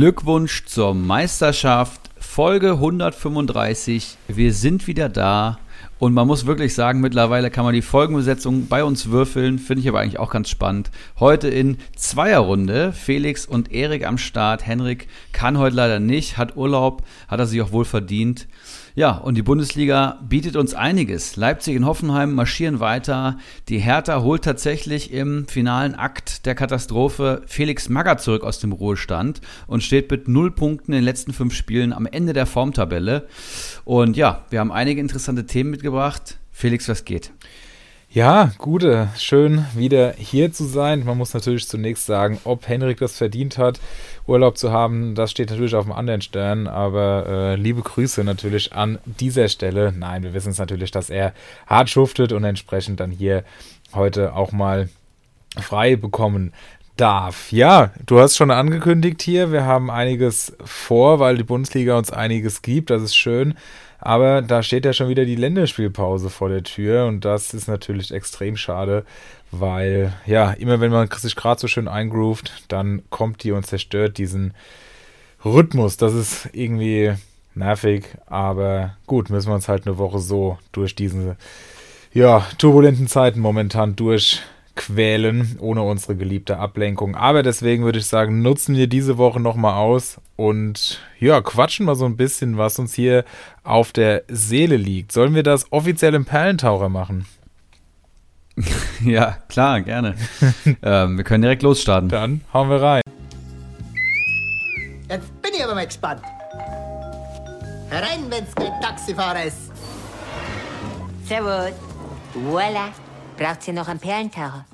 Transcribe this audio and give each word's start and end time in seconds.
Glückwunsch 0.00 0.64
zur 0.64 0.94
Meisterschaft, 0.94 2.00
Folge 2.20 2.74
135. 2.74 4.16
Wir 4.28 4.52
sind 4.52 4.86
wieder 4.86 5.08
da. 5.08 5.58
Und 5.98 6.14
man 6.14 6.28
muss 6.28 6.46
wirklich 6.46 6.72
sagen, 6.72 7.00
mittlerweile 7.00 7.50
kann 7.50 7.64
man 7.64 7.74
die 7.74 7.82
Folgenbesetzung 7.82 8.68
bei 8.68 8.84
uns 8.84 9.10
würfeln. 9.10 9.58
Finde 9.58 9.80
ich 9.80 9.88
aber 9.88 9.98
eigentlich 9.98 10.20
auch 10.20 10.30
ganz 10.30 10.50
spannend. 10.50 10.92
Heute 11.18 11.48
in 11.48 11.78
Zweierrunde. 11.96 12.92
Felix 12.92 13.44
und 13.44 13.72
Erik 13.72 14.06
am 14.06 14.18
Start. 14.18 14.64
Henrik 14.64 15.08
kann 15.32 15.58
heute 15.58 15.74
leider 15.74 15.98
nicht, 15.98 16.38
hat 16.38 16.56
Urlaub, 16.56 17.02
hat 17.26 17.40
er 17.40 17.46
sich 17.46 17.60
auch 17.60 17.72
wohl 17.72 17.84
verdient. 17.84 18.46
Ja, 18.98 19.12
und 19.12 19.36
die 19.36 19.42
Bundesliga 19.42 20.18
bietet 20.28 20.56
uns 20.56 20.74
einiges. 20.74 21.36
Leipzig 21.36 21.76
und 21.76 21.86
Hoffenheim 21.86 22.34
marschieren 22.34 22.80
weiter. 22.80 23.38
Die 23.68 23.78
Hertha 23.78 24.22
holt 24.22 24.42
tatsächlich 24.42 25.12
im 25.12 25.46
finalen 25.46 25.94
Akt 25.94 26.46
der 26.46 26.56
Katastrophe 26.56 27.42
Felix 27.46 27.88
Magger 27.88 28.18
zurück 28.18 28.42
aus 28.42 28.58
dem 28.58 28.72
Ruhestand 28.72 29.40
und 29.68 29.84
steht 29.84 30.10
mit 30.10 30.26
null 30.26 30.50
Punkten 30.50 30.90
in 30.90 30.98
den 30.98 31.04
letzten 31.04 31.32
fünf 31.32 31.54
Spielen 31.54 31.92
am 31.92 32.06
Ende 32.06 32.32
der 32.32 32.46
Formtabelle. 32.46 33.28
Und 33.84 34.16
ja, 34.16 34.44
wir 34.50 34.58
haben 34.58 34.72
einige 34.72 35.00
interessante 35.00 35.46
Themen 35.46 35.70
mitgebracht. 35.70 36.38
Felix, 36.50 36.88
was 36.88 37.04
geht? 37.04 37.30
Ja, 38.10 38.52
gute, 38.56 39.10
schön 39.18 39.66
wieder 39.74 40.14
hier 40.16 40.50
zu 40.50 40.64
sein. 40.64 41.04
Man 41.04 41.18
muss 41.18 41.34
natürlich 41.34 41.68
zunächst 41.68 42.06
sagen, 42.06 42.40
ob 42.44 42.66
Henrik 42.66 42.98
das 43.00 43.18
verdient 43.18 43.58
hat, 43.58 43.80
Urlaub 44.28 44.58
zu 44.58 44.70
haben, 44.70 45.14
das 45.14 45.30
steht 45.30 45.50
natürlich 45.50 45.74
auf 45.74 45.86
dem 45.86 45.92
anderen 45.92 46.20
Stern. 46.20 46.66
Aber 46.66 47.26
äh, 47.26 47.54
liebe 47.56 47.82
Grüße 47.82 48.22
natürlich 48.24 48.72
an 48.74 48.98
dieser 49.04 49.48
Stelle. 49.48 49.92
Nein, 49.96 50.22
wir 50.22 50.34
wissen 50.34 50.50
es 50.50 50.58
natürlich, 50.58 50.90
dass 50.90 51.10
er 51.10 51.32
hart 51.66 51.88
schuftet 51.88 52.32
und 52.32 52.44
entsprechend 52.44 53.00
dann 53.00 53.10
hier 53.10 53.44
heute 53.94 54.34
auch 54.34 54.52
mal 54.52 54.88
frei 55.58 55.96
bekommen 55.96 56.52
darf. 56.96 57.52
Ja, 57.52 57.92
du 58.06 58.20
hast 58.20 58.36
schon 58.36 58.50
angekündigt 58.50 59.22
hier, 59.22 59.52
wir 59.52 59.64
haben 59.64 59.90
einiges 59.90 60.56
vor, 60.64 61.20
weil 61.20 61.36
die 61.36 61.44
Bundesliga 61.44 61.96
uns 61.96 62.10
einiges 62.10 62.62
gibt. 62.62 62.90
Das 62.90 63.02
ist 63.02 63.16
schön. 63.16 63.54
Aber 64.00 64.42
da 64.42 64.62
steht 64.62 64.84
ja 64.84 64.92
schon 64.92 65.08
wieder 65.08 65.24
die 65.24 65.34
Länderspielpause 65.34 66.30
vor 66.30 66.48
der 66.48 66.62
Tür 66.62 67.06
und 67.06 67.24
das 67.24 67.52
ist 67.52 67.66
natürlich 67.66 68.12
extrem 68.12 68.56
schade, 68.56 69.04
weil 69.50 70.12
ja, 70.26 70.52
immer 70.52 70.80
wenn 70.80 70.90
man 70.90 71.08
sich 71.10 71.36
gerade 71.36 71.60
so 71.60 71.68
schön 71.68 71.88
eingroovt, 71.88 72.64
dann 72.68 73.02
kommt 73.10 73.42
die 73.44 73.52
und 73.52 73.66
zerstört 73.66 74.18
diesen 74.18 74.54
Rhythmus. 75.44 75.96
Das 75.96 76.14
ist 76.14 76.48
irgendwie 76.52 77.14
nervig, 77.54 78.04
aber 78.26 78.96
gut, 79.06 79.30
müssen 79.30 79.48
wir 79.48 79.54
uns 79.54 79.68
halt 79.68 79.86
eine 79.86 79.98
Woche 79.98 80.18
so 80.18 80.58
durch 80.72 80.94
diese 80.94 81.36
ja, 82.12 82.46
turbulenten 82.58 83.06
Zeiten 83.06 83.40
momentan 83.40 83.96
durch 83.96 84.42
quälen, 84.78 85.56
ohne 85.60 85.82
unsere 85.82 86.14
geliebte 86.14 86.58
Ablenkung. 86.58 87.16
Aber 87.16 87.42
deswegen 87.42 87.84
würde 87.84 87.98
ich 87.98 88.06
sagen, 88.06 88.42
nutzen 88.42 88.76
wir 88.76 88.86
diese 88.86 89.18
Woche 89.18 89.40
nochmal 89.40 89.74
aus 89.74 90.20
und 90.36 91.00
ja, 91.18 91.40
quatschen 91.40 91.84
mal 91.84 91.96
so 91.96 92.04
ein 92.04 92.16
bisschen, 92.16 92.58
was 92.58 92.78
uns 92.78 92.94
hier 92.94 93.24
auf 93.64 93.92
der 93.92 94.22
Seele 94.28 94.76
liegt. 94.76 95.10
Sollen 95.10 95.34
wir 95.34 95.42
das 95.42 95.72
offiziell 95.72 96.14
im 96.14 96.24
Perlentaucher 96.24 96.88
machen? 96.88 97.26
Ja, 99.04 99.38
klar, 99.48 99.80
gerne. 99.80 100.14
ähm, 100.82 101.16
wir 101.16 101.24
können 101.24 101.42
direkt 101.42 101.62
losstarten. 101.62 102.08
Dann 102.08 102.40
hauen 102.52 102.68
wir 102.68 102.82
rein. 102.82 103.02
Jetzt 105.08 105.42
bin 105.42 105.52
ich 105.54 105.64
aber 105.64 105.74
mal 105.74 105.86
gespannt. 105.86 106.22
Herein, 107.90 108.28
wenn's 108.28 108.54
kein 108.54 108.80
Taxifahrer 108.80 109.44
ist. 109.44 109.72
Servus. 111.24 111.72
Voila. 112.34 112.88
Braucht 113.36 113.66
ihr 113.68 113.74
noch 113.74 113.88
einen 113.88 114.00
Perlentaucher? 114.00 114.66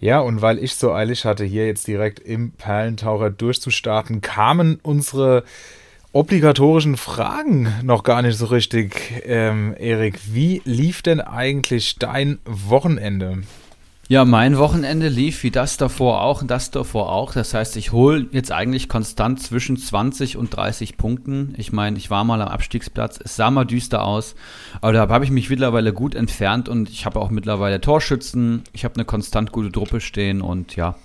Ja, 0.00 0.20
und 0.20 0.42
weil 0.42 0.58
ich 0.58 0.74
so 0.74 0.92
eilig 0.92 1.24
hatte, 1.24 1.44
hier 1.44 1.66
jetzt 1.66 1.86
direkt 1.86 2.18
im 2.18 2.52
Perlentaucher 2.52 3.30
durchzustarten, 3.30 4.20
kamen 4.20 4.80
unsere 4.82 5.44
obligatorischen 6.14 6.96
Fragen 6.96 7.72
noch 7.82 8.04
gar 8.04 8.22
nicht 8.22 8.38
so 8.38 8.46
richtig. 8.46 9.22
Ähm, 9.24 9.74
Erik, 9.76 10.20
wie 10.32 10.62
lief 10.64 11.02
denn 11.02 11.20
eigentlich 11.20 11.96
dein 11.98 12.38
Wochenende? 12.44 13.42
Ja, 14.06 14.24
mein 14.24 14.58
Wochenende 14.58 15.08
lief 15.08 15.42
wie 15.42 15.50
das 15.50 15.76
davor 15.76 16.20
auch 16.20 16.42
und 16.42 16.50
das 16.50 16.70
davor 16.70 17.10
auch. 17.10 17.32
Das 17.32 17.52
heißt, 17.52 17.76
ich 17.76 17.90
hole 17.90 18.26
jetzt 18.30 18.52
eigentlich 18.52 18.88
konstant 18.88 19.40
zwischen 19.40 19.76
20 19.76 20.36
und 20.36 20.54
30 20.54 20.96
Punkten. 20.98 21.54
Ich 21.56 21.72
meine, 21.72 21.96
ich 21.96 22.10
war 22.10 22.22
mal 22.22 22.40
am 22.42 22.48
Abstiegsplatz, 22.48 23.18
es 23.24 23.34
sah 23.34 23.50
mal 23.50 23.64
düster 23.64 24.04
aus, 24.04 24.36
aber 24.82 24.92
da 24.92 25.08
habe 25.08 25.24
ich 25.24 25.30
mich 25.30 25.50
mittlerweile 25.50 25.92
gut 25.92 26.14
entfernt 26.14 26.68
und 26.68 26.90
ich 26.90 27.06
habe 27.06 27.18
auch 27.18 27.30
mittlerweile 27.30 27.80
Torschützen. 27.80 28.62
Ich 28.72 28.84
habe 28.84 28.94
eine 28.96 29.04
konstant 29.04 29.50
gute 29.52 29.72
Truppe 29.72 30.00
stehen 30.00 30.42
und 30.42 30.76
ja, 30.76 30.96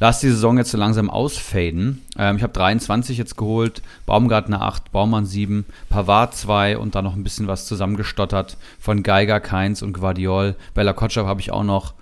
lass 0.00 0.20
die 0.20 0.30
Saison 0.30 0.58
jetzt 0.58 0.72
so 0.72 0.78
langsam 0.78 1.08
ausfaden. 1.08 2.02
Ähm, 2.18 2.36
ich 2.36 2.42
habe 2.42 2.52
23 2.52 3.16
jetzt 3.16 3.36
geholt, 3.36 3.82
Baumgartner 4.06 4.62
8, 4.62 4.90
Baumann 4.90 5.26
7, 5.26 5.64
Pavard 5.88 6.34
2 6.34 6.78
und 6.78 6.96
dann 6.96 7.04
noch 7.04 7.14
ein 7.14 7.22
bisschen 7.22 7.46
was 7.46 7.66
zusammengestottert 7.66 8.56
von 8.80 9.04
Geiger, 9.04 9.38
Keins 9.38 9.82
und 9.82 9.92
Guardiol. 9.92 10.56
Bella 10.74 10.94
Kotschap 10.94 11.26
habe 11.26 11.40
ich 11.40 11.52
auch 11.52 11.64
noch. 11.64 11.94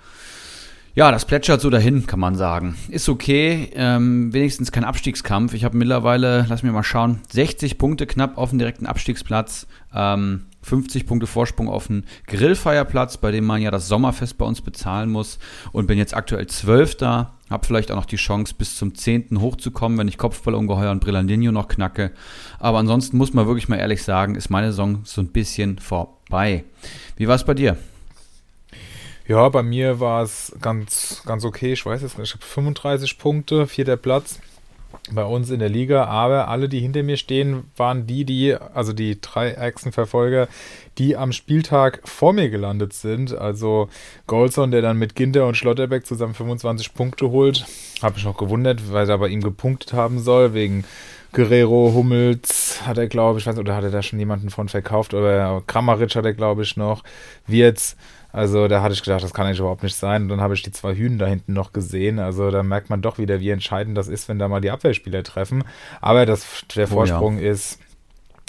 Ja, 0.94 1.12
das 1.12 1.26
plätschert 1.26 1.60
so 1.60 1.70
dahin, 1.70 2.06
kann 2.06 2.18
man 2.18 2.34
sagen. 2.34 2.76
Ist 2.88 3.08
okay, 3.08 3.70
ähm, 3.74 4.32
wenigstens 4.32 4.72
kein 4.72 4.82
Abstiegskampf. 4.82 5.54
Ich 5.54 5.64
habe 5.64 5.76
mittlerweile, 5.76 6.44
lass 6.48 6.64
mir 6.64 6.72
mal 6.72 6.82
schauen, 6.82 7.20
60 7.30 7.78
Punkte 7.78 8.06
knapp 8.06 8.36
auf 8.36 8.50
dem 8.50 8.58
direkten 8.58 8.86
Abstiegsplatz, 8.86 9.68
ähm, 9.94 10.46
50 10.62 11.06
Punkte 11.06 11.28
Vorsprung 11.28 11.68
auf 11.68 11.86
den 11.86 12.04
Grillfeierplatz, 12.26 13.16
bei 13.18 13.30
dem 13.30 13.44
man 13.44 13.62
ja 13.62 13.70
das 13.70 13.86
Sommerfest 13.86 14.38
bei 14.38 14.44
uns 14.44 14.60
bezahlen 14.60 15.10
muss 15.10 15.38
und 15.70 15.86
bin 15.86 15.98
jetzt 15.98 16.16
aktuell 16.16 16.48
Zwölfter. 16.48 17.37
Habe 17.50 17.66
vielleicht 17.66 17.90
auch 17.90 17.96
noch 17.96 18.06
die 18.06 18.16
Chance, 18.16 18.54
bis 18.56 18.76
zum 18.76 18.94
10. 18.94 19.40
hochzukommen, 19.40 19.98
wenn 19.98 20.08
ich 20.08 20.18
Kopfballungeheuer 20.18 20.90
und 20.90 21.00
Brillandinho 21.00 21.52
noch 21.52 21.68
knacke. 21.68 22.12
Aber 22.58 22.78
ansonsten 22.78 23.16
muss 23.16 23.32
man 23.32 23.46
wirklich 23.46 23.68
mal 23.68 23.76
ehrlich 23.76 24.02
sagen, 24.02 24.34
ist 24.34 24.50
meine 24.50 24.68
Saison 24.68 25.00
so 25.04 25.20
ein 25.20 25.28
bisschen 25.28 25.78
vorbei. 25.78 26.64
Wie 27.16 27.28
war 27.28 27.36
es 27.36 27.44
bei 27.44 27.54
dir? 27.54 27.76
Ja, 29.26 29.48
bei 29.50 29.62
mir 29.62 30.00
war 30.00 30.22
es 30.22 30.56
ganz, 30.60 31.22
ganz 31.26 31.44
okay. 31.44 31.74
Ich 31.74 31.84
weiß 31.84 32.02
jetzt 32.02 32.18
nicht, 32.18 32.28
ich 32.28 32.34
habe 32.34 32.44
35 32.44 33.18
Punkte, 33.18 33.66
vierter 33.66 33.96
Platz 33.96 34.40
bei 35.10 35.24
uns 35.24 35.50
in 35.50 35.58
der 35.58 35.68
Liga, 35.68 36.04
aber 36.04 36.48
alle, 36.48 36.68
die 36.68 36.80
hinter 36.80 37.02
mir 37.02 37.16
stehen, 37.16 37.64
waren 37.76 38.06
die, 38.06 38.24
die, 38.24 38.54
also 38.54 38.92
die 38.92 39.20
drei 39.20 39.52
Echsenverfolger, 39.52 40.48
die 40.98 41.16
am 41.16 41.32
Spieltag 41.32 42.00
vor 42.04 42.32
mir 42.32 42.50
gelandet 42.50 42.92
sind. 42.92 43.36
Also 43.36 43.88
Golson, 44.26 44.70
der 44.70 44.82
dann 44.82 44.98
mit 44.98 45.14
Ginter 45.14 45.46
und 45.46 45.56
Schlotterbeck 45.56 46.06
zusammen 46.06 46.34
25 46.34 46.94
Punkte 46.94 47.30
holt, 47.30 47.66
habe 48.02 48.18
ich 48.18 48.24
noch 48.24 48.36
gewundert, 48.36 48.92
weil 48.92 49.08
er 49.08 49.18
bei 49.18 49.28
ihm 49.28 49.42
gepunktet 49.42 49.92
haben 49.92 50.18
soll, 50.18 50.54
wegen 50.54 50.84
Guerrero, 51.32 51.92
Hummels 51.94 52.80
hat 52.86 52.98
er, 52.98 53.06
glaube 53.06 53.38
ich, 53.38 53.46
weiß 53.46 53.54
nicht, 53.54 53.60
oder 53.60 53.76
hat 53.76 53.84
er 53.84 53.90
da 53.90 54.02
schon 54.02 54.18
jemanden 54.18 54.50
von 54.50 54.68
verkauft, 54.68 55.12
oder 55.12 55.62
Kramaric 55.66 56.14
hat 56.16 56.24
er, 56.24 56.32
glaube 56.32 56.62
ich, 56.62 56.76
noch, 56.76 57.04
Wirtz. 57.46 57.96
Also 58.32 58.68
da 58.68 58.82
hatte 58.82 58.94
ich 58.94 59.02
gedacht, 59.02 59.22
das 59.22 59.32
kann 59.32 59.46
eigentlich 59.46 59.58
überhaupt 59.58 59.82
nicht 59.82 59.96
sein. 59.96 60.22
Und 60.22 60.28
dann 60.28 60.40
habe 60.40 60.54
ich 60.54 60.62
die 60.62 60.70
zwei 60.70 60.94
Hühner 60.94 61.18
da 61.18 61.26
hinten 61.26 61.54
noch 61.54 61.72
gesehen. 61.72 62.18
Also 62.18 62.50
da 62.50 62.62
merkt 62.62 62.90
man 62.90 63.00
doch 63.00 63.18
wieder, 63.18 63.40
wie 63.40 63.50
entscheidend 63.50 63.96
das 63.96 64.08
ist, 64.08 64.28
wenn 64.28 64.38
da 64.38 64.48
mal 64.48 64.60
die 64.60 64.70
Abwehrspieler 64.70 65.22
treffen. 65.22 65.64
Aber 66.00 66.26
das, 66.26 66.46
der 66.74 66.88
Vorsprung 66.88 67.38
oh, 67.38 67.40
ja. 67.40 67.50
ist, 67.50 67.78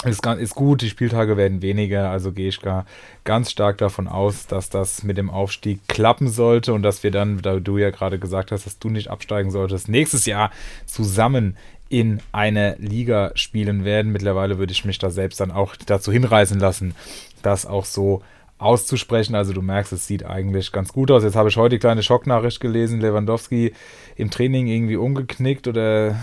ist, 0.05 0.25
ist 0.25 0.55
gut, 0.55 0.81
die 0.81 0.89
Spieltage 0.89 1.35
werden 1.35 1.61
weniger. 1.61 2.09
Also 2.09 2.31
gehe 2.31 2.49
ich 2.49 2.61
gar 2.61 2.85
ganz 3.25 3.51
stark 3.51 3.77
davon 3.79 4.07
aus, 4.07 4.47
dass 4.47 4.69
das 4.69 5.03
mit 5.03 5.17
dem 5.17 5.29
Aufstieg 5.29 5.87
klappen 5.87 6.29
sollte 6.29 6.73
und 6.73 6.83
dass 6.83 7.03
wir 7.03 7.11
dann, 7.11 7.41
da 7.41 7.59
du 7.59 7.77
ja 7.77 7.89
gerade 7.89 8.19
gesagt 8.19 8.51
hast, 8.51 8.65
dass 8.65 8.79
du 8.79 8.89
nicht 8.89 9.09
absteigen 9.09 9.51
solltest, 9.51 9.89
nächstes 9.89 10.25
Jahr 10.25 10.51
zusammen 10.85 11.57
in 11.89 12.21
einer 12.31 12.75
Liga 12.77 13.31
spielen 13.35 13.83
werden. 13.83 14.11
Mittlerweile 14.11 14.57
würde 14.57 14.71
ich 14.71 14.85
mich 14.85 14.99
da 14.99 15.09
selbst 15.09 15.39
dann 15.39 15.51
auch 15.51 15.75
dazu 15.75 16.11
hinreißen 16.11 16.59
lassen, 16.59 16.93
das 17.41 17.65
auch 17.65 17.85
so 17.85 18.21
auszusprechen. 18.59 19.35
Also 19.35 19.53
du 19.53 19.61
merkst, 19.61 19.93
es 19.93 20.05
sieht 20.05 20.25
eigentlich 20.25 20.71
ganz 20.71 20.93
gut 20.93 21.09
aus. 21.09 21.23
Jetzt 21.23 21.35
habe 21.35 21.49
ich 21.49 21.57
heute 21.57 21.75
die 21.75 21.79
kleine 21.79 22.03
Schocknachricht 22.03 22.59
gelesen, 22.59 22.99
Lewandowski 22.99 23.73
im 24.15 24.29
Training 24.29 24.67
irgendwie 24.67 24.97
umgeknickt 24.97 25.67
oder 25.67 26.15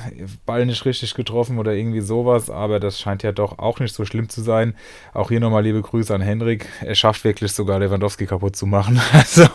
Ball 0.44 0.66
nicht 0.66 0.84
richtig 0.84 1.14
getroffen 1.14 1.58
oder 1.58 1.74
irgendwie 1.74 2.02
sowas, 2.02 2.50
aber 2.50 2.78
das 2.78 3.00
scheint 3.00 3.22
ja 3.22 3.32
doch 3.32 3.58
auch 3.58 3.80
nicht 3.80 3.94
so 3.94 4.04
schlimm 4.04 4.28
zu 4.28 4.42
sein. 4.42 4.74
Auch 5.14 5.30
hier 5.30 5.40
nochmal 5.40 5.62
liebe 5.62 5.80
Grüße 5.80 6.14
an 6.14 6.20
Henrik. 6.20 6.68
Er 6.82 6.94
schafft 6.94 7.24
wirklich 7.24 7.52
sogar 7.52 7.78
Lewandowski 7.78 8.26
kaputt 8.26 8.54
zu 8.54 8.66
machen. 8.66 9.00
Also 9.12 9.46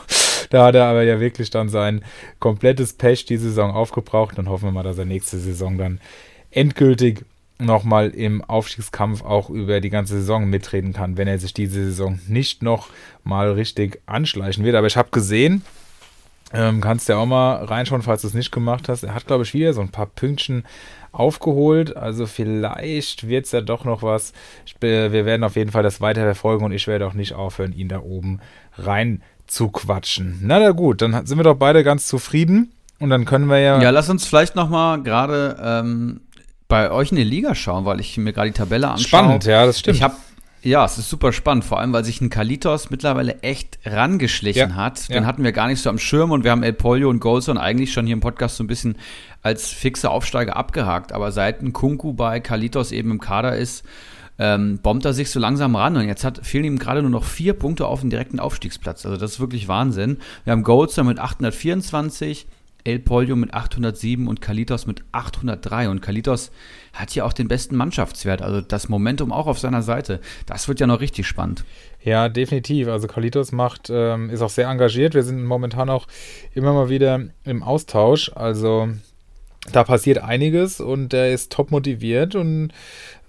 da 0.49 0.65
hat 0.65 0.75
er 0.75 0.85
aber 0.85 1.03
ja 1.03 1.19
wirklich 1.19 1.49
dann 1.49 1.69
sein 1.69 2.03
komplettes 2.39 2.93
Pech 2.93 3.25
die 3.25 3.37
Saison 3.37 3.71
aufgebraucht. 3.71 4.37
Dann 4.37 4.49
hoffen 4.49 4.65
wir 4.65 4.71
mal, 4.71 4.83
dass 4.83 4.97
er 4.97 5.05
nächste 5.05 5.37
Saison 5.37 5.77
dann 5.77 6.01
endgültig 6.49 7.23
nochmal 7.65 8.09
im 8.09 8.43
Aufstiegskampf 8.43 9.23
auch 9.23 9.49
über 9.49 9.81
die 9.81 9.89
ganze 9.89 10.15
Saison 10.15 10.45
mitreden 10.45 10.93
kann, 10.93 11.17
wenn 11.17 11.27
er 11.27 11.39
sich 11.39 11.53
diese 11.53 11.85
Saison 11.85 12.19
nicht 12.27 12.63
noch 12.63 12.89
mal 13.23 13.51
richtig 13.51 14.01
anschleichen 14.05 14.63
wird. 14.63 14.75
Aber 14.75 14.87
ich 14.87 14.97
habe 14.97 15.09
gesehen, 15.11 15.63
ähm, 16.53 16.81
kannst 16.81 17.07
ja 17.07 17.17
auch 17.17 17.25
mal 17.25 17.63
reinschauen, 17.63 18.01
falls 18.01 18.21
du 18.21 18.27
es 18.27 18.33
nicht 18.33 18.51
gemacht 18.51 18.89
hast. 18.89 19.03
Er 19.03 19.15
hat, 19.15 19.27
glaube 19.27 19.43
ich, 19.43 19.53
wieder 19.53 19.73
so 19.73 19.81
ein 19.81 19.89
paar 19.89 20.05
Pünktchen 20.07 20.63
aufgeholt. 21.11 21.95
Also 21.95 22.25
vielleicht 22.25 23.27
wird 23.27 23.45
es 23.45 23.51
ja 23.51 23.61
doch 23.61 23.85
noch 23.85 24.03
was. 24.03 24.33
Ich, 24.65 24.75
wir 24.79 25.11
werden 25.11 25.43
auf 25.43 25.55
jeden 25.55 25.71
Fall 25.71 25.83
das 25.83 26.01
weiter 26.01 26.21
verfolgen 26.21 26.65
und 26.65 26.71
ich 26.71 26.87
werde 26.87 27.07
auch 27.07 27.13
nicht 27.13 27.33
aufhören, 27.33 27.73
ihn 27.73 27.87
da 27.87 27.99
oben 27.99 28.39
rein 28.77 29.21
zu 29.47 29.69
quatschen. 29.69 30.39
Na, 30.41 30.59
na 30.59 30.71
gut, 30.71 31.01
dann 31.01 31.25
sind 31.25 31.37
wir 31.37 31.43
doch 31.43 31.55
beide 31.55 31.83
ganz 31.83 32.07
zufrieden 32.07 32.71
Und 32.99 33.09
dann 33.09 33.25
können 33.25 33.47
wir 33.47 33.59
ja. 33.59 33.81
Ja, 33.81 33.89
lass 33.89 34.09
uns 34.09 34.25
vielleicht 34.25 34.55
nochmal 34.55 35.01
gerade 35.03 35.57
ähm, 35.61 36.21
bei 36.71 36.89
euch 36.89 37.11
in 37.11 37.17
die 37.17 37.23
Liga 37.25 37.53
schauen, 37.53 37.83
weil 37.83 37.99
ich 37.99 38.17
mir 38.17 38.31
gerade 38.31 38.49
die 38.49 38.57
Tabelle 38.57 38.87
anschaue. 38.87 39.07
Spannend, 39.07 39.43
ja, 39.43 39.65
das 39.65 39.79
stimmt. 39.79 39.97
Ich 39.97 40.03
habe 40.03 40.15
ja, 40.63 40.85
es 40.85 40.97
ist 40.97 41.09
super 41.09 41.33
spannend, 41.33 41.65
vor 41.65 41.79
allem 41.79 41.91
weil 41.91 42.05
sich 42.05 42.21
ein 42.21 42.29
Kalitos 42.29 42.91
mittlerweile 42.91 43.41
echt 43.41 43.79
rangeschlichen 43.83 44.69
Ja, 44.69 44.75
hat. 44.75 45.07
ja. 45.09 45.15
Den 45.15 45.25
hatten 45.25 45.43
wir 45.43 45.51
gar 45.51 45.67
nicht 45.67 45.81
so 45.81 45.89
am 45.89 45.97
Schirm 45.97 46.31
und 46.31 46.43
wir 46.45 46.51
haben 46.51 46.63
El 46.63 46.71
Pollo 46.73 47.09
und 47.09 47.19
Golson 47.19 47.57
eigentlich 47.57 47.91
schon 47.91 48.05
hier 48.05 48.13
im 48.13 48.19
Podcast 48.21 48.55
so 48.55 48.63
ein 48.63 48.67
bisschen 48.67 48.95
als 49.41 49.69
fixe 49.69 50.09
Aufsteiger 50.09 50.55
abgehakt. 50.55 51.11
Aber 51.11 51.31
seit 51.33 51.61
ein 51.61 51.73
Kunku 51.73 52.13
bei 52.13 52.39
Kalitos 52.39 52.91
eben 52.93 53.11
im 53.11 53.19
Kader 53.19 53.57
ist, 53.57 53.83
ähm, 54.39 54.79
bombt 54.81 55.03
er 55.03 55.13
sich 55.13 55.29
so 55.29 55.39
langsam 55.41 55.75
ran 55.75 55.97
und 55.97 56.07
jetzt 56.07 56.23
hat, 56.23 56.39
fehlen 56.45 56.63
ihm 56.63 56.79
gerade 56.79 57.01
nur 57.01 57.11
noch 57.11 57.25
vier 57.25 57.53
Punkte 57.53 57.87
auf 57.87 58.01
den 58.01 58.09
direkten 58.11 58.39
Aufstiegsplatz. 58.39 59.05
Also 59.05 59.17
das 59.17 59.31
ist 59.33 59.39
wirklich 59.41 59.67
Wahnsinn. 59.67 60.19
Wir 60.45 60.51
haben 60.51 60.63
Golson 60.63 61.07
mit 61.07 61.19
824, 61.19 62.45
El 62.83 62.99
Pollo 62.99 63.35
mit 63.35 63.53
807 63.53 64.27
und 64.27 64.41
Kalitos 64.41 64.85
mit 64.85 65.03
803. 65.11 65.89
Und 65.89 66.01
Kalitos 66.01 66.51
hat 66.93 67.13
ja 67.15 67.23
auch 67.23 67.33
den 67.33 67.47
besten 67.47 67.75
Mannschaftswert, 67.75 68.41
also 68.41 68.61
das 68.61 68.89
Momentum 68.89 69.31
auch 69.31 69.47
auf 69.47 69.59
seiner 69.59 69.81
Seite. 69.81 70.19
Das 70.45 70.67
wird 70.67 70.79
ja 70.79 70.87
noch 70.87 70.99
richtig 70.99 71.27
spannend. 71.27 71.63
Ja, 72.03 72.29
definitiv. 72.29 72.87
Also 72.87 73.07
Kalitos 73.07 73.51
macht, 73.51 73.89
ähm, 73.89 74.29
ist 74.29 74.41
auch 74.41 74.49
sehr 74.49 74.67
engagiert. 74.67 75.13
Wir 75.13 75.23
sind 75.23 75.43
momentan 75.43 75.89
auch 75.89 76.07
immer 76.53 76.73
mal 76.73 76.89
wieder 76.89 77.21
im 77.43 77.63
Austausch. 77.63 78.31
Also 78.35 78.89
da 79.71 79.83
passiert 79.83 80.17
einiges 80.17 80.79
und 80.79 81.13
der 81.13 81.31
ist 81.31 81.51
top 81.51 81.69
motiviert 81.69 82.33
und 82.33 82.71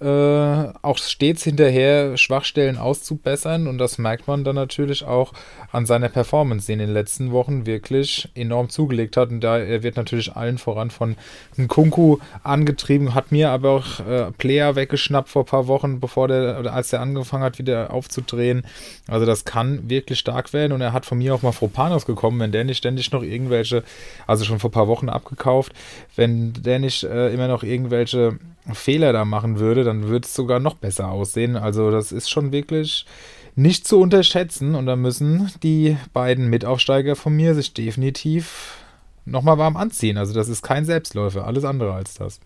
äh, 0.02 0.72
auch 0.82 0.99
stets 0.99 1.44
hinterher, 1.44 2.16
Schwachstellen 2.16 2.76
auszubessern. 2.76 3.66
Und 3.66 3.78
das 3.78 3.99
merkt 3.99 4.26
man 4.26 4.44
dann 4.44 4.56
natürlich 4.56 5.04
auch 5.04 5.32
an 5.70 5.87
seiner 5.87 6.08
Performance, 6.08 6.66
die 6.66 6.72
in 6.72 6.78
den 6.81 6.93
letzten 6.93 7.32
Wochen 7.32 7.66
wirklich 7.66 8.28
enorm 8.34 8.69
zugelegt 8.69 9.16
hat. 9.16 9.31
Und 9.31 9.40
da 9.40 9.58
er 9.58 9.82
wird 9.82 9.96
natürlich 9.96 10.34
allen 10.34 10.58
voran 10.58 10.90
von 10.90 11.16
Nkunku 11.56 12.19
angetrieben, 12.43 13.14
hat 13.14 13.32
mir 13.32 13.50
aber 13.50 13.70
auch 13.70 14.00
äh, 14.00 14.32
Player 14.32 14.75
weggeschnappt 14.76 15.28
vor 15.28 15.43
ein 15.43 15.46
paar 15.46 15.66
Wochen, 15.69 16.00
bevor 16.00 16.28
der, 16.28 16.58
oder 16.58 16.72
als 16.72 16.93
er 16.93 17.00
angefangen 17.00 17.44
hat, 17.44 17.58
wieder 17.58 17.93
aufzudrehen. 17.93 18.64
Also 19.08 19.26
das 19.26 19.44
kann 19.44 19.88
wirklich 19.88 20.19
stark 20.19 20.52
werden. 20.52 20.72
Und 20.72 20.81
er 20.81 20.93
hat 20.93 21.06
von 21.06 21.19
mir 21.19 21.34
auch 21.34 21.43
mal 21.43 21.52
Fropanos 21.52 22.06
gekommen, 22.06 22.40
wenn 22.40 22.52
der 22.52 22.64
nicht 22.64 22.78
ständig 22.78 23.12
noch 23.12 23.22
irgendwelche, 23.22 23.84
also 24.26 24.44
schon 24.44 24.58
vor 24.58 24.70
ein 24.70 24.72
paar 24.72 24.88
Wochen 24.88 25.08
abgekauft, 25.08 25.72
wenn 26.16 26.52
der 26.55 26.78
nicht 26.78 27.05
äh, 27.05 27.32
immer 27.32 27.48
noch 27.48 27.62
irgendwelche 27.62 28.38
Fehler 28.73 29.12
da 29.12 29.25
machen 29.25 29.59
würde, 29.59 29.85
dann 29.85 30.09
würde 30.09 30.26
es 30.26 30.35
sogar 30.35 30.61
noch 30.61 30.75
besser 30.75 31.09
aussehen. 31.09 31.56
Also 31.56 31.91
das 31.91 32.12
ist 32.12 32.31
schon 32.31 32.53
wirklich 32.53 33.06
nicht 33.55 33.87
zu 33.87 34.00
unterschätzen 34.00 34.75
und 34.75 34.87
da 34.87 34.97
müssen 34.97 35.50
die 35.62 35.97
beiden 36.12 36.49
Mitaufsteiger 36.49 37.17
von 37.17 37.35
mir 37.35 37.55
sich 37.55 37.75
definitiv 37.75 38.79
nochmal 39.25 39.59
warm 39.59 39.76
anziehen. 39.76 40.17
Also 40.17 40.32
das 40.32 40.49
ist 40.49 40.62
kein 40.62 40.85
Selbstläufer, 40.85 41.47
alles 41.47 41.64
andere 41.64 41.93
als 41.93 42.14
das. 42.14 42.41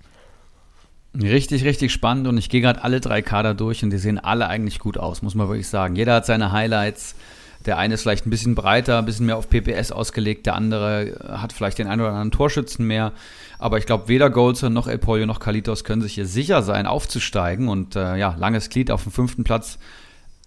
Richtig, 1.15 1.65
richtig 1.65 1.93
spannend 1.93 2.27
und 2.27 2.37
ich 2.37 2.51
gehe 2.51 2.61
gerade 2.61 2.83
alle 2.83 3.01
drei 3.01 3.23
Kader 3.23 3.55
durch 3.55 3.83
und 3.83 3.91
die 3.91 3.99
sehen 3.99 4.19
alle 4.19 4.49
eigentlich 4.49 4.79
gut 4.79 4.99
aus, 4.99 5.23
muss 5.23 5.35
man 5.35 5.49
wirklich 5.49 5.69
sagen. 5.69 5.97
Jeder 5.97 6.15
hat 6.15 6.27
seine 6.27 6.53
Highlights. 6.53 7.15
Der 7.67 7.79
eine 7.79 7.95
ist 7.95 8.03
vielleicht 8.03 8.27
ein 8.27 8.31
bisschen 8.31 8.55
breiter, 8.55 8.99
ein 8.99 9.05
bisschen 9.05 9.27
mehr 9.27 9.37
auf 9.37 9.51
PPS 9.51 9.93
ausgelegt, 9.93 10.47
der 10.47 10.55
andere 10.55 11.19
hat 11.29 11.53
vielleicht 11.53 11.79
den 11.79 11.89
einen 11.89 12.01
oder 12.01 12.11
anderen 12.11 12.31
Torschützen 12.31 12.87
mehr. 12.87 13.13
Aber 13.59 13.79
ich 13.79 13.87
glaube, 13.87 14.09
weder 14.09 14.31
Golson 14.31 14.73
noch 14.73 14.87
El 14.87 14.99
Pollo 14.99 15.27
noch 15.27 15.41
Kalitos 15.41 15.85
können 15.85 16.03
sich 16.03 16.15
hier 16.15 16.27
sicher 16.27 16.63
sein, 16.63 16.87
aufzusteigen. 16.87 17.69
Und 17.69 17.97
äh, 17.97 18.17
ja, 18.17 18.37
langes 18.39 18.69
Glied 18.69 18.91
auf 18.91 19.03
dem 19.03 19.13
fünften 19.13 19.45
Platz. 19.45 19.79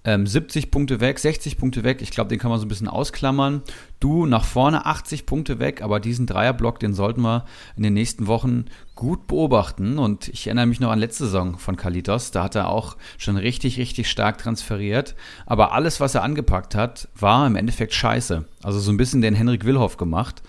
Ähm, 0.05 0.25
70 0.25 0.71
Punkte 0.71 1.01
weg, 1.01 1.19
60 1.19 1.57
Punkte 1.57 1.83
weg. 1.83 2.01
Ich 2.01 2.11
glaube, 2.11 2.29
den 2.29 2.39
kann 2.39 2.49
man 2.49 2.59
so 2.59 2.65
ein 2.65 2.69
bisschen 2.69 2.87
ausklammern. 2.87 3.61
Du 3.99 4.25
nach 4.25 4.45
vorne 4.45 4.85
80 4.85 5.25
Punkte 5.25 5.59
weg, 5.59 5.81
aber 5.81 5.99
diesen 5.99 6.25
Dreierblock, 6.25 6.79
den 6.79 6.93
sollten 6.93 7.21
wir 7.21 7.43
in 7.75 7.83
den 7.83 7.95
nächsten 7.95 8.25
Wochen 8.27 8.65
gut 8.95 9.27
beobachten. 9.27 9.99
Und 9.99 10.29
ich 10.29 10.47
erinnere 10.47 10.67
mich 10.67 10.79
noch 10.79 10.91
an 10.91 10.99
letzte 10.99 11.25
Saison 11.25 11.57
von 11.57 11.75
Kalitos. 11.75 12.31
Da 12.31 12.45
hat 12.45 12.55
er 12.55 12.69
auch 12.69 12.95
schon 13.17 13.35
richtig, 13.35 13.77
richtig 13.77 14.09
stark 14.09 14.37
transferiert. 14.37 15.15
Aber 15.45 15.73
alles, 15.73 15.99
was 15.99 16.15
er 16.15 16.23
angepackt 16.23 16.75
hat, 16.75 17.09
war 17.19 17.45
im 17.45 17.57
Endeffekt 17.57 17.93
scheiße. 17.93 18.45
Also 18.63 18.79
so 18.79 18.93
ein 18.93 18.97
bisschen 18.97 19.21
den 19.21 19.35
Henrik 19.35 19.65
Willhoff 19.65 19.97
gemacht. 19.97 20.41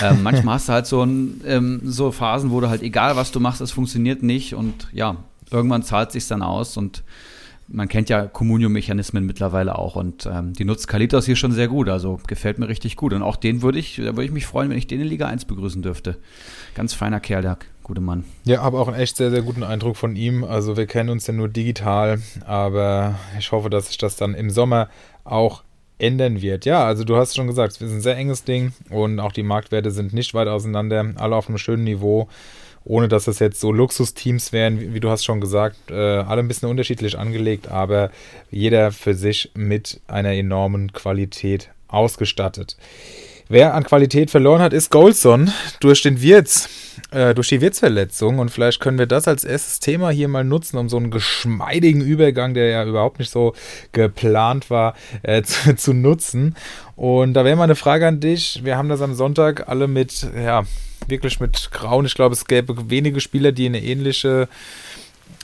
Ähm, 0.00 0.22
manchmal 0.22 0.54
hast 0.54 0.68
du 0.68 0.72
halt 0.74 0.86
so, 0.86 1.02
ein, 1.02 1.40
ähm, 1.44 1.80
so 1.84 2.12
Phasen, 2.12 2.52
wo 2.52 2.60
du 2.60 2.68
halt, 2.68 2.82
egal 2.82 3.16
was 3.16 3.32
du 3.32 3.40
machst, 3.40 3.60
es 3.60 3.72
funktioniert 3.72 4.22
nicht. 4.22 4.54
Und 4.54 4.88
ja, 4.92 5.16
irgendwann 5.50 5.82
zahlt 5.82 6.12
sich 6.12 6.28
dann 6.28 6.42
aus 6.42 6.76
und 6.76 7.02
man 7.68 7.88
kennt 7.88 8.08
ja 8.08 8.26
Communio-Mechanismen 8.26 9.24
mittlerweile 9.24 9.78
auch 9.78 9.96
und 9.96 10.26
ähm, 10.26 10.52
die 10.52 10.64
nutzt 10.64 10.88
Kalitos 10.88 11.26
hier 11.26 11.36
schon 11.36 11.52
sehr 11.52 11.68
gut, 11.68 11.88
also 11.88 12.20
gefällt 12.26 12.58
mir 12.58 12.68
richtig 12.68 12.96
gut. 12.96 13.12
Und 13.12 13.22
auch 13.22 13.36
den 13.36 13.62
würde 13.62 13.78
ich, 13.78 13.96
da 13.96 14.16
würde 14.16 14.24
ich 14.24 14.30
mich 14.30 14.46
freuen, 14.46 14.70
wenn 14.70 14.78
ich 14.78 14.86
den 14.86 15.00
in 15.00 15.06
Liga 15.06 15.26
1 15.26 15.46
begrüßen 15.46 15.82
dürfte. 15.82 16.18
Ganz 16.74 16.94
feiner 16.94 17.20
Kerl, 17.20 17.42
der 17.42 17.58
gute 17.82 18.00
Mann. 18.00 18.24
Ja, 18.44 18.62
habe 18.62 18.78
auch 18.78 18.88
einen 18.88 18.98
echt 18.98 19.16
sehr, 19.16 19.30
sehr 19.30 19.42
guten 19.42 19.62
Eindruck 19.62 19.96
von 19.96 20.16
ihm. 20.16 20.44
Also 20.44 20.76
wir 20.76 20.86
kennen 20.86 21.10
uns 21.10 21.26
ja 21.26 21.34
nur 21.34 21.48
digital, 21.48 22.20
aber 22.46 23.18
ich 23.38 23.50
hoffe, 23.52 23.70
dass 23.70 23.88
sich 23.88 23.98
das 23.98 24.16
dann 24.16 24.34
im 24.34 24.50
Sommer 24.50 24.88
auch 25.24 25.62
ändern 25.98 26.42
wird. 26.42 26.64
Ja, 26.64 26.84
also 26.84 27.04
du 27.04 27.16
hast 27.16 27.36
schon 27.36 27.46
gesagt, 27.46 27.74
es 27.74 27.80
ist 27.80 27.92
ein 27.92 28.00
sehr 28.00 28.16
enges 28.16 28.44
Ding 28.44 28.72
und 28.90 29.20
auch 29.20 29.32
die 29.32 29.42
Marktwerte 29.42 29.90
sind 29.90 30.12
nicht 30.12 30.34
weit 30.34 30.48
auseinander, 30.48 31.12
alle 31.16 31.36
auf 31.36 31.48
einem 31.48 31.58
schönen 31.58 31.84
Niveau 31.84 32.28
ohne 32.84 33.08
dass 33.08 33.26
es 33.26 33.38
jetzt 33.38 33.60
so 33.60 33.72
Luxusteams 33.72 34.52
wären, 34.52 34.80
wie, 34.80 34.94
wie, 34.94 35.00
du 35.00 35.10
hast 35.10 35.24
schon 35.24 35.40
gesagt, 35.40 35.90
äh, 35.90 35.94
alle 35.94 36.40
ein 36.40 36.48
bisschen 36.48 36.68
unterschiedlich 36.68 37.18
angelegt, 37.18 37.68
aber 37.68 38.10
jeder 38.50 38.92
für 38.92 39.14
sich 39.14 39.50
mit 39.54 40.00
einer 40.08 40.32
enormen 40.32 40.92
Qualität 40.92 41.70
ausgestattet. 41.88 42.76
Wer 43.48 43.74
an 43.74 43.84
Qualität 43.84 44.30
verloren 44.30 44.62
hat, 44.62 44.72
ist 44.72 44.90
Goldson 44.90 45.52
durch 45.80 46.00
den 46.00 46.22
Wirtz, 46.22 46.70
äh, 47.10 47.34
durch 47.34 47.48
die 47.48 47.60
Wirtsverletzung. 47.60 48.38
Und 48.38 48.50
vielleicht 48.50 48.80
können 48.80 48.98
wir 48.98 49.04
das 49.04 49.28
als 49.28 49.44
erstes 49.44 49.78
Thema 49.78 50.08
hier 50.08 50.28
mal 50.28 50.42
nutzen, 50.42 50.78
um 50.78 50.88
so 50.88 50.96
einen 50.96 51.10
geschmeidigen 51.10 52.00
Übergang, 52.00 52.54
der 52.54 52.68
ja 52.68 52.84
überhaupt 52.86 53.18
nicht 53.18 53.30
so 53.30 53.52
geplant 53.92 54.70
war, 54.70 54.94
äh, 55.22 55.42
zu, 55.42 55.76
zu 55.76 55.92
nutzen. 55.92 56.56
Und 56.96 57.34
da 57.34 57.44
wäre 57.44 57.56
mal 57.56 57.64
eine 57.64 57.74
Frage 57.74 58.06
an 58.06 58.20
dich. 58.20 58.62
Wir 58.64 58.78
haben 58.78 58.88
das 58.88 59.02
am 59.02 59.12
Sonntag 59.12 59.68
alle 59.68 59.86
mit, 59.86 60.26
ja, 60.34 60.64
wirklich 61.08 61.40
mit 61.40 61.70
Grauen. 61.72 62.06
Ich 62.06 62.14
glaube, 62.14 62.34
es 62.34 62.46
gäbe 62.46 62.90
wenige 62.90 63.20
Spieler, 63.20 63.52
die 63.52 63.66
eine 63.66 63.82
ähnliche, 63.82 64.48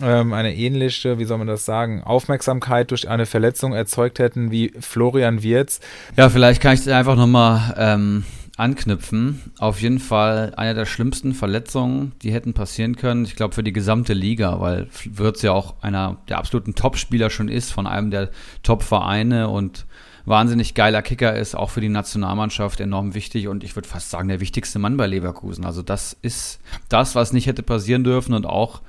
ähm, 0.03 0.33
eine 0.33 0.55
ähnliche, 0.55 1.19
wie 1.19 1.25
soll 1.25 1.39
man 1.39 1.47
das 1.47 1.65
sagen, 1.65 2.03
Aufmerksamkeit 2.03 2.91
durch 2.91 3.09
eine 3.09 3.27
Verletzung 3.27 3.73
erzeugt 3.73 4.19
hätten 4.19 4.51
wie 4.51 4.73
Florian 4.81 5.43
Wirz. 5.43 5.81
Ja, 6.17 6.29
vielleicht 6.29 6.61
kann 6.61 6.75
ich 6.75 6.85
das 6.85 6.93
einfach 6.93 7.17
nochmal 7.17 7.75
ähm, 7.77 8.25
anknüpfen. 8.59 9.53
Auf 9.59 9.81
jeden 9.81 10.01
Fall 10.01 10.53
eine 10.57 10.75
der 10.75 10.85
schlimmsten 10.85 11.33
Verletzungen, 11.33 12.13
die 12.23 12.33
hätten 12.33 12.55
passieren 12.55 12.97
können. 12.97 13.25
Ich 13.25 13.37
glaube, 13.37 13.55
für 13.55 13.63
die 13.63 13.73
gesamte 13.73 14.15
Liga, 14.15 14.61
weil 14.61 14.89
Wirz 15.05 15.43
ja 15.43 15.53
auch 15.53 15.81
einer 15.81 16.19
der 16.29 16.39
absoluten 16.39 16.75
Top-Spieler 16.75 17.31
schon 17.31 17.49
ist, 17.49 17.71
von 17.71 17.87
einem 17.87 18.11
der 18.11 18.31
Top-Vereine 18.65 19.49
und 19.49 19.87
wahnsinnig 20.29 20.75
geiler 20.75 21.03
Kicker 21.03 21.37
ist, 21.37 21.55
auch 21.55 21.71
für 21.71 21.81
die 21.81 21.89
Nationalmannschaft 21.89 22.81
enorm 22.81 23.15
wichtig 23.15 23.49
und 23.49 23.65
ich 23.65 23.77
würde 23.77 23.89
fast 23.89 24.11
sagen, 24.11 24.29
der 24.29 24.41
wichtigste 24.41 24.79
Mann 24.79 24.97
bei 24.97 25.07
Leverkusen. 25.07 25.65
Also 25.65 25.83
das 25.83 26.17
ist 26.23 26.61
das, 26.89 27.15
was 27.15 27.33
nicht 27.33 27.47
hätte 27.47 27.63
passieren 27.63 28.05
dürfen 28.05 28.35
und 28.35 28.47
auch 28.47 28.81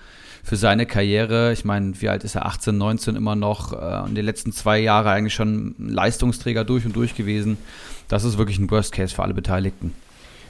für 0.43 0.55
seine 0.55 0.85
Karriere, 0.85 1.51
ich 1.51 1.65
meine, 1.65 1.99
wie 2.01 2.09
alt 2.09 2.23
ist 2.23 2.35
er, 2.35 2.45
18, 2.45 2.77
19 2.77 3.15
immer 3.15 3.35
noch, 3.35 3.73
äh, 3.73 4.07
in 4.07 4.15
den 4.15 4.25
letzten 4.25 4.51
zwei 4.51 4.79
Jahre 4.79 5.11
eigentlich 5.11 5.33
schon 5.33 5.75
Leistungsträger 5.77 6.63
durch 6.63 6.85
und 6.85 6.95
durch 6.95 7.15
gewesen. 7.15 7.57
Das 8.07 8.23
ist 8.23 8.37
wirklich 8.37 8.57
ein 8.57 8.71
Worst 8.71 8.91
Case 8.91 9.13
für 9.13 9.23
alle 9.23 9.33
Beteiligten. 9.33 9.93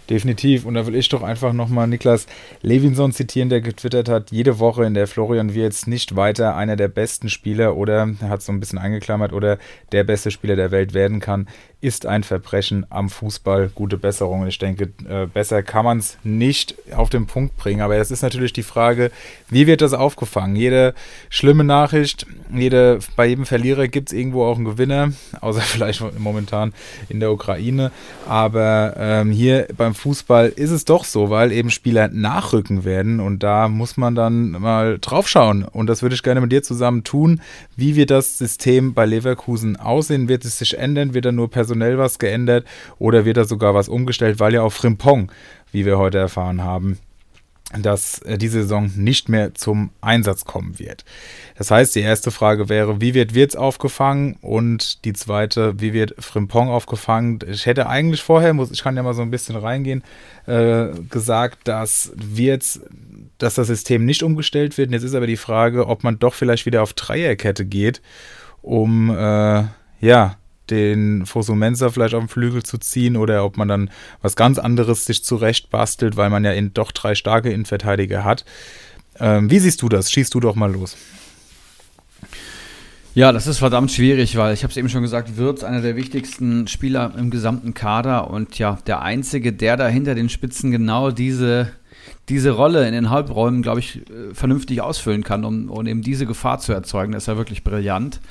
Definitiv. 0.10 0.66
Und 0.66 0.74
da 0.74 0.88
will 0.88 0.96
ich 0.96 1.08
doch 1.10 1.22
einfach 1.22 1.54
nochmal 1.54 1.88
Niklas 1.88 2.26
Levinson 2.62 3.12
zitieren, 3.12 3.50
der 3.50 3.62
getwittert 3.62 4.10
hat, 4.10 4.32
jede 4.32 4.58
Woche, 4.58 4.84
in 4.86 4.96
der 4.96 5.06
Florian 5.06 5.54
Wirtz 5.54 5.86
nicht 5.86 6.16
weiter 6.16 6.56
einer 6.56 6.76
der 6.76 6.88
besten 6.88 7.30
Spieler 7.30 7.78
oder, 7.78 8.10
er 8.20 8.30
hat 8.30 8.42
so 8.42 8.52
ein 8.52 8.60
bisschen 8.60 8.80
eingeklammert, 8.80 9.34
oder 9.34 9.60
der 9.92 10.04
beste 10.04 10.32
Spieler 10.32 10.56
der 10.56 10.72
Welt 10.72 10.96
werden 10.96 11.20
kann, 11.20 11.48
ist 11.82 12.06
ein 12.06 12.24
Verbrechen 12.24 12.86
am 12.90 13.10
Fußball. 13.10 13.72
Gute 13.74 13.98
Besserung. 13.98 14.46
Ich 14.48 14.58
denke, 14.58 14.90
äh, 15.08 15.28
besser 15.28 15.64
kann 15.64 15.86
man 15.86 16.00
es 16.00 16.18
nicht 16.24 16.76
auf 16.94 17.10
den 17.10 17.26
Punkt 17.26 17.56
bringen. 17.56 17.82
Aber 17.82 17.96
es 17.96 18.12
ist 18.12 18.22
natürlich 18.22 18.52
die 18.52 18.64
Frage, 18.64 19.12
wie 19.50 19.66
wird 19.66 19.82
das 19.82 19.94
aufgefangen? 19.94 20.58
Jede 20.58 20.94
schlimme 21.30 21.64
Nachricht, 21.64 22.26
jede, 22.54 23.00
bei 23.16 23.28
jedem 23.28 23.46
Verlierer 23.46 23.88
gibt 23.88 24.10
es 24.10 24.18
irgendwo 24.18 24.44
auch 24.44 24.58
einen 24.58 24.66
Gewinner, 24.66 25.14
außer 25.42 25.62
vielleicht 25.62 26.04
momentan 26.20 26.74
in 27.08 27.22
der 27.22 27.32
Ukraine. 27.32 27.92
Aber 28.28 28.96
ähm, 28.98 29.32
hier 29.32 29.68
beim 29.78 29.94
Fußball 29.96 30.50
ist 30.50 30.72
es 30.72 30.84
doch 30.84 31.06
so, 31.06 31.30
weil 31.30 31.54
eben 31.54 31.70
Spieler 31.70 32.10
nachrücken 32.10 32.84
werden 32.84 33.22
und 33.22 33.42
da 33.42 33.70
muss 33.70 33.96
man 33.96 34.16
dann 34.16 34.52
mal 34.52 34.98
drauf 35.00 35.30
schauen. 35.30 35.64
Und 35.64 35.88
das 35.88 36.02
würde 36.02 36.16
ich 36.16 36.24
gerne 36.24 36.42
mit 36.42 36.52
dir 36.52 36.62
zusammen 36.62 37.06
tun. 37.06 37.40
Wie 37.78 37.96
wird 37.96 38.12
das 38.12 38.38
System 38.38 38.94
bei 38.94 39.06
Leverkusen 39.06 39.78
aussehen? 39.78 40.28
Wird 40.28 40.44
es 40.44 40.58
sich 40.58 40.78
ändern? 40.78 41.14
Wird 41.14 41.24
da 41.24 41.32
nur 41.32 41.50
personell 41.70 41.98
was 41.98 42.20
geändert 42.20 42.66
oder 42.98 43.26
wird 43.26 43.38
da 43.38 43.46
sogar 43.46 43.74
was 43.74 43.90
umgestellt, 43.90 44.40
weil 44.40 44.54
ja 44.54 44.62
auch 44.62 44.74
Frimpong, 44.74 45.32
wie 45.72 45.86
wir 45.86 45.98
heute 45.98 46.18
erfahren 46.18 46.64
haben, 46.64 46.98
dass 47.80 48.20
äh, 48.24 48.40
diese 48.40 48.64
Saison 48.64 48.92
nicht 48.96 49.30
mehr 49.30 49.54
zum 49.54 49.92
Einsatz 50.02 50.46
kommen 50.46 50.80
wird. 50.80 51.06
Das 51.56 51.70
heißt, 51.70 51.94
die 51.96 52.00
erste 52.00 52.32
Frage 52.32 52.68
wäre, 52.68 53.00
wie 53.00 53.14
wird 53.14 53.36
Wirtz 53.36 53.56
aufgefangen? 53.56 54.38
Und 54.42 55.06
die 55.06 55.14
zweite, 55.14 55.80
wie 55.80 55.94
wird 55.94 56.16
Frimpong 56.18 56.70
aufgefangen? 56.70 57.40
Ich 57.48 57.68
hätte 57.68 57.88
eigentlich 57.88 58.24
vorher, 58.24 58.56
muss, 58.56 58.72
ich 58.72 58.82
kann 58.82 58.96
ja 58.96 59.04
mal 59.04 59.14
so 59.14 59.22
ein 59.22 59.30
bisschen 59.30 59.56
reingehen, 59.56 60.04
äh, 60.48 60.88
gesagt, 61.12 61.68
dass 61.68 62.12
Wirtz, 62.16 62.82
dass 63.38 63.54
das 63.54 63.68
System 63.68 64.04
nicht 64.04 64.24
umgestellt 64.24 64.80
wird. 64.80 64.88
Und 64.88 64.94
jetzt 64.94 65.04
ist 65.04 65.14
aber 65.14 65.28
die 65.28 65.38
Frage, 65.38 65.86
ob 65.86 66.04
man 66.04 66.18
doch 66.18 66.34
vielleicht 66.34 66.66
wieder 66.66 66.82
auf 66.82 66.94
Dreierkette 66.94 67.66
geht, 67.66 68.02
um 68.64 69.12
äh, 69.12 69.66
ja, 70.02 70.38
den 70.72 71.26
Fosumensa 71.26 71.90
vielleicht 71.90 72.14
auf 72.14 72.24
den 72.24 72.30
Flügel 72.30 72.64
zu 72.64 72.78
ziehen 72.78 73.18
oder 73.18 73.44
ob 73.46 73.58
man 73.58 73.68
dann 73.68 73.90
was 74.22 74.36
ganz 74.36 74.60
anderes 74.60 75.06
sich 75.06 75.24
zurecht 75.24 75.70
bastelt, 75.70 76.18
weil 76.18 76.30
man 76.30 76.44
ja 76.44 76.52
in, 76.52 76.74
doch 76.74 76.92
drei 76.92 77.16
starke 77.16 77.52
Innenverteidiger 77.52 78.24
hat. 78.24 78.46
Ähm, 79.20 79.50
wie 79.50 79.60
siehst 79.60 79.82
du 79.82 79.90
das? 79.90 80.12
Schießt 80.12 80.34
du 80.34 80.40
doch 80.40 80.56
mal 80.56 80.72
los. 80.72 80.96
Ja, 83.16 83.32
das 83.32 83.48
ist 83.48 83.58
verdammt 83.58 83.92
schwierig, 83.92 84.38
weil 84.38 84.54
ich 84.54 84.64
habe 84.64 84.72
es 84.72 84.78
eben 84.78 84.88
schon 84.88 85.02
gesagt, 85.02 85.36
Wirtz 85.36 85.64
einer 85.64 85.82
der 85.82 85.96
wichtigsten 85.96 86.68
Spieler 86.68 87.12
im 87.18 87.32
gesamten 87.32 87.74
Kader 87.74 88.30
und 88.30 88.58
ja, 88.60 88.78
der 88.86 89.02
einzige, 89.02 89.52
der 89.52 89.78
da 89.78 89.88
hinter 89.88 90.14
den 90.14 90.30
Spitzen 90.30 90.72
genau 90.72 91.10
diese, 91.10 91.72
diese 92.30 92.52
Rolle 92.52 92.88
in 92.88 92.94
den 92.94 93.10
Halbräumen, 93.10 93.64
glaube 93.64 93.80
ich, 93.80 93.98
äh, 93.98 94.34
vernünftig 94.34 94.82
ausfüllen 94.82 95.24
kann, 95.24 95.44
um, 95.44 95.70
um 95.70 95.88
eben 95.88 96.04
diese 96.04 96.28
Gefahr 96.28 96.60
zu 96.60 96.72
erzeugen. 96.72 97.12
Das 97.12 97.24
ist 97.24 97.28
ja 97.28 97.38
wirklich 97.38 97.64
brillant. 97.64 98.22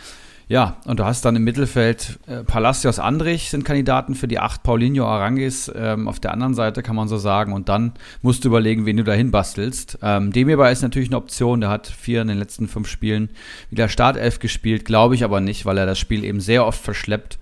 Ja, 0.49 0.79
und 0.87 0.99
du 0.99 1.05
hast 1.05 1.27
dann 1.27 1.37
im 1.37 1.45
Mittelfeld 1.45 2.19
äh, 2.27 2.43
Palacios 2.43 2.99
Andrich 2.99 3.51
sind 3.51 3.67
Kandidaten 3.67 4.15
für 4.15 4.27
die 4.27 4.39
8, 4.39 4.63
Paulinho 4.63 5.05
Arangis 5.05 5.71
ähm, 5.75 6.09
auf 6.09 6.21
der 6.21 6.33
anderen 6.33 6.55
Seite, 6.55 6.83
kann 6.83 6.97
man 6.97 7.07
so 7.07 7.19
sagen. 7.19 7.53
Und 7.53 7.69
dann 7.69 7.93
musst 8.23 8.45
du 8.45 8.49
überlegen, 8.49 8.87
wen 8.87 8.97
du 8.97 9.05
dahin 9.05 9.31
bastelst. 9.31 9.99
Ähm, 10.01 10.33
Demirbay 10.33 10.73
ist 10.73 10.81
natürlich 10.81 11.11
eine 11.11 11.19
Option, 11.19 11.61
der 11.61 11.69
hat 11.69 11.87
vier 11.87 12.23
in 12.23 12.29
den 12.29 12.39
letzten 12.39 12.67
fünf 12.67 12.89
Spielen 12.89 13.29
wieder 13.69 13.91
Startelf 13.91 14.39
gespielt, 14.39 14.87
glaube 14.87 15.15
ich 15.15 15.23
aber 15.23 15.43
nicht, 15.43 15.67
weil 15.67 15.77
er 15.77 15.85
das 15.85 15.99
Spiel 15.99 16.25
eben 16.25 16.41
sehr 16.41 16.65
oft 16.65 16.81
verschleppt. 16.81 17.39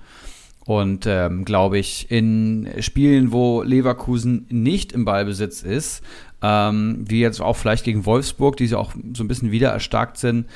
Und 0.64 1.06
ähm, 1.06 1.44
glaube 1.44 1.78
ich, 1.78 2.10
in 2.10 2.68
Spielen, 2.80 3.30
wo 3.30 3.62
Leverkusen 3.62 4.46
nicht 4.48 4.90
im 4.90 5.04
Ballbesitz 5.04 5.62
ist, 5.62 6.02
ähm, 6.42 7.04
wie 7.06 7.20
jetzt 7.20 7.40
auch 7.40 7.54
vielleicht 7.54 7.84
gegen 7.84 8.04
Wolfsburg, 8.04 8.56
die 8.56 8.66
sie 8.66 8.76
auch 8.76 8.94
so 9.14 9.22
ein 9.22 9.28
bisschen 9.28 9.52
wieder 9.52 9.70
erstarkt 9.70 10.18
sind, 10.18 10.46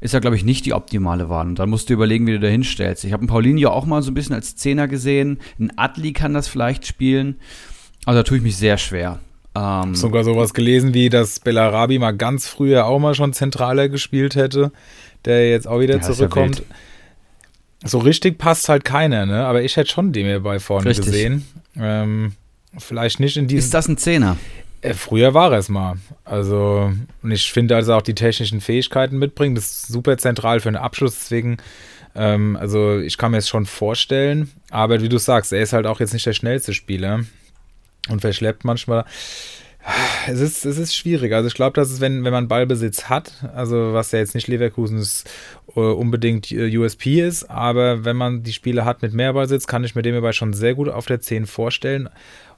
ist 0.00 0.14
ja, 0.14 0.20
glaube 0.20 0.36
ich, 0.36 0.44
nicht 0.44 0.66
die 0.66 0.74
optimale 0.74 1.28
Wahl. 1.28 1.46
Und 1.46 1.58
dann 1.58 1.70
musst 1.70 1.88
du 1.88 1.94
überlegen, 1.94 2.26
wie 2.26 2.32
du 2.32 2.40
da 2.40 2.48
hinstellst. 2.48 3.04
Ich 3.04 3.12
habe 3.12 3.22
einen 3.22 3.28
Paulinho 3.28 3.70
auch 3.70 3.86
mal 3.86 4.02
so 4.02 4.10
ein 4.10 4.14
bisschen 4.14 4.34
als 4.34 4.56
Zehner 4.56 4.88
gesehen. 4.88 5.38
Ein 5.58 5.72
Adli 5.76 6.12
kann 6.12 6.34
das 6.34 6.48
vielleicht 6.48 6.86
spielen. 6.86 7.36
Also 8.04 8.20
da 8.20 8.22
tue 8.22 8.38
ich 8.38 8.42
mich 8.42 8.56
sehr 8.56 8.78
schwer. 8.78 9.20
Ähm, 9.54 9.94
Sogar 9.94 10.24
sowas 10.24 10.54
gelesen, 10.54 10.94
wie 10.94 11.08
dass 11.08 11.40
Bellarabi 11.40 11.98
mal 11.98 12.12
ganz 12.12 12.46
früher 12.46 12.86
auch 12.86 12.98
mal 12.98 13.14
schon 13.14 13.32
zentraler 13.32 13.88
gespielt 13.88 14.36
hätte, 14.36 14.72
der 15.24 15.50
jetzt 15.50 15.66
auch 15.66 15.80
wieder 15.80 15.96
ja, 15.96 16.02
zurückkommt. 16.02 16.60
Ja 16.60 16.76
so 17.84 17.98
richtig 17.98 18.38
passt 18.38 18.68
halt 18.68 18.84
keiner, 18.84 19.26
ne? 19.26 19.46
Aber 19.46 19.62
ich 19.62 19.76
hätte 19.76 19.90
schon 19.90 20.12
den 20.12 20.26
mir 20.26 20.40
bei 20.40 20.58
vorne 20.58 20.90
richtig. 20.90 21.06
gesehen. 21.06 21.46
Ähm, 21.76 22.32
vielleicht 22.76 23.20
nicht 23.20 23.36
in 23.36 23.46
diesem. 23.46 23.58
Ist 23.64 23.74
das 23.74 23.88
ein 23.88 23.96
Zehner? 23.96 24.36
Äh, 24.80 24.94
früher 24.94 25.34
war 25.34 25.52
es 25.52 25.68
mal. 25.68 25.96
Also, 26.24 26.92
und 27.22 27.30
ich 27.30 27.52
finde, 27.52 27.76
also 27.76 27.94
auch 27.94 28.02
die 28.02 28.14
technischen 28.14 28.60
Fähigkeiten 28.60 29.18
mitbringen, 29.18 29.54
das 29.54 29.66
ist 29.66 29.86
super 29.88 30.16
zentral 30.18 30.60
für 30.60 30.68
einen 30.68 30.76
Abschluss. 30.76 31.14
Deswegen, 31.18 31.56
ähm, 32.14 32.56
also 32.56 32.98
ich 32.98 33.18
kann 33.18 33.32
mir 33.32 33.38
es 33.38 33.48
schon 33.48 33.66
vorstellen. 33.66 34.50
Aber 34.70 35.02
wie 35.02 35.08
du 35.08 35.18
sagst, 35.18 35.52
er 35.52 35.62
ist 35.62 35.72
halt 35.72 35.86
auch 35.86 36.00
jetzt 36.00 36.12
nicht 36.12 36.26
der 36.26 36.32
schnellste 36.32 36.74
Spieler 36.74 37.24
und 38.08 38.20
verschleppt 38.20 38.64
manchmal. 38.64 39.04
Es 40.26 40.40
ist, 40.40 40.66
es 40.66 40.76
ist 40.76 40.94
schwierig. 40.94 41.32
Also 41.32 41.48
ich 41.48 41.54
glaube, 41.54 41.74
dass 41.74 41.90
es, 41.90 42.00
wenn, 42.00 42.24
wenn 42.24 42.32
man 42.32 42.48
Ballbesitz 42.48 43.04
hat, 43.04 43.32
also 43.54 43.94
was 43.94 44.12
ja 44.12 44.18
jetzt 44.18 44.34
nicht 44.34 44.48
Leverkusens 44.48 45.24
uh, 45.74 45.80
unbedingt 45.80 46.52
äh, 46.52 46.76
USP 46.76 47.22
ist, 47.26 47.48
aber 47.48 48.04
wenn 48.04 48.16
man 48.16 48.42
die 48.42 48.52
Spiele 48.52 48.84
hat 48.84 49.00
mit 49.00 49.14
mehr 49.14 49.32
Ballbesitz, 49.32 49.66
kann 49.66 49.84
ich 49.84 49.94
mir 49.94 50.02
dem 50.02 50.12
hierbei 50.12 50.32
schon 50.32 50.52
sehr 50.52 50.74
gut 50.74 50.88
auf 50.88 51.06
der 51.06 51.20
10 51.20 51.46
vorstellen. 51.46 52.10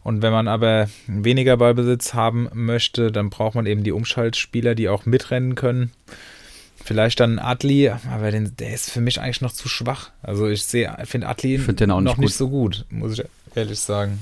Und 0.02 0.23
wenn 0.23 0.33
man 0.33 0.49
aber 0.49 0.88
weniger 1.07 1.57
Ballbesitz 1.57 2.14
haben 2.14 2.49
möchte, 2.52 3.12
dann 3.12 3.30
braucht 3.30 3.54
man 3.54 3.66
eben 3.66 3.85
die 3.85 3.92
Umschaltspieler, 3.92 4.75
die 4.75 4.88
auch 4.88 5.04
mitrennen 5.04 5.54
können. 5.54 5.92
Vielleicht 6.83 7.21
dann 7.21 7.38
Adli, 7.38 7.90
aber 7.90 8.30
den, 8.30 8.57
der 8.57 8.73
ist 8.73 8.90
für 8.90 9.02
mich 9.02 9.21
eigentlich 9.21 9.42
noch 9.42 9.52
zu 9.52 9.69
schwach. 9.69 10.11
Also 10.23 10.49
ich 10.49 10.64
sehe, 10.64 10.97
finde 11.04 11.28
Adli 11.28 11.59
find 11.59 11.80
noch 11.87 12.00
nicht, 12.00 12.19
nicht 12.19 12.35
so 12.35 12.49
gut, 12.49 12.87
muss 12.88 13.19
ich 13.19 13.25
ehrlich 13.54 13.78
sagen. 13.78 14.21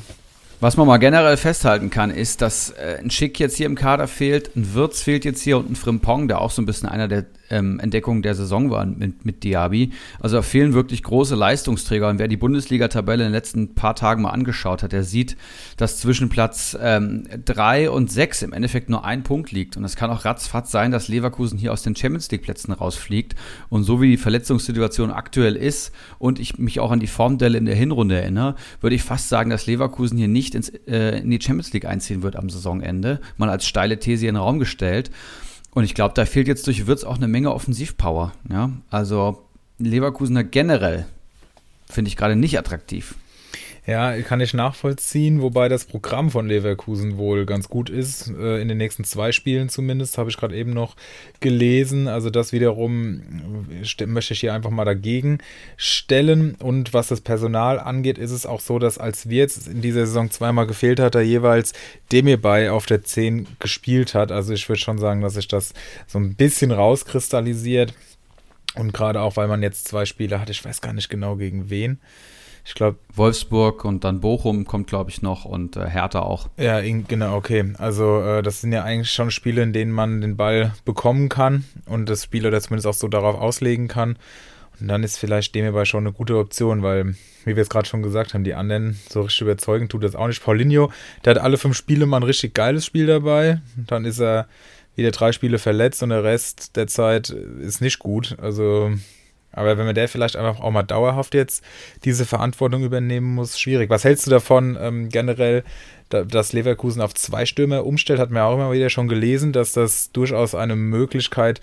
Was 0.60 0.76
man 0.76 0.88
mal 0.88 0.96
generell 0.96 1.36
festhalten 1.36 1.88
kann, 1.88 2.10
ist, 2.10 2.42
dass 2.42 2.70
äh, 2.70 2.98
ein 2.98 3.10
Schick 3.10 3.38
jetzt 3.38 3.56
hier 3.56 3.66
im 3.66 3.76
Kader 3.76 4.08
fehlt, 4.08 4.56
ein 4.56 4.74
Wirtz 4.74 5.02
fehlt 5.02 5.24
jetzt 5.24 5.42
hier 5.42 5.56
und 5.56 5.70
ein 5.70 5.76
Frimpong, 5.76 6.26
der 6.26 6.40
auch 6.40 6.50
so 6.50 6.60
ein 6.60 6.66
bisschen 6.66 6.88
einer 6.88 7.06
der 7.06 7.26
ähm, 7.50 7.80
Entdeckungen 7.80 8.22
der 8.22 8.34
Saison 8.34 8.70
war 8.70 8.84
mit, 8.86 9.24
mit 9.24 9.44
Diaby. 9.44 9.92
Also 10.20 10.36
da 10.36 10.42
fehlen 10.42 10.72
wirklich 10.74 11.02
große 11.02 11.34
Leistungsträger. 11.34 12.08
Und 12.08 12.18
wer 12.18 12.28
die 12.28 12.36
Bundesliga-Tabelle 12.36 13.24
in 13.24 13.28
den 13.28 13.34
letzten 13.34 13.74
paar 13.74 13.94
Tagen 13.94 14.22
mal 14.22 14.30
angeschaut 14.30 14.82
hat, 14.82 14.92
der 14.92 15.04
sieht, 15.04 15.36
dass 15.76 15.98
zwischen 15.98 16.28
Platz 16.28 16.76
3 16.78 17.82
ähm, 17.82 17.92
und 17.92 18.10
6 18.10 18.42
im 18.42 18.52
Endeffekt 18.52 18.90
nur 18.90 19.04
ein 19.04 19.22
Punkt 19.22 19.52
liegt. 19.52 19.76
Und 19.76 19.84
es 19.84 19.96
kann 19.96 20.10
auch 20.10 20.24
ratzfatz 20.24 20.70
sein, 20.70 20.90
dass 20.90 21.08
Leverkusen 21.08 21.58
hier 21.58 21.72
aus 21.72 21.82
den 21.82 21.96
Champions 21.96 22.30
League-Plätzen 22.30 22.72
rausfliegt. 22.72 23.34
Und 23.68 23.84
so 23.84 24.00
wie 24.00 24.10
die 24.10 24.16
Verletzungssituation 24.16 25.10
aktuell 25.10 25.56
ist 25.56 25.92
und 26.18 26.38
ich 26.38 26.58
mich 26.58 26.80
auch 26.80 26.90
an 26.90 27.00
die 27.00 27.06
Formdelle 27.06 27.58
in 27.58 27.64
der 27.64 27.74
Hinrunde 27.74 28.20
erinnere, 28.20 28.54
würde 28.80 28.96
ich 28.96 29.02
fast 29.02 29.28
sagen, 29.28 29.50
dass 29.50 29.66
Leverkusen 29.66 30.18
hier 30.18 30.28
nicht 30.28 30.54
ins, 30.54 30.68
äh, 30.86 31.18
in 31.20 31.30
die 31.30 31.40
Champions 31.40 31.72
League 31.72 31.84
einziehen 31.84 32.22
wird 32.22 32.36
am 32.36 32.50
Saisonende. 32.50 33.20
Mal 33.36 33.50
als 33.50 33.66
steile 33.66 33.98
These 33.98 34.26
in 34.26 34.34
den 34.34 34.42
Raum 34.42 34.58
gestellt. 34.58 35.10
Und 35.72 35.84
ich 35.84 35.94
glaube, 35.94 36.14
da 36.14 36.24
fehlt 36.24 36.48
jetzt 36.48 36.66
durch 36.66 36.86
Wirtz 36.86 37.04
auch 37.04 37.16
eine 37.16 37.28
Menge 37.28 37.52
Offensivpower. 37.52 38.32
Ja? 38.50 38.70
Also 38.90 39.44
Leverkusener 39.78 40.44
generell 40.44 41.06
finde 41.88 42.08
ich 42.08 42.16
gerade 42.16 42.36
nicht 42.36 42.58
attraktiv. 42.58 43.14
Ja, 43.88 44.20
kann 44.20 44.42
ich 44.42 44.52
nachvollziehen, 44.52 45.40
wobei 45.40 45.70
das 45.70 45.86
Programm 45.86 46.30
von 46.30 46.46
Leverkusen 46.46 47.16
wohl 47.16 47.46
ganz 47.46 47.70
gut 47.70 47.88
ist. 47.88 48.28
Äh, 48.28 48.60
in 48.60 48.68
den 48.68 48.76
nächsten 48.76 49.02
zwei 49.02 49.32
Spielen 49.32 49.70
zumindest, 49.70 50.18
habe 50.18 50.28
ich 50.28 50.36
gerade 50.36 50.54
eben 50.54 50.74
noch 50.74 50.94
gelesen. 51.40 52.06
Also 52.06 52.28
das 52.28 52.52
wiederum 52.52 53.22
möchte 54.06 54.34
ich 54.34 54.40
hier 54.40 54.52
einfach 54.52 54.68
mal 54.68 54.84
dagegen 54.84 55.38
stellen. 55.78 56.54
Und 56.56 56.92
was 56.92 57.08
das 57.08 57.22
Personal 57.22 57.80
angeht, 57.80 58.18
ist 58.18 58.30
es 58.30 58.44
auch 58.44 58.60
so, 58.60 58.78
dass 58.78 58.98
als 58.98 59.30
wir 59.30 59.38
jetzt 59.38 59.66
in 59.66 59.80
dieser 59.80 60.04
Saison 60.04 60.30
zweimal 60.30 60.66
gefehlt 60.66 61.00
hat, 61.00 61.14
er 61.14 61.22
jeweils 61.22 61.72
Demirbay 62.12 62.68
auf 62.68 62.84
der 62.84 63.04
10 63.04 63.46
gespielt 63.58 64.12
hat. 64.12 64.30
Also 64.30 64.52
ich 64.52 64.68
würde 64.68 64.82
schon 64.82 64.98
sagen, 64.98 65.22
dass 65.22 65.32
sich 65.32 65.48
das 65.48 65.72
so 66.06 66.18
ein 66.18 66.34
bisschen 66.34 66.72
rauskristallisiert. 66.72 67.94
Und 68.74 68.92
gerade 68.92 69.22
auch, 69.22 69.38
weil 69.38 69.48
man 69.48 69.62
jetzt 69.62 69.88
zwei 69.88 70.04
Spiele 70.04 70.38
hat, 70.38 70.50
ich 70.50 70.62
weiß 70.62 70.82
gar 70.82 70.92
nicht 70.92 71.08
genau 71.08 71.36
gegen 71.36 71.70
wen. 71.70 71.98
Ich 72.68 72.74
glaube. 72.74 72.98
Wolfsburg 73.14 73.86
und 73.86 74.04
dann 74.04 74.20
Bochum 74.20 74.66
kommt, 74.66 74.88
glaube 74.88 75.08
ich, 75.08 75.22
noch 75.22 75.46
und 75.46 75.76
äh, 75.76 75.88
Hertha 75.88 76.20
auch. 76.20 76.50
Ja, 76.58 76.82
genau, 76.82 77.34
okay. 77.34 77.72
Also, 77.78 78.20
äh, 78.20 78.42
das 78.42 78.60
sind 78.60 78.72
ja 78.72 78.84
eigentlich 78.84 79.10
schon 79.10 79.30
Spiele, 79.30 79.62
in 79.62 79.72
denen 79.72 79.90
man 79.90 80.20
den 80.20 80.36
Ball 80.36 80.72
bekommen 80.84 81.30
kann 81.30 81.64
und 81.86 82.10
das 82.10 82.24
Spiel 82.24 82.46
oder 82.46 82.60
zumindest 82.60 82.86
auch 82.86 82.92
so 82.92 83.08
darauf 83.08 83.40
auslegen 83.40 83.88
kann. 83.88 84.18
Und 84.78 84.88
dann 84.88 85.02
ist 85.02 85.16
vielleicht 85.16 85.54
dem 85.54 85.64
hierbei 85.64 85.86
schon 85.86 86.06
eine 86.06 86.12
gute 86.12 86.36
Option, 86.36 86.82
weil, 86.82 87.16
wie 87.46 87.56
wir 87.56 87.62
es 87.62 87.70
gerade 87.70 87.88
schon 87.88 88.02
gesagt 88.02 88.34
haben, 88.34 88.44
die 88.44 88.54
anderen 88.54 89.00
so 89.08 89.22
richtig 89.22 89.40
überzeugend 89.40 89.90
tut 89.90 90.04
das 90.04 90.14
auch 90.14 90.26
nicht. 90.26 90.44
Paulinho, 90.44 90.92
der 91.24 91.36
hat 91.36 91.42
alle 91.42 91.56
fünf 91.56 91.74
Spiele 91.74 92.04
mal 92.04 92.18
ein 92.18 92.22
richtig 92.22 92.52
geiles 92.52 92.84
Spiel 92.84 93.06
dabei. 93.06 93.62
Dann 93.86 94.04
ist 94.04 94.20
er 94.20 94.46
wieder 94.94 95.10
drei 95.10 95.32
Spiele 95.32 95.58
verletzt 95.58 96.02
und 96.02 96.10
der 96.10 96.22
Rest 96.22 96.76
der 96.76 96.86
Zeit 96.86 97.30
ist 97.30 97.80
nicht 97.80 97.98
gut. 97.98 98.36
Also 98.42 98.92
aber 99.58 99.76
wenn 99.76 99.86
man 99.86 99.94
der 99.94 100.08
vielleicht 100.08 100.36
einfach 100.36 100.60
auch 100.60 100.70
mal 100.70 100.82
dauerhaft 100.82 101.34
jetzt 101.34 101.64
diese 102.04 102.24
Verantwortung 102.24 102.84
übernehmen 102.84 103.34
muss, 103.34 103.58
schwierig. 103.58 103.90
Was 103.90 104.04
hältst 104.04 104.26
du 104.26 104.30
davon 104.30 104.78
ähm, 104.80 105.08
generell, 105.08 105.64
da, 106.08 106.24
dass 106.24 106.52
Leverkusen 106.52 107.02
auf 107.02 107.14
zwei 107.14 107.44
Stürmer 107.44 107.84
umstellt? 107.84 108.20
Hat 108.20 108.30
man 108.30 108.42
auch 108.42 108.54
immer 108.54 108.72
wieder 108.72 108.90
schon 108.90 109.08
gelesen, 109.08 109.52
dass 109.52 109.72
das 109.72 110.12
durchaus 110.12 110.54
eine 110.54 110.76
Möglichkeit 110.76 111.60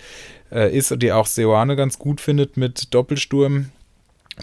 äh, 0.52 0.76
ist, 0.76 0.94
die 1.02 1.12
auch 1.12 1.26
Seoane 1.26 1.76
ganz 1.76 1.98
gut 1.98 2.20
findet, 2.20 2.56
mit 2.56 2.94
Doppelsturm 2.94 3.70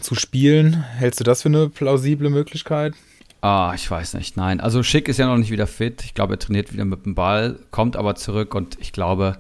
zu 0.01 0.15
spielen. 0.15 0.83
Hältst 0.97 1.19
du 1.19 1.23
das 1.23 1.43
für 1.43 1.49
eine 1.49 1.69
plausible 1.69 2.29
Möglichkeit? 2.29 2.93
Ah, 3.41 3.73
ich 3.75 3.89
weiß 3.89 4.13
nicht. 4.13 4.37
Nein, 4.37 4.61
also 4.61 4.83
Schick 4.83 5.07
ist 5.09 5.19
ja 5.19 5.27
noch 5.27 5.37
nicht 5.37 5.51
wieder 5.51 5.67
fit. 5.67 6.01
Ich 6.05 6.13
glaube, 6.13 6.35
er 6.35 6.39
trainiert 6.39 6.71
wieder 6.71 6.85
mit 6.85 7.05
dem 7.05 7.13
Ball, 7.13 7.59
kommt 7.71 7.97
aber 7.97 8.15
zurück 8.15 8.55
und 8.55 8.77
ich 8.79 8.93
glaube, 8.93 9.37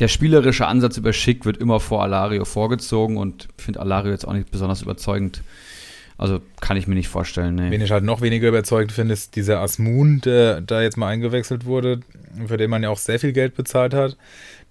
der 0.00 0.08
spielerische 0.08 0.66
Ansatz 0.66 0.96
über 0.96 1.12
Schick 1.12 1.44
wird 1.44 1.58
immer 1.58 1.78
vor 1.78 2.02
Alario 2.02 2.44
vorgezogen 2.44 3.18
und 3.18 3.48
ich 3.58 3.64
finde 3.64 3.80
Alario 3.80 4.10
jetzt 4.10 4.26
auch 4.26 4.32
nicht 4.32 4.50
besonders 4.50 4.82
überzeugend. 4.82 5.42
Also 6.16 6.40
kann 6.60 6.76
ich 6.76 6.86
mir 6.86 6.94
nicht 6.94 7.08
vorstellen. 7.08 7.54
Nee. 7.54 7.70
Wen 7.70 7.80
ich 7.80 7.90
halt 7.90 8.04
noch 8.04 8.20
weniger 8.20 8.48
überzeugend 8.48 8.92
finde, 8.92 9.14
ist 9.14 9.36
dieser 9.36 9.60
Asmun, 9.60 10.20
der 10.20 10.60
da 10.60 10.82
jetzt 10.82 10.96
mal 10.96 11.08
eingewechselt 11.08 11.64
wurde, 11.64 12.00
für 12.46 12.56
den 12.56 12.70
man 12.70 12.82
ja 12.82 12.90
auch 12.90 12.98
sehr 12.98 13.18
viel 13.18 13.32
Geld 13.32 13.54
bezahlt 13.54 13.94
hat. 13.94 14.16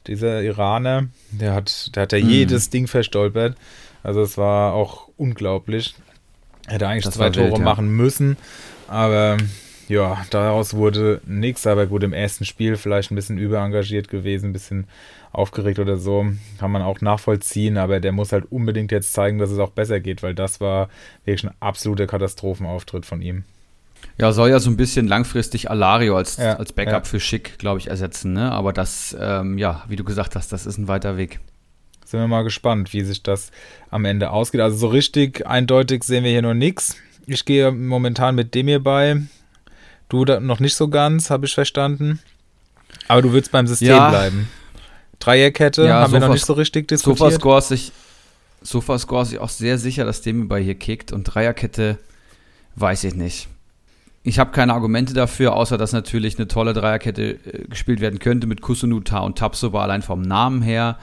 Dieser 0.08 0.44
Iraner, 0.44 1.08
der 1.32 1.54
hat, 1.54 1.96
der 1.96 2.04
hat 2.04 2.12
ja 2.12 2.20
mm. 2.20 2.30
jedes 2.30 2.70
Ding 2.70 2.88
verstolpert. 2.88 3.56
Also 4.04 4.22
es 4.22 4.38
war 4.38 4.74
auch 4.74 5.10
unglaublich. 5.18 5.96
Hätte 6.68 6.88
eigentlich 6.88 7.06
das 7.06 7.16
zwei 7.16 7.30
Tore 7.30 7.48
wild, 7.48 7.58
ja. 7.58 7.64
machen 7.64 7.90
müssen, 7.90 8.38
aber 8.88 9.38
ja, 9.90 10.24
daraus 10.30 10.76
wurde 10.76 11.20
nichts, 11.26 11.66
aber 11.66 11.88
gut, 11.88 12.04
im 12.04 12.14
ersten 12.14 12.46
Spiel 12.46 12.78
vielleicht 12.78 13.12
ein 13.12 13.16
bisschen 13.16 13.40
überengagiert 13.40 14.08
gewesen, 14.08 14.52
ein 14.52 14.54
bisschen 14.54 14.88
aufgeregt 15.40 15.80
oder 15.80 15.98
so, 15.98 16.26
kann 16.60 16.72
man 16.72 16.82
auch 16.82 17.02
nachvollziehen, 17.02 17.78
aber 17.78 18.00
der 18.00 18.12
muss 18.12 18.32
halt 18.32 18.52
unbedingt 18.52 18.92
jetzt 18.92 19.14
zeigen, 19.14 19.40
dass 19.40 19.50
es 19.50 19.60
auch 19.60 19.72
besser 19.72 20.00
geht, 20.00 20.22
weil 20.22 20.36
das 20.36 20.60
war 20.62 20.90
wirklich 21.26 21.46
ein 21.50 21.56
absoluter 21.60 22.06
Katastrophenauftritt 22.08 23.06
von 23.06 23.22
ihm. 23.22 23.44
Ja, 24.18 24.32
soll 24.32 24.50
ja 24.50 24.60
so 24.60 24.70
ein 24.70 24.78
bisschen 24.78 25.08
langfristig 25.08 25.70
Alario 25.70 26.18
als, 26.18 26.38
Ja, 26.38 26.56
als 26.58 26.74
Backup 26.74 26.94
ja. 26.94 27.10
für 27.10 27.20
Schick, 27.20 27.58
glaube 27.58 27.80
ich, 27.80 27.88
ersetzen. 27.88 28.34
Ne? 28.34 28.52
Aber 28.52 28.74
das, 28.74 29.16
ähm, 29.20 29.58
ja, 29.58 29.84
wie 29.88 29.96
du 29.96 30.04
gesagt 30.04 30.36
hast, 30.36 30.52
das 30.52 30.66
ist 30.66 30.78
ein 30.78 30.88
weiter 30.88 31.18
Weg. 31.18 31.40
Sind 32.06 32.20
wir 32.20 32.28
mal 32.28 32.44
gespannt, 32.44 32.92
wie 32.94 33.02
sich 33.02 33.24
das 33.24 33.52
am 33.92 34.04
Ende 34.06 34.32
ausgeht. 34.32 34.62
Also 34.62 34.78
so 34.78 34.88
richtig 34.88 35.46
eindeutig 35.48 36.04
sehen 36.04 36.24
wir 36.24 36.32
hier 36.32 36.42
noch 36.42 36.54
nichts. 36.54 36.96
Ich 37.28 37.46
gehe 37.46 37.72
momentan 37.72 38.36
mit 38.36 38.56
dem 38.56 38.68
hier 38.68 38.84
bei. 38.84 39.22
Du 40.10 40.26
noch 40.26 40.60
nicht 40.60 40.76
so 40.76 40.88
ganz, 40.88 41.30
habe 41.30 41.46
ich 41.46 41.54
verstanden. 41.54 42.20
Aber 43.08 43.22
du 43.22 43.32
willst 43.32 43.52
beim 43.52 43.68
System 43.68 43.90
Ja. 43.90 44.10
bleiben. 44.10 44.50
Dreierkette 45.20 45.86
Ja, 45.86 46.02
haben 46.02 46.14
wir 46.14 46.20
noch 46.20 46.30
nicht 46.34 46.46
so 46.46 46.54
richtig 46.54 46.88
diskutiert. 46.88 47.20
Sofascore 47.20 47.60
ist 47.60 47.68
sich, 47.68 47.92
Sofascore 48.62 49.26
sich 49.26 49.40
auch 49.40 49.50
sehr 49.50 49.78
sicher, 49.78 50.06
dass 50.06 50.22
dem 50.22 50.48
bei 50.48 50.62
hier 50.62 50.76
kickt 50.76 51.12
und 51.12 51.24
Dreierkette 51.26 51.98
weiß 52.76 53.04
ich 53.04 53.16
nicht. 53.16 53.48
Ich 54.24 54.38
habe 54.38 54.52
keine 54.52 54.74
Argumente 54.74 55.14
dafür, 55.14 55.54
außer 55.56 55.78
dass 55.78 55.94
natürlich 55.94 56.38
eine 56.38 56.48
tolle 56.48 56.74
Dreierkette 56.74 57.32
äh, 57.32 57.68
gespielt 57.68 58.00
werden 58.02 58.20
könnte 58.20 58.48
mit 58.48 58.62
Kusunuta 58.62 59.20
und 59.20 59.38
Tapsoba 59.38 59.84
allein 59.84 60.02
vom 60.02 60.22
Namen 60.22 60.62
her. 60.62 60.98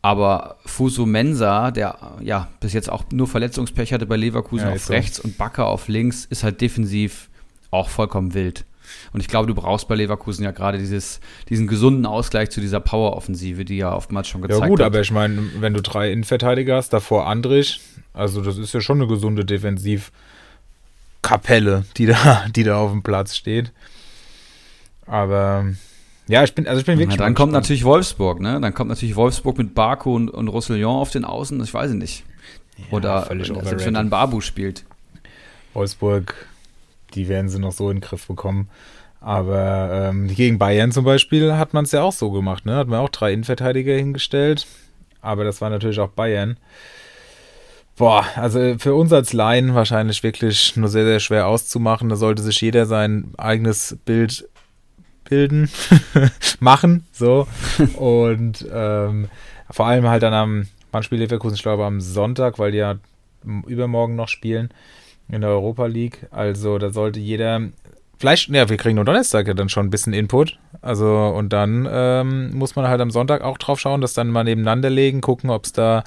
Aber 0.00 0.56
Fuso 0.66 1.06
Mensa, 1.06 1.70
der 1.70 1.96
ja 2.20 2.48
bis 2.60 2.72
jetzt 2.72 2.90
auch 2.90 3.04
nur 3.12 3.28
Verletzungspech 3.28 3.92
hatte 3.92 4.06
bei 4.06 4.16
Leverkusen 4.16 4.66
Ja, 4.66 4.72
auf 4.72 4.84
so. 4.84 4.92
rechts 4.92 5.20
und 5.20 5.38
Bakker 5.38 5.66
auf 5.66 5.86
links, 5.88 6.24
ist 6.24 6.42
halt 6.42 6.60
defensiv 6.60 7.28
auch 7.70 7.88
vollkommen 7.88 8.34
wild. 8.34 8.64
Und 9.12 9.20
ich 9.20 9.28
glaube, 9.28 9.46
du 9.46 9.54
brauchst 9.54 9.88
bei 9.88 9.94
Leverkusen 9.94 10.44
ja 10.44 10.50
gerade 10.50 10.78
dieses, 10.78 11.20
diesen 11.48 11.66
gesunden 11.66 12.06
Ausgleich 12.06 12.50
zu 12.50 12.60
dieser 12.60 12.80
Power-Offensive, 12.80 13.64
die 13.64 13.78
ja 13.78 13.94
oftmals 13.94 14.28
schon 14.28 14.42
gezeigt 14.42 14.60
Ja 14.62 14.68
gut, 14.68 14.80
hat. 14.80 14.86
aber 14.86 15.00
ich 15.00 15.10
meine, 15.10 15.42
wenn 15.60 15.74
du 15.74 15.82
drei 15.82 16.10
Innenverteidiger 16.12 16.76
hast, 16.76 16.90
davor 16.92 17.26
Andrich, 17.26 17.80
also 18.14 18.40
das 18.42 18.58
ist 18.58 18.74
ja 18.74 18.80
schon 18.80 18.98
eine 18.98 19.06
gesunde 19.06 19.44
Defensivkapelle, 19.44 21.84
die 21.96 22.06
da, 22.06 22.44
die 22.54 22.64
da 22.64 22.76
auf 22.78 22.90
dem 22.90 23.02
Platz 23.02 23.36
steht. 23.36 23.72
Aber 25.06 25.66
ja, 26.28 26.44
ich 26.44 26.54
bin, 26.54 26.66
also 26.68 26.80
ich 26.80 26.86
bin 26.86 26.94
Ja, 26.94 27.00
wirklich 27.00 27.18
dann 27.18 27.32
mal 27.32 27.36
kommt 27.36 27.52
natürlich 27.52 27.84
Wolfsburg, 27.84 28.40
ne? 28.40 28.60
Dann 28.60 28.72
kommt 28.74 28.88
natürlich 28.88 29.16
Wolfsburg 29.16 29.58
mit 29.58 29.74
Barco 29.74 30.14
und, 30.14 30.30
und 30.30 30.48
Roussillon 30.48 30.96
auf 30.96 31.10
den 31.10 31.24
Außen, 31.24 31.60
ich 31.62 31.74
weiß 31.74 31.90
es 31.90 31.96
nicht. 31.96 32.24
Oder 32.90 33.22
völlig 33.26 33.50
wenn- 33.54 33.64
selbst 33.64 33.86
wenn 33.86 33.94
dann 33.94 34.10
Babu 34.10 34.40
spielt. 34.40 34.84
Wolfsburg, 35.74 36.34
die 37.14 37.28
werden 37.28 37.48
sie 37.48 37.58
noch 37.58 37.72
so 37.72 37.90
in 37.90 37.96
den 37.96 38.02
Griff 38.02 38.26
bekommen. 38.26 38.68
Aber 39.22 39.90
ähm, 40.10 40.26
gegen 40.26 40.58
Bayern 40.58 40.90
zum 40.90 41.04
Beispiel 41.04 41.54
hat 41.54 41.74
man 41.74 41.84
es 41.84 41.92
ja 41.92 42.02
auch 42.02 42.12
so 42.12 42.32
gemacht, 42.32 42.66
ne? 42.66 42.74
Hat 42.74 42.88
man 42.88 42.98
auch 42.98 43.08
drei 43.08 43.32
Innenverteidiger 43.32 43.94
hingestellt. 43.94 44.66
Aber 45.20 45.44
das 45.44 45.60
war 45.60 45.70
natürlich 45.70 46.00
auch 46.00 46.08
Bayern. 46.08 46.56
Boah, 47.96 48.26
also 48.34 48.76
für 48.78 48.94
uns 48.94 49.12
als 49.12 49.32
Laien 49.32 49.76
wahrscheinlich 49.76 50.24
wirklich 50.24 50.76
nur 50.76 50.88
sehr, 50.88 51.04
sehr 51.04 51.20
schwer 51.20 51.46
auszumachen. 51.46 52.08
Da 52.08 52.16
sollte 52.16 52.42
sich 52.42 52.60
jeder 52.60 52.86
sein 52.86 53.32
eigenes 53.38 53.96
Bild 54.04 54.48
bilden, 55.24 55.70
machen, 56.60 57.06
so. 57.12 57.46
Und 57.96 58.66
ähm, 58.72 59.28
vor 59.70 59.86
allem 59.86 60.08
halt 60.08 60.24
dann 60.24 60.34
am, 60.34 60.66
wann 60.90 61.04
spielt 61.04 61.20
Leverkusen? 61.20 61.54
Ich 61.54 61.62
glaube 61.62 61.84
am 61.84 62.00
Sonntag, 62.00 62.58
weil 62.58 62.72
die 62.72 62.78
ja 62.78 62.96
übermorgen 63.66 64.16
noch 64.16 64.28
spielen 64.28 64.70
in 65.32 65.40
der 65.40 65.50
Europa 65.50 65.86
League. 65.86 66.26
Also 66.30 66.78
da 66.78 66.90
sollte 66.90 67.18
jeder, 67.18 67.60
vielleicht, 68.18 68.48
ja, 68.48 68.68
wir 68.68 68.76
kriegen 68.76 68.96
nur 68.96 69.04
Donnerstag 69.04 69.48
ja 69.48 69.54
dann 69.54 69.68
schon 69.68 69.86
ein 69.86 69.90
bisschen 69.90 70.12
Input. 70.12 70.58
Also 70.80 71.08
und 71.08 71.52
dann 71.52 71.88
ähm, 71.90 72.54
muss 72.54 72.76
man 72.76 72.86
halt 72.86 73.00
am 73.00 73.10
Sonntag 73.10 73.42
auch 73.42 73.58
drauf 73.58 73.80
schauen, 73.80 74.00
das 74.00 74.14
dann 74.14 74.28
mal 74.28 74.44
nebeneinander 74.44 74.90
legen, 74.90 75.20
gucken, 75.20 75.50
ob 75.50 75.64
es 75.64 75.72
da 75.72 76.04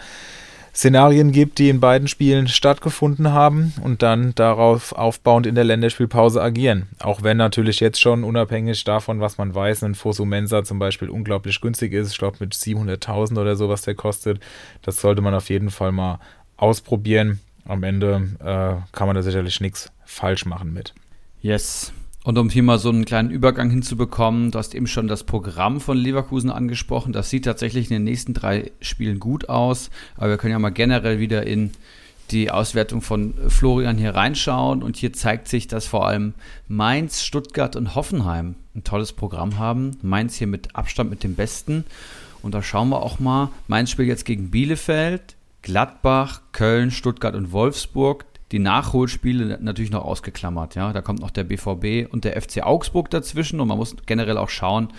Szenarien 0.76 1.32
gibt, 1.32 1.58
die 1.58 1.70
in 1.70 1.80
beiden 1.80 2.10
Spielen 2.10 2.50
stattgefunden 2.50 3.32
haben 3.32 3.74
und 3.82 4.04
dann 4.04 4.36
darauf 4.36 4.92
aufbauend 4.92 5.48
in 5.48 5.56
der 5.56 5.64
Länderspielpause 5.64 6.42
agieren. 6.42 6.90
Auch 7.00 7.24
wenn 7.24 7.38
natürlich 7.38 7.80
jetzt 7.80 8.02
schon 8.02 8.26
unabhängig 8.26 8.84
davon, 8.84 9.22
was 9.22 9.38
man 9.38 9.56
weiß, 9.56 9.84
ein 9.84 9.96
Fosu 9.96 10.26
Mensa 10.26 10.66
zum 10.66 10.78
Beispiel 10.78 11.10
unglaublich 11.10 11.62
günstig 11.62 11.94
ist. 11.94 12.12
Ich 12.12 12.18
glaube 12.18 12.38
mit 12.42 12.54
700.000 12.54 13.40
oder 13.40 13.56
so, 13.56 13.70
was 13.70 13.84
der 13.84 13.96
kostet. 13.96 14.42
Das 14.82 15.00
sollte 15.00 15.22
man 15.22 15.34
auf 15.34 15.50
jeden 15.50 15.70
Fall 15.70 15.94
mal 15.94 16.20
ausprobieren. 16.58 17.40
Am 17.66 17.84
Ende 17.84 18.30
äh, 18.40 18.96
kann 18.96 19.08
man 19.08 19.16
da 19.16 19.24
sicherlich 19.24 19.60
nichts 19.60 19.92
falsch 20.06 20.46
machen 20.46 20.74
mit. 20.74 20.94
Yes. 21.42 21.92
Und 22.24 22.40
um 22.40 22.50
hier 22.50 22.64
mal 22.64 22.80
so 22.80 22.90
einen 22.90 23.06
kleinen 23.06 23.30
Übergang 23.30 23.70
hinzubekommen, 23.70 24.50
du 24.50 24.58
hast 24.58 24.74
eben 24.74 24.88
schon 24.88 25.08
das 25.08 25.24
Programm 25.24 25.80
von 25.80 25.96
Leverkusen 25.96 26.50
angesprochen. 26.50 27.14
Das 27.14 27.30
sieht 27.30 27.46
tatsächlich 27.46 27.92
in 27.92 27.98
den 27.98 28.04
nächsten 28.04 28.34
drei 28.34 28.72
Spielen 28.82 29.20
gut 29.20 29.48
aus. 29.48 29.92
Aber 30.16 30.30
wir 30.30 30.38
können 30.38 30.54
ja 30.54 30.60
mal 30.60 30.72
generell 30.72 31.20
wieder 31.20 31.46
in 31.46 31.72
die 32.32 32.50
Auswertung 32.50 33.02
von 33.02 33.36
Florian 33.50 34.00
hier 34.00 34.16
reinschauen. 34.16 34.82
Und 34.82 34.98
hier 34.98 35.14
zeigt 35.14 35.48
sich, 35.48 35.68
dass 35.68 35.86
vor 35.86 36.08
allem 36.08 36.34
Mainz, 36.68 37.24
Stuttgart 37.24 37.76
und 37.76 37.94
Hoffenheim 37.94 38.56
ein 38.76 38.84
tolles 38.84 39.14
Programm 39.14 39.60
haben. 39.60 39.92
Mainz 40.02 40.36
hier 40.36 40.48
mit 40.48 40.76
Abstand 40.76 41.12
mit 41.12 41.24
dem 41.24 41.36
Besten. 41.36 41.86
Und 42.42 42.56
da 42.56 42.64
schauen 42.64 42.90
wir 42.90 43.04
auch 43.04 43.20
mal. 43.20 43.50
Mainz 43.68 43.92
spielt 43.92 44.08
jetzt 44.08 44.26
gegen 44.26 44.50
Bielefeld, 44.50 45.35
Gladbach, 45.66 46.42
Köln, 46.52 46.92
Stuttgart 46.92 47.34
und 47.34 47.52
Wolfsburg. 47.52 48.26
Die 48.52 48.60
Nachholspiele 48.60 49.58
natürlich 49.60 49.90
noch 49.90 50.06
ausgeklammert. 50.06 50.76
Ja, 50.76 50.94
da 50.94 51.02
kommt 51.02 51.22
noch 51.22 51.32
der 51.32 51.44
BVB 51.44 52.08
und 52.14 52.24
der 52.24 52.40
FC 52.40 52.62
Augsburg 52.62 53.10
dazwischen 53.10 53.60
und 53.60 53.68
man 53.68 53.80
muss 53.80 53.96
generell 54.06 54.38
auch 54.38 54.50
schauen, 54.50 54.90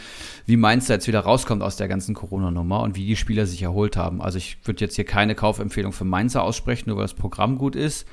wie 0.44 0.57
Mainz 0.57 0.88
da 0.88 0.94
jetzt 0.94 1.07
wieder 1.07 1.20
rauskommt 1.20 1.62
aus 1.62 1.76
der 1.76 1.87
ganzen 1.87 2.16
Corona-Nummer 2.16 2.81
und 2.81 2.96
wie 2.96 3.07
die 3.07 3.14
Spieler 3.14 3.46
sich 3.46 3.62
erholt 3.62 3.96
haben. 3.96 4.20
Also 4.20 4.38
ich 4.38 4.59
würde 4.64 4.85
jetzt 4.85 4.96
hier 4.96 5.05
keine 5.05 5.37
Kaufempfehlung 5.37 5.92
für 5.92 6.05
Mainzer 6.05 6.42
aussprechen, 6.42 6.88
nur 6.88 6.98
weil 6.98 7.05
das 7.05 7.14
Programm 7.14 7.59
gut 7.59 7.76
ist. 7.76 8.05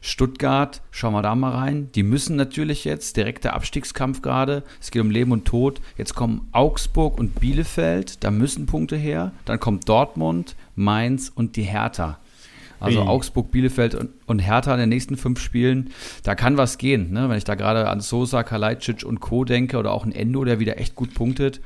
Stuttgart, 0.00 0.80
schauen 0.92 1.12
wir 1.12 1.22
da 1.22 1.34
mal 1.34 1.52
rein. 1.52 1.90
Die 1.94 2.04
müssen 2.04 2.36
natürlich 2.36 2.84
jetzt, 2.84 3.16
direkter 3.16 3.52
Abstiegskampf 3.52 4.22
gerade. 4.22 4.62
Es 4.80 4.92
geht 4.92 5.02
um 5.02 5.10
Leben 5.10 5.32
und 5.32 5.44
Tod. 5.44 5.80
Jetzt 5.98 6.14
kommen 6.14 6.48
Augsburg 6.52 7.18
und 7.18 7.40
Bielefeld, 7.40 8.22
da 8.24 8.30
müssen 8.30 8.66
Punkte 8.66 8.96
her. 8.96 9.32
Dann 9.44 9.60
kommt 9.60 9.88
Dortmund, 9.88 10.54
Mainz 10.80 11.30
und 11.34 11.56
die 11.56 11.62
Hertha. 11.62 12.18
Also 12.80 13.02
Ui. 13.02 13.06
Augsburg, 13.06 13.50
Bielefeld 13.50 13.94
und, 13.94 14.10
und 14.26 14.38
Hertha 14.38 14.72
in 14.72 14.80
den 14.80 14.88
nächsten 14.88 15.16
fünf 15.16 15.40
Spielen, 15.40 15.90
da 16.22 16.34
kann 16.34 16.56
was 16.56 16.78
gehen. 16.78 17.12
Ne? 17.12 17.28
Wenn 17.28 17.36
ich 17.36 17.44
da 17.44 17.54
gerade 17.54 17.88
an 17.88 18.00
Sosa, 18.00 18.42
Kalajdzic 18.42 19.04
und 19.04 19.20
Co. 19.20 19.44
denke 19.44 19.76
oder 19.76 19.92
auch 19.92 20.04
ein 20.04 20.12
Endo, 20.12 20.44
der 20.44 20.58
wieder 20.60 20.78
echt 20.78 20.94
gut 20.94 21.14
punktet. 21.14 21.60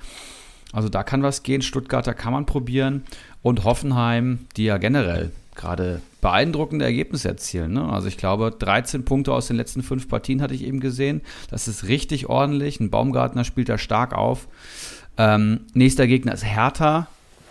Also 0.72 0.88
da 0.88 1.04
kann 1.04 1.22
was 1.22 1.44
gehen. 1.44 1.62
Stuttgarter 1.62 2.14
kann 2.14 2.32
man 2.32 2.46
probieren. 2.46 3.04
Und 3.42 3.64
Hoffenheim, 3.64 4.40
die 4.56 4.64
ja 4.64 4.78
generell 4.78 5.30
gerade 5.54 6.02
beeindruckende 6.20 6.84
Ergebnisse 6.84 7.28
erzielen. 7.28 7.74
Ne? 7.74 7.88
Also 7.88 8.08
ich 8.08 8.16
glaube, 8.16 8.50
13 8.50 9.04
Punkte 9.04 9.32
aus 9.32 9.46
den 9.46 9.56
letzten 9.56 9.84
fünf 9.84 10.08
Partien 10.08 10.42
hatte 10.42 10.54
ich 10.54 10.64
eben 10.64 10.80
gesehen. 10.80 11.20
Das 11.48 11.68
ist 11.68 11.86
richtig 11.86 12.28
ordentlich. 12.28 12.80
Ein 12.80 12.90
Baumgartner 12.90 13.44
spielt 13.44 13.68
da 13.68 13.78
stark 13.78 14.14
auf. 14.14 14.48
Ähm, 15.16 15.60
nächster 15.74 16.08
Gegner 16.08 16.34
ist 16.34 16.44
Hertha 16.44 17.06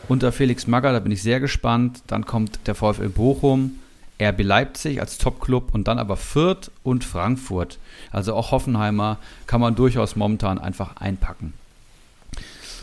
unter 0.07 0.31
Felix 0.31 0.67
Magger, 0.67 0.91
da 0.91 0.99
bin 0.99 1.11
ich 1.11 1.21
sehr 1.21 1.39
gespannt. 1.39 2.01
Dann 2.07 2.25
kommt 2.25 2.59
der 2.67 2.75
VfL 2.75 3.09
Bochum, 3.09 3.79
RB 4.21 4.41
Leipzig 4.43 4.99
als 4.99 5.17
Top-Club 5.17 5.73
und 5.73 5.87
dann 5.87 5.99
aber 5.99 6.17
Fürth 6.17 6.71
und 6.83 7.03
Frankfurt. 7.03 7.79
Also 8.11 8.35
auch 8.35 8.51
Hoffenheimer 8.51 9.17
kann 9.47 9.61
man 9.61 9.75
durchaus 9.75 10.15
momentan 10.15 10.59
einfach 10.59 10.97
einpacken. 10.97 11.53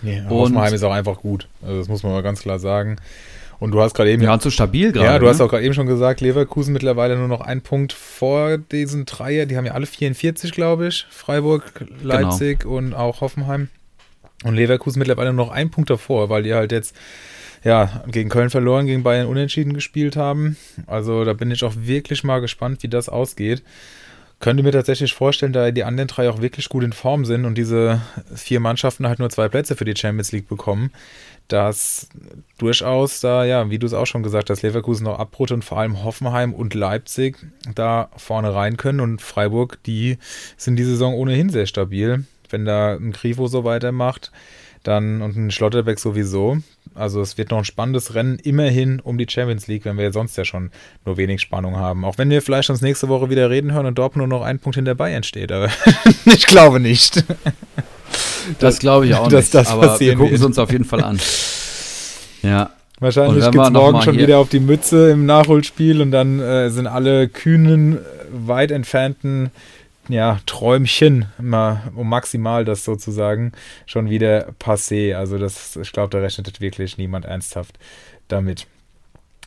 Ja, 0.02 0.28
Hoffenheim 0.28 0.72
ist 0.72 0.82
auch 0.82 0.92
einfach 0.92 1.18
gut. 1.18 1.46
Also 1.62 1.78
das 1.78 1.88
muss 1.88 2.02
man 2.02 2.12
mal 2.12 2.22
ganz 2.22 2.40
klar 2.40 2.58
sagen. 2.58 2.96
Und 3.58 3.72
du 3.72 3.80
hast 3.82 3.92
gerade 3.92 4.10
eben 4.10 4.22
Ja, 4.22 4.40
so 4.40 4.48
stabil 4.48 4.90
gerade. 4.90 5.04
Ja, 5.04 5.18
du 5.18 5.26
ne? 5.26 5.30
hast 5.30 5.40
auch 5.42 5.48
gerade 5.50 5.62
eben 5.64 5.74
schon 5.74 5.86
gesagt, 5.86 6.22
Leverkusen 6.22 6.72
mittlerweile 6.72 7.16
nur 7.16 7.28
noch 7.28 7.42
ein 7.42 7.60
Punkt 7.60 7.92
vor 7.92 8.56
diesen 8.56 9.04
Dreier. 9.04 9.44
Die 9.44 9.58
haben 9.58 9.66
ja 9.66 9.72
alle 9.72 9.84
44, 9.84 10.52
glaube 10.52 10.88
ich. 10.88 11.06
Freiburg, 11.10 11.74
Genau. 11.74 11.90
Leipzig 12.02 12.64
und 12.64 12.94
auch 12.94 13.20
Hoffenheim. 13.20 13.68
Und 14.44 14.54
Leverkusen 14.54 14.98
mittlerweile 14.98 15.32
noch 15.32 15.50
ein 15.50 15.70
Punkt 15.70 15.90
davor, 15.90 16.30
weil 16.30 16.42
die 16.42 16.54
halt 16.54 16.72
jetzt 16.72 16.96
ja 17.62 18.02
gegen 18.06 18.30
Köln 18.30 18.50
verloren, 18.50 18.86
gegen 18.86 19.02
Bayern 19.02 19.26
unentschieden 19.26 19.74
gespielt 19.74 20.16
haben. 20.16 20.56
Also 20.86 21.24
da 21.24 21.34
bin 21.34 21.50
ich 21.50 21.62
auch 21.62 21.74
wirklich 21.76 22.24
mal 22.24 22.40
gespannt, 22.40 22.82
wie 22.82 22.88
das 22.88 23.08
ausgeht. 23.08 23.62
Könnte 24.38 24.62
mir 24.62 24.72
tatsächlich 24.72 25.12
vorstellen, 25.12 25.52
da 25.52 25.70
die 25.70 25.84
anderen 25.84 26.08
drei 26.08 26.30
auch 26.30 26.40
wirklich 26.40 26.70
gut 26.70 26.82
in 26.82 26.94
Form 26.94 27.26
sind 27.26 27.44
und 27.44 27.58
diese 27.58 28.00
vier 28.34 28.58
Mannschaften 28.58 29.06
halt 29.06 29.18
nur 29.18 29.28
zwei 29.28 29.50
Plätze 29.50 29.76
für 29.76 29.84
die 29.84 29.94
Champions 29.94 30.32
League 30.32 30.48
bekommen, 30.48 30.90
dass 31.48 32.08
durchaus 32.56 33.20
da, 33.20 33.44
ja, 33.44 33.68
wie 33.68 33.78
du 33.78 33.86
es 33.86 33.92
auch 33.92 34.06
schon 34.06 34.22
gesagt 34.22 34.48
hast, 34.48 34.62
Leverkusen 34.62 35.04
noch 35.04 35.18
Abbrot 35.18 35.52
und 35.52 35.62
vor 35.62 35.78
allem 35.78 36.02
Hoffenheim 36.04 36.54
und 36.54 36.72
Leipzig 36.72 37.36
da 37.74 38.08
vorne 38.16 38.54
rein 38.54 38.78
können 38.78 39.00
und 39.00 39.20
Freiburg, 39.20 39.78
die 39.84 40.16
sind 40.56 40.76
die 40.76 40.84
Saison 40.84 41.12
ohnehin 41.12 41.50
sehr 41.50 41.66
stabil. 41.66 42.24
Wenn 42.52 42.64
da 42.64 42.94
ein 42.94 43.12
Grifo 43.12 43.46
so 43.46 43.64
weitermacht, 43.64 44.30
dann 44.82 45.22
und 45.22 45.36
ein 45.36 45.50
Schlotterbeck 45.50 45.98
sowieso. 45.98 46.58
Also 46.94 47.20
es 47.20 47.38
wird 47.38 47.50
noch 47.50 47.58
ein 47.58 47.64
spannendes 47.64 48.14
Rennen 48.14 48.38
immerhin 48.38 49.00
um 49.00 49.18
die 49.18 49.26
Champions 49.28 49.66
League, 49.66 49.84
wenn 49.84 49.98
wir 49.98 50.12
sonst 50.12 50.36
ja 50.36 50.44
schon 50.44 50.70
nur 51.04 51.16
wenig 51.16 51.40
Spannung 51.40 51.76
haben. 51.76 52.04
Auch 52.04 52.18
wenn 52.18 52.30
wir 52.30 52.42
vielleicht 52.42 52.70
uns 52.70 52.80
nächste 52.80 53.08
Woche 53.08 53.30
wieder 53.30 53.50
reden 53.50 53.72
hören 53.72 53.86
und 53.86 53.98
Dortmund 53.98 54.28
nur 54.28 54.38
noch 54.38 54.44
einen 54.44 54.58
Punkt 54.58 54.76
hinter 54.76 54.94
Bayern 54.94 55.22
steht. 55.22 55.52
Aber 55.52 55.68
ich 56.24 56.46
glaube 56.46 56.80
nicht. 56.80 57.24
Das, 58.58 58.78
glaube 58.78 59.06
ich 59.06 59.14
auch 59.16 59.28
dass 59.28 59.44
nicht. 59.44 59.54
das 59.54 59.68
aber 59.68 60.00
wir 60.00 60.16
gucken 60.16 60.34
es 60.34 60.42
uns 60.42 60.58
auf 60.58 60.72
jeden 60.72 60.84
Fall 60.84 61.02
an. 61.02 61.20
Ja. 62.42 62.70
Wahrscheinlich 62.98 63.50
gibt 63.50 63.64
es 63.64 63.70
morgen 63.70 64.02
schon 64.02 64.18
wieder 64.18 64.38
auf 64.38 64.50
die 64.50 64.60
Mütze 64.60 65.10
im 65.10 65.24
Nachholspiel 65.24 66.02
und 66.02 66.10
dann 66.10 66.38
äh, 66.38 66.68
sind 66.68 66.86
alle 66.86 67.28
kühnen, 67.28 67.98
weit 68.30 68.70
entfernten 68.70 69.50
ja, 70.08 70.40
Träumchen, 70.46 71.26
mal, 71.38 71.82
um 71.94 72.08
maximal 72.08 72.64
das 72.64 72.84
sozusagen, 72.84 73.52
schon 73.86 74.10
wieder 74.10 74.50
passé. 74.58 75.14
Also 75.14 75.38
das, 75.38 75.76
ich 75.76 75.92
glaube, 75.92 76.10
da 76.10 76.18
rechnet 76.18 76.60
wirklich 76.60 76.98
niemand 76.98 77.24
ernsthaft 77.24 77.78
damit. 78.28 78.66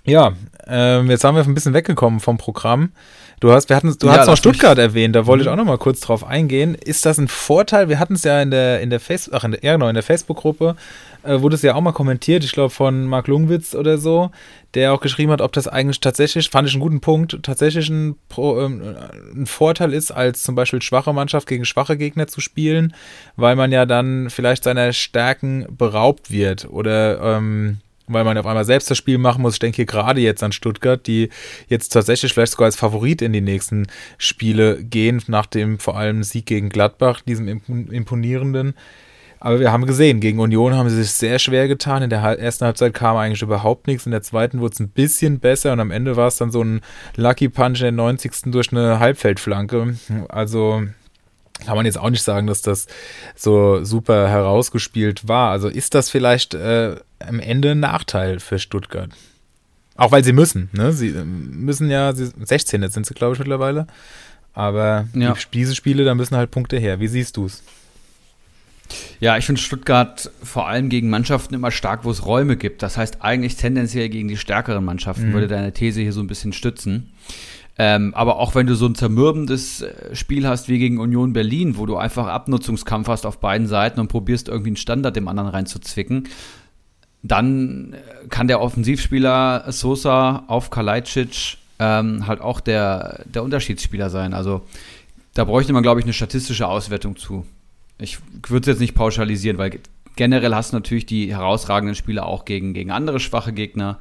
Ja, 0.06 0.34
ähm, 0.68 1.10
jetzt 1.10 1.24
haben 1.24 1.36
wir 1.36 1.44
ein 1.44 1.54
bisschen 1.54 1.74
weggekommen 1.74 2.20
vom 2.20 2.38
Programm. 2.38 2.92
Du 3.40 3.52
hast, 3.52 3.70
wir 3.70 3.76
hatten, 3.76 3.96
du 3.98 4.08
Ja, 4.08 4.18
hast 4.18 4.28
noch 4.28 4.38
Stuttgart 4.38 4.78
erwähnt, 4.78 5.16
da 5.16 5.26
wollte 5.26 5.44
ich 5.44 5.50
auch 5.50 5.56
noch 5.56 5.66
mal 5.66 5.78
kurz 5.78 6.00
drauf 6.00 6.26
eingehen. 6.26 6.76
Ist 6.76 7.06
das 7.06 7.18
ein 7.18 7.28
Vorteil? 7.28 7.90
Wir 7.90 8.00
hatten 8.00 8.14
es 8.14 8.24
ja 8.24 8.42
in 8.42 8.52
der, 8.52 8.82
in 8.82 8.90
der 8.90 9.00
Facebook, 9.00 9.34
ach, 9.38 9.44
in 9.44 9.52
der, 9.52 9.64
ja 9.64 9.74
genau, 9.74 9.88
in 9.88 9.96
der 9.96 10.04
Facebook-Gruppe, 10.04 10.76
äh, 11.24 11.42
wurde 11.42 11.56
es 11.56 11.62
ja 11.62 11.76
auch 11.76 11.82
mal 11.82 11.92
kommentiert, 11.92 12.44
ich 12.44 12.52
glaube 12.52 12.70
von 12.70 13.06
Marc 13.06 13.28
Lungwitz 13.28 13.76
oder 13.76 13.98
so, 13.98 14.32
der 14.74 14.94
auch 14.94 15.02
geschrieben 15.02 15.32
hat, 15.32 15.42
ob 15.42 15.52
das 15.54 15.68
eigentlich 15.68 16.00
tatsächlich, 16.00 16.50
fand 16.50 16.68
ich 16.68 16.74
einen 16.74 16.82
guten 16.82 17.02
Punkt, 17.02 17.40
tatsächlich 17.44 17.90
ein, 17.90 18.16
Pro, 18.30 18.60
ähm, 18.62 18.96
ein 19.36 19.46
Vorteil 19.46 19.94
ist, 19.94 20.12
als 20.12 20.44
zum 20.44 20.56
Beispiel 20.56 20.82
schwache 20.82 21.14
Mannschaft 21.14 21.48
gegen 21.48 21.66
schwache 21.66 21.98
Gegner 21.98 22.28
zu 22.28 22.42
spielen, 22.42 22.94
weil 23.36 23.56
man 23.56 23.72
ja 23.72 23.86
dann 23.86 24.30
vielleicht 24.30 24.64
seiner 24.64 24.94
Stärken 24.94 25.66
beraubt 25.78 26.32
wird 26.32 26.70
oder 26.70 27.38
ähm, 27.38 27.80
weil 28.14 28.24
man 28.24 28.38
auf 28.38 28.46
einmal 28.46 28.66
selbst 28.66 28.90
das 28.90 28.98
Spiel 28.98 29.18
machen 29.18 29.42
muss. 29.42 29.54
Ich 29.54 29.60
denke 29.60 29.78
hier 29.78 29.86
gerade 29.86 30.22
jetzt 30.22 30.44
an 30.44 30.52
Stuttgart, 30.52 31.06
die 31.06 31.30
jetzt 31.68 31.90
tatsächlich 31.90 32.34
vielleicht 32.34 32.54
sogar 32.54 32.66
als 32.66 32.76
Favorit 32.76 33.22
in 33.22 33.34
die 33.34 33.42
nächsten 33.42 33.88
Spiele 34.18 34.84
gehen, 34.84 35.22
nach 35.28 35.46
dem 35.46 35.80
vor 35.80 35.98
allem 35.98 36.24
Sieg 36.24 36.46
gegen 36.46 36.70
Gladbach, 36.70 37.22
diesem 37.22 37.48
impon- 37.48 37.92
imponierenden. 37.92 38.74
Aber 39.40 39.60
wir 39.60 39.74
haben 39.74 39.86
gesehen, 39.86 40.22
gegen 40.22 40.40
Union 40.40 40.74
haben 40.74 40.88
sie 40.90 41.04
sich 41.04 41.12
sehr 41.12 41.38
schwer 41.38 41.68
getan. 41.68 42.02
In 42.02 42.10
der 42.10 42.22
ersten 42.22 42.64
Halbzeit 42.64 42.94
kam 42.94 43.18
eigentlich 43.18 43.42
überhaupt 43.42 43.88
nichts. 43.88 44.06
In 44.06 44.14
der 44.14 44.22
zweiten 44.22 44.62
wurde 44.62 44.74
es 44.74 44.80
ein 44.80 44.88
bisschen 44.88 45.40
besser 45.40 45.74
und 45.74 45.82
am 45.82 45.92
Ende 45.92 46.16
war 46.16 46.30
es 46.30 46.38
dann 46.38 46.50
so 46.50 46.64
ein 46.64 46.80
Lucky 47.18 47.50
Punch 47.50 47.80
in 47.80 47.84
der 47.84 47.92
90. 47.92 48.52
durch 48.54 48.72
eine 48.72 49.00
Halbfeldflanke. 49.00 49.96
Also 50.30 50.84
kann 51.66 51.76
man 51.76 51.86
jetzt 51.86 51.98
auch 51.98 52.10
nicht 52.10 52.24
sagen, 52.24 52.48
dass 52.48 52.62
das 52.62 52.88
so 53.36 53.84
super 53.84 54.28
herausgespielt 54.30 55.28
war. 55.28 55.52
Also 55.52 55.68
ist 55.70 55.94
das 55.96 56.10
vielleicht 56.10 56.54
äh, 56.54 56.96
am 57.20 57.40
Ende 57.40 57.72
ein 57.72 57.80
Nachteil 57.80 58.40
für 58.40 58.60
Stuttgart? 58.60 59.10
Auch 59.96 60.12
weil 60.12 60.24
sie 60.24 60.34
müssen, 60.34 60.70
ne? 60.74 60.92
Sie 60.92 61.10
äh, 61.10 61.24
müssen 61.24 61.90
ja, 61.90 62.14
sie, 62.14 62.32
16 62.44 62.82
jetzt 62.82 62.94
sind 62.94 63.06
sie, 63.06 63.14
glaube 63.14 63.34
ich, 63.34 63.40
mittlerweile. 63.40 63.88
Aber 64.54 65.08
Ja. 65.14 65.34
die, 65.34 65.40
diese 65.54 65.76
Spiele, 65.76 66.04
da 66.06 66.16
müssen 66.16 66.36
halt 66.38 66.52
Punkte 66.52 66.78
her. 66.78 67.00
Wie 67.00 67.08
siehst 67.08 67.38
du 67.38 67.46
es? 67.46 67.64
Ja, 69.20 69.38
ich 69.38 69.46
finde 69.46 69.62
Stuttgart 69.62 70.30
vor 70.44 70.68
allem 70.68 70.90
gegen 70.90 71.10
Mannschaften 71.10 71.54
immer 71.54 71.72
stark, 71.72 72.04
wo 72.06 72.12
es 72.12 72.26
Räume 72.26 72.58
gibt. 72.58 72.82
Das 72.84 72.98
heißt 72.98 73.18
eigentlich 73.22 73.56
tendenziell 73.56 74.10
gegen 74.10 74.28
die 74.28 74.38
stärkeren 74.38 74.84
Mannschaften, 74.86 75.30
Mhm. 75.30 75.34
würde 75.34 75.48
deine 75.48 75.72
These 75.74 76.02
hier 76.02 76.14
so 76.14 76.22
ein 76.22 76.28
bisschen 76.28 76.54
stützen. 76.54 77.12
Ähm, 77.78 78.14
aber 78.14 78.38
auch 78.38 78.54
wenn 78.54 78.68
du 78.68 78.76
so 78.76 78.86
ein 78.86 78.94
zermürbendes 78.94 79.82
äh, 79.82 80.16
Spiel 80.16 80.48
hast 80.48 80.70
wie 80.70 80.78
gegen 80.78 81.00
Union 81.00 81.34
Berlin, 81.34 81.78
wo 81.78 81.88
du 81.88 81.98
einfach 81.98 82.28
Abnutzungskampf 82.28 83.08
hast 83.08 83.26
auf 83.26 83.40
beiden 83.40 83.66
Seiten 83.66 84.00
und 84.00 84.10
probierst 84.10 84.48
irgendwie 84.48 84.70
einen 84.70 84.76
Standard 84.76 85.16
dem 85.16 85.28
anderen 85.28 85.50
reinzuzwicken, 85.50 86.28
dann 87.24 87.94
äh, 87.94 88.28
kann 88.28 88.48
der 88.48 88.62
Offensivspieler 88.62 89.72
Sosa 89.72 90.44
auf 90.48 90.70
Kalajdzic 90.70 91.58
ähm, 91.80 92.28
halt 92.28 92.42
auch 92.42 92.60
der, 92.60 93.24
der 93.26 93.44
Unterschiedsspieler 93.44 94.10
sein. 94.10 94.34
Also 94.34 94.62
da 95.34 95.46
bräuchte 95.46 95.74
man, 95.74 95.82
glaube 95.84 96.00
ich, 96.00 96.06
eine 96.06 96.14
statistische 96.14 96.68
Auswertung 96.68 97.16
zu. 97.16 97.46
Ich 97.98 98.20
würde 98.48 98.62
es 98.62 98.76
jetzt 98.76 98.82
nicht 98.82 98.96
pauschalisieren, 98.96 99.58
weil 99.58 99.80
generell 100.16 100.56
hast 100.56 100.74
du 100.74 100.78
natürlich 100.78 101.06
die 101.06 101.32
herausragenden 101.32 101.96
Spieler 101.96 102.26
auch 102.26 102.46
gegen, 102.46 102.74
gegen 102.74 102.92
andere 102.92 103.20
schwache 103.20 103.54
Gegner 103.54 104.00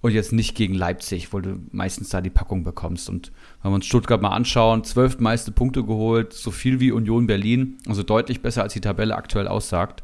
und 0.00 0.12
jetzt 0.12 0.32
nicht 0.32 0.54
gegen 0.54 0.74
Leipzig, 0.74 1.32
wo 1.32 1.40
du 1.40 1.58
meistens 1.72 2.10
da 2.10 2.20
die 2.20 2.30
Packung 2.30 2.64
bekommst. 2.64 3.08
Und 3.08 3.32
wenn 3.62 3.72
wir 3.72 3.76
uns 3.76 3.86
Stuttgart 3.86 4.20
mal 4.20 4.30
anschauen, 4.30 4.84
zwölf 4.84 5.18
meiste 5.18 5.52
Punkte 5.52 5.84
geholt, 5.84 6.32
so 6.32 6.50
viel 6.50 6.80
wie 6.80 6.92
Union 6.92 7.26
Berlin, 7.26 7.78
also 7.88 8.02
deutlich 8.02 8.42
besser 8.42 8.62
als 8.62 8.72
die 8.72 8.80
Tabelle 8.80 9.16
aktuell 9.16 9.48
aussagt. 9.48 10.02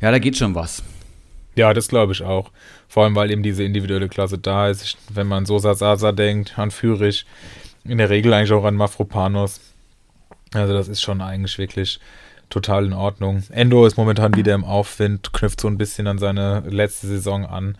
Ja, 0.00 0.10
da 0.10 0.18
geht 0.18 0.36
schon 0.36 0.54
was. 0.54 0.82
Ja, 1.54 1.74
das 1.74 1.88
glaube 1.88 2.12
ich 2.12 2.22
auch. 2.22 2.50
Vor 2.88 3.04
allem, 3.04 3.14
weil 3.14 3.30
eben 3.30 3.42
diese 3.42 3.62
individuelle 3.62 4.08
Klasse 4.08 4.38
da 4.38 4.68
ist. 4.68 4.96
Wenn 5.12 5.26
man 5.26 5.46
Sosa 5.46 5.74
Sasa 5.74 6.12
denkt, 6.12 6.58
an 6.58 6.70
Fürich, 6.70 7.26
in 7.84 7.98
der 7.98 8.10
Regel 8.10 8.32
eigentlich 8.32 8.52
auch 8.52 8.64
an 8.64 8.76
Mafropanos. 8.76 9.60
Also 10.52 10.72
das 10.72 10.88
ist 10.88 11.02
schon 11.02 11.20
eigentlich 11.20 11.58
wirklich 11.58 12.00
total 12.50 12.84
in 12.84 12.92
Ordnung. 12.92 13.42
Endo 13.50 13.86
ist 13.86 13.96
momentan 13.96 14.36
wieder 14.36 14.54
im 14.54 14.64
Aufwind, 14.64 15.32
knüpft 15.32 15.60
so 15.60 15.68
ein 15.68 15.78
bisschen 15.78 16.06
an 16.06 16.18
seine 16.18 16.60
letzte 16.68 17.06
Saison 17.06 17.46
an. 17.46 17.78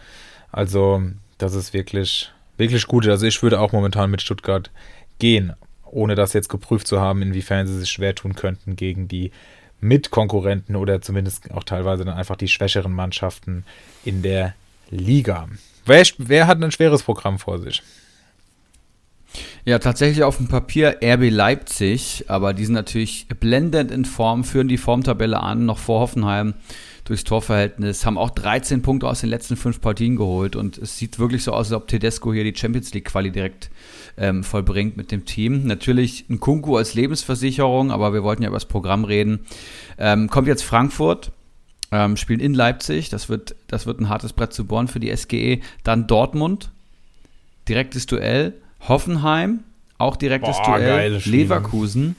Also 0.51 1.03
das 1.39 1.55
ist 1.55 1.75
wirklich, 1.75 2.31
wirklich 2.57 2.87
gut. 2.87 3.07
Also 3.07 3.27
ich 3.27 3.43
würde 3.43 3.61
auch 3.61 3.73
momentan 3.73 4.11
mit 4.11 4.23
Stuttgart 4.23 4.71
gehen, 5.19 5.53
ohne 5.85 6.15
das 6.15 6.33
jetzt 6.33 6.49
geprüft 6.49 6.87
zu 6.87 7.01
haben, 7.01 7.23
inwiefern 7.23 7.67
sie 7.67 7.79
sich 7.79 7.91
schwer 7.91 8.15
tun 8.15 8.35
könnten 8.35 8.77
gegen 8.77 9.09
die 9.09 9.31
Mitkonkurrenten 9.81 10.77
oder 10.77 11.03
zumindest 11.03 11.51
auch 11.51 11.65
teilweise 11.65 12.05
dann 12.05 12.15
einfach 12.15 12.37
die 12.37 12.49
schwächeren 12.49 12.93
Mannschaften 12.93 13.65
in 14.05 14.23
der 14.23 14.55
Liga. 14.91 15.49
Wer, 15.85 16.07
wer 16.19 16.47
hat 16.47 16.63
ein 16.63 16.71
schweres 16.71 17.03
Programm 17.03 17.39
vor 17.39 17.59
sich? 17.59 17.83
Ja, 19.65 19.79
tatsächlich 19.79 20.25
auf 20.25 20.37
dem 20.37 20.49
Papier 20.49 20.99
RB 21.03 21.31
Leipzig, 21.31 22.25
aber 22.29 22.53
die 22.53 22.65
sind 22.65 22.75
natürlich 22.75 23.27
blendend 23.41 23.91
in 23.91 24.05
Form, 24.05 24.45
führen 24.45 24.69
die 24.69 24.79
Formtabelle 24.79 25.41
an, 25.41 25.67
noch 25.67 25.79
vor 25.79 26.01
Hoffenheim 26.01 26.55
durchs 27.05 27.25
Torverhältnis, 27.25 28.07
haben 28.07 28.19
auch 28.19 28.31
13 28.31 28.83
Punkte 28.83 29.09
aus 29.09 29.21
den 29.21 29.31
letzten 29.31 29.57
fünf 29.57 29.81
Partien 29.81 30.17
geholt 30.17 30.55
und 30.57 30.79
es 30.79 30.99
sieht 30.99 31.19
wirklich 31.19 31.43
so 31.43 31.53
aus, 31.53 31.67
als 31.67 31.73
ob 31.73 31.89
Tedesco 31.89 32.33
hier 32.33 32.45
die 32.45 32.57
Champions 32.57 32.93
League 32.95 33.07
Quali 33.07 33.31
direkt 33.31 33.71
ähm, 34.17 34.45
vollbringt 34.45 34.97
mit 34.97 35.11
dem 35.11 35.25
Team. 35.25 35.65
Natürlich 35.65 36.27
ein 36.29 36.39
Kunku 36.39 36.77
als 36.77 36.95
Lebensversicherung, 36.95 37.91
aber 37.91 38.13
wir 38.13 38.23
wollten 38.23 38.43
ja 38.43 38.49
über 38.49 38.57
das 38.57 38.67
Programm 38.67 39.05
reden. 39.05 39.41
Ähm, 39.99 40.29
kommt 40.29 40.49
jetzt 40.49 40.63
Frankfurt, 40.63 41.33
ähm, 41.91 42.17
spielen 42.17 42.41
in 42.41 42.55
Leipzig, 42.55 43.09
das 43.09 43.29
wird, 43.29 43.57
das 43.67 43.87
wird 43.87 44.01
ein 44.01 44.09
hartes 44.09 44.33
Brett 44.33 44.53
zu 44.53 44.65
bohren 44.65 44.89
für 44.89 45.01
die 45.01 45.15
SGE. 45.15 45.61
Dann 45.83 46.07
Dortmund, 46.07 46.71
direktes 47.69 48.07
Duell. 48.07 48.55
Hoffenheim, 48.89 49.61
auch 49.99 50.17
direktes 50.17 50.57
Boah, 50.57 50.79
Duell. 50.79 51.21
Spiel. 51.21 51.33
Leverkusen, 51.33 52.17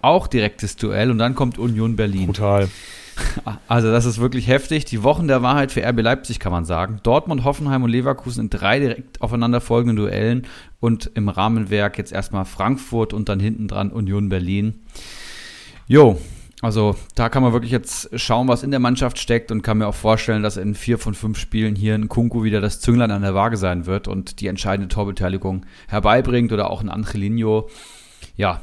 auch 0.00 0.26
direktes 0.26 0.76
Duell. 0.76 1.10
Und 1.10 1.18
dann 1.18 1.34
kommt 1.34 1.58
Union 1.58 1.96
Berlin. 1.96 2.26
Brutal. 2.26 2.68
Also 3.68 3.92
das 3.92 4.06
ist 4.06 4.18
wirklich 4.18 4.48
heftig. 4.48 4.86
Die 4.86 5.04
Wochen 5.04 5.28
der 5.28 5.40
Wahrheit 5.40 5.70
für 5.70 5.86
RB 5.86 6.00
Leipzig 6.00 6.40
kann 6.40 6.50
man 6.50 6.64
sagen. 6.64 6.98
Dortmund, 7.04 7.44
Hoffenheim 7.44 7.84
und 7.84 7.90
Leverkusen 7.90 8.44
in 8.44 8.50
drei 8.50 8.80
direkt 8.80 9.22
aufeinander 9.22 9.60
folgenden 9.60 9.96
Duellen 9.96 10.48
und 10.80 11.12
im 11.14 11.28
Rahmenwerk 11.28 11.96
jetzt 11.96 12.12
erstmal 12.12 12.44
Frankfurt 12.44 13.12
und 13.12 13.28
dann 13.28 13.38
hinten 13.38 13.68
dran 13.68 13.92
Union 13.92 14.28
Berlin. 14.28 14.80
Jo, 15.86 16.18
also 16.64 16.96
da 17.14 17.28
kann 17.28 17.42
man 17.42 17.52
wirklich 17.52 17.72
jetzt 17.72 18.08
schauen, 18.18 18.48
was 18.48 18.62
in 18.62 18.70
der 18.70 18.80
Mannschaft 18.80 19.18
steckt 19.18 19.50
und 19.52 19.62
kann 19.62 19.78
mir 19.78 19.86
auch 19.86 19.94
vorstellen, 19.94 20.42
dass 20.42 20.56
in 20.56 20.74
vier 20.74 20.98
von 20.98 21.14
fünf 21.14 21.38
Spielen 21.38 21.76
hier 21.76 21.94
ein 21.94 22.08
Kunku 22.08 22.42
wieder 22.42 22.60
das 22.60 22.80
Zünglein 22.80 23.10
an 23.10 23.22
der 23.22 23.34
Waage 23.34 23.56
sein 23.56 23.86
wird 23.86 24.08
und 24.08 24.40
die 24.40 24.46
entscheidende 24.46 24.88
Torbeteiligung 24.88 25.66
herbeibringt 25.88 26.52
oder 26.52 26.70
auch 26.70 26.80
ein 26.80 26.88
Angelino. 26.88 27.68
Ja, 28.36 28.62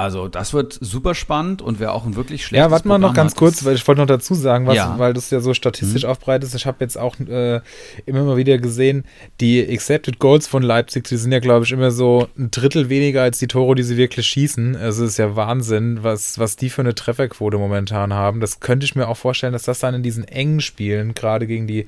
also 0.00 0.28
das 0.28 0.52
wird 0.52 0.76
super 0.80 1.14
spannend 1.14 1.62
und 1.62 1.78
wäre 1.80 1.92
auch 1.92 2.04
ein 2.06 2.16
wirklich 2.16 2.44
schlechtes 2.46 2.64
Ja, 2.66 2.70
warte 2.70 2.88
mal 2.88 2.98
noch 2.98 3.14
ganz 3.14 3.32
hat, 3.32 3.38
kurz, 3.38 3.58
ist- 3.58 3.64
weil 3.64 3.74
ich 3.76 3.86
wollte 3.86 4.00
noch 4.00 4.06
dazu 4.08 4.34
sagen, 4.34 4.66
was, 4.66 4.76
Ja. 4.76 4.98
weil 4.98 5.12
du 5.12 5.18
es 5.18 5.30
ja 5.30 5.40
so 5.40 5.54
statistisch 5.54 6.04
aufbereitest. 6.04 6.54
Ich 6.54 6.66
habe 6.66 6.78
jetzt 6.80 6.98
auch 6.98 7.18
äh, 7.20 7.60
immer 8.06 8.24
mal 8.24 8.36
wieder 8.36 8.58
gesehen, 8.58 9.04
die 9.40 9.60
Accepted 9.68 10.18
Goals 10.18 10.46
von 10.46 10.62
Leipzig, 10.62 11.04
die 11.08 11.16
sind 11.16 11.32
ja, 11.32 11.38
glaube 11.38 11.64
ich, 11.64 11.72
immer 11.72 11.90
so 11.90 12.28
ein 12.38 12.50
Drittel 12.50 12.88
weniger 12.88 13.22
als 13.22 13.38
die 13.38 13.46
Tore, 13.48 13.74
die 13.74 13.82
sie 13.82 13.96
wirklich 13.96 14.26
schießen. 14.26 14.76
Also 14.76 15.04
es 15.04 15.12
ist 15.12 15.16
ja 15.18 15.36
Wahnsinn, 15.36 16.00
was, 16.02 16.38
was 16.38 16.56
die 16.56 16.70
für 16.70 16.80
eine 16.82 16.94
Trefferquote 16.94 17.58
momentan 17.58 18.12
haben. 18.14 18.40
Das 18.40 18.60
könnte 18.60 18.84
ich 18.84 18.94
mir 18.96 19.08
auch 19.08 19.16
vorstellen, 19.16 19.52
dass 19.52 19.62
das 19.64 19.78
dann 19.80 19.94
in 19.94 20.02
diesen 20.02 20.24
engen 20.24 20.60
Spielen, 20.60 21.14
gerade 21.14 21.46
gegen 21.46 21.66
die 21.66 21.86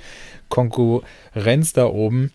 Konkurrenz 0.48 1.72
da 1.72 1.86
oben, 1.86 2.30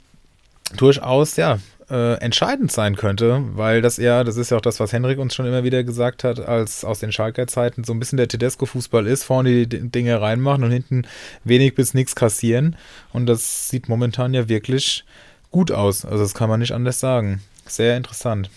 durchaus, 0.75 1.35
ja, 1.37 1.59
äh, 1.89 2.15
entscheidend 2.15 2.71
sein 2.71 2.95
könnte, 2.95 3.43
weil 3.53 3.81
das 3.81 3.97
eher, 3.97 4.23
das 4.23 4.37
ist 4.37 4.51
ja 4.51 4.57
auch 4.57 4.61
das, 4.61 4.79
was 4.79 4.91
Henrik 4.91 5.19
uns 5.19 5.33
schon 5.33 5.45
immer 5.45 5.63
wieder 5.63 5.83
gesagt 5.83 6.23
hat, 6.23 6.39
als 6.39 6.83
aus 6.83 6.99
den 6.99 7.11
Schalker 7.11 7.47
Zeiten 7.47 7.83
so 7.83 7.93
ein 7.93 7.99
bisschen 7.99 8.17
der 8.17 8.27
Tedesco-Fußball 8.27 9.07
ist, 9.07 9.23
vorne 9.23 9.65
die 9.65 9.89
Dinge 9.89 10.19
reinmachen 10.19 10.63
und 10.63 10.71
hinten 10.71 11.03
wenig 11.43 11.75
bis 11.75 11.93
nichts 11.93 12.15
kassieren. 12.15 12.75
Und 13.13 13.25
das 13.27 13.69
sieht 13.69 13.87
momentan 13.87 14.33
ja 14.33 14.49
wirklich 14.49 15.05
gut 15.51 15.71
aus. 15.71 16.03
Also 16.05 16.23
das 16.23 16.33
kann 16.33 16.49
man 16.49 16.59
nicht 16.59 16.73
anders 16.73 16.99
sagen. 16.99 17.41
Sehr 17.65 17.95
interessant. 17.95 18.49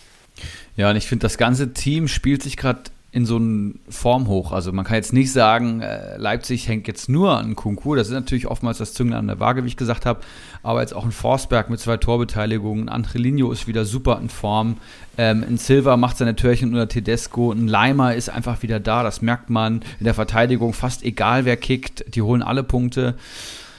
Ja, 0.77 0.91
und 0.91 0.97
ich 0.97 1.07
finde, 1.07 1.23
das 1.23 1.39
ganze 1.39 1.73
Team 1.73 2.09
spielt 2.09 2.43
sich 2.43 2.57
gerade 2.57 2.83
in 3.13 3.27
so 3.27 3.37
einen 3.37 3.81
Formhoch. 3.89 4.53
Also 4.53 4.73
man 4.73 4.85
kann 4.85 4.95
jetzt 4.95 5.13
nicht 5.13 5.33
sagen, 5.33 5.81
äh, 5.81 6.17
Leipzig 6.17 6.69
hängt 6.69 6.87
jetzt 6.87 7.09
nur 7.09 7.37
an 7.37 7.57
Kunku. 7.57 7.97
Das 7.97 8.07
ist 8.07 8.15
natürlich 8.15 8.47
oftmals 8.47 8.79
das 8.79 8.95
Zünglein 8.95 9.21
an 9.21 9.27
der 9.27 9.41
Waage, 9.41 9.65
wie 9.65 9.69
ich 9.69 9.77
gesagt 9.77 10.07
habe. 10.07 10.21
Aber 10.63 10.81
jetzt 10.81 10.95
auch 10.95 11.05
ein 11.05 11.11
Forsberg 11.11 11.71
mit 11.71 11.81
zwei 11.81 11.97
Torbeteiligungen. 11.97 12.89
Angelino 12.89 13.51
ist 13.51 13.67
wieder 13.67 13.85
super 13.85 14.21
in 14.23 14.29
Form. 14.29 14.77
Ähm, 15.19 15.45
ein 15.49 15.59
Silva 15.59 15.97
macht 15.97 16.19
seine 16.19 16.37
Türchen 16.37 16.69
unter 16.69 16.89
Tedesco. 16.89 17.51
Ein 17.51 17.67
Leimer 17.67 18.15
ist 18.15 18.29
einfach 18.29 18.63
wieder 18.63 18.79
da. 18.79 19.03
Das 19.03 19.23
merkt 19.23 19.51
man 19.51 19.83
in 19.99 20.05
der 20.05 20.15
Verteidigung. 20.15 20.73
Fast 20.73 21.03
egal, 21.03 21.45
wer 21.45 21.57
kickt. 21.57 22.15
Die 22.15 22.23
holen 22.23 22.43
alle 22.43 22.63
Punkte. 22.63 23.17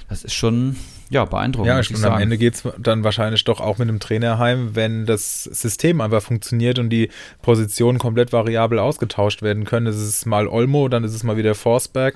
Das 0.09 0.25
ist 0.25 0.33
schon 0.33 0.75
ja, 1.11 1.25
beeindruckend. 1.25 1.89
Ja, 1.89 1.97
und 1.97 2.05
am 2.05 2.21
Ende 2.21 2.37
geht 2.37 2.55
es 2.55 2.63
dann 2.79 3.03
wahrscheinlich 3.03 3.43
doch 3.43 3.59
auch 3.59 3.77
mit 3.77 3.89
dem 3.89 3.99
Trainer 3.99 4.39
heim, 4.39 4.75
wenn 4.75 5.05
das 5.05 5.43
System 5.43 5.99
einfach 5.99 6.23
funktioniert 6.23 6.79
und 6.79 6.89
die 6.89 7.09
Positionen 7.41 7.99
komplett 7.99 8.31
variabel 8.31 8.79
ausgetauscht 8.79 9.41
werden 9.41 9.65
können. 9.65 9.87
Es 9.87 9.97
ist 9.97 10.25
mal 10.25 10.47
Olmo, 10.47 10.87
dann 10.87 11.03
ist 11.03 11.13
es 11.13 11.23
mal 11.23 11.35
wieder 11.35 11.53
Forsberg, 11.53 12.15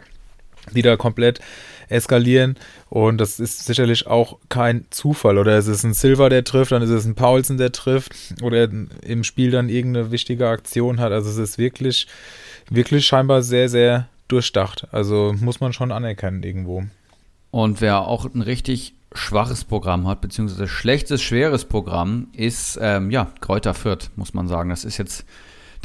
die 0.71 0.81
da 0.81 0.95
komplett 0.95 1.41
eskalieren. 1.89 2.55
Und 2.89 3.17
das 3.19 3.41
ist 3.41 3.65
sicherlich 3.65 4.07
auch 4.07 4.37
kein 4.47 4.85
Zufall. 4.91 5.37
Oder 5.39 5.57
es 5.57 5.67
ist 5.67 5.83
ein 5.83 5.93
Silver, 5.93 6.29
der 6.29 6.45
trifft, 6.45 6.71
dann 6.71 6.81
ist 6.81 6.89
es 6.89 7.03
ein 7.03 7.15
Paulsen, 7.15 7.57
der 7.57 7.73
trifft. 7.73 8.13
Oder 8.41 8.69
im 9.01 9.25
Spiel 9.25 9.51
dann 9.51 9.67
irgendeine 9.67 10.11
wichtige 10.11 10.47
Aktion 10.47 11.01
hat. 11.01 11.11
Also 11.11 11.29
es 11.29 11.37
ist 11.37 11.57
wirklich, 11.57 12.07
wirklich 12.69 13.05
scheinbar 13.05 13.41
sehr, 13.41 13.67
sehr 13.67 14.07
durchdacht. 14.29 14.87
Also 14.91 15.35
muss 15.37 15.59
man 15.59 15.73
schon 15.73 15.91
anerkennen 15.91 16.43
irgendwo. 16.43 16.85
Und 17.55 17.79
wer 17.79 18.01
auch 18.01 18.25
ein 18.25 18.41
richtig 18.41 18.95
schwaches 19.13 19.63
Programm 19.63 20.09
hat, 20.09 20.19
beziehungsweise 20.19 20.67
schlechtes, 20.67 21.21
schweres 21.21 21.63
Programm, 21.63 22.27
ist 22.33 22.77
ähm, 22.81 23.11
ja 23.11 23.31
Kräuter 23.39 23.73
Fürth, 23.73 24.11
muss 24.17 24.33
man 24.33 24.49
sagen. 24.49 24.71
Das 24.71 24.83
ist 24.83 24.97
jetzt 24.97 25.23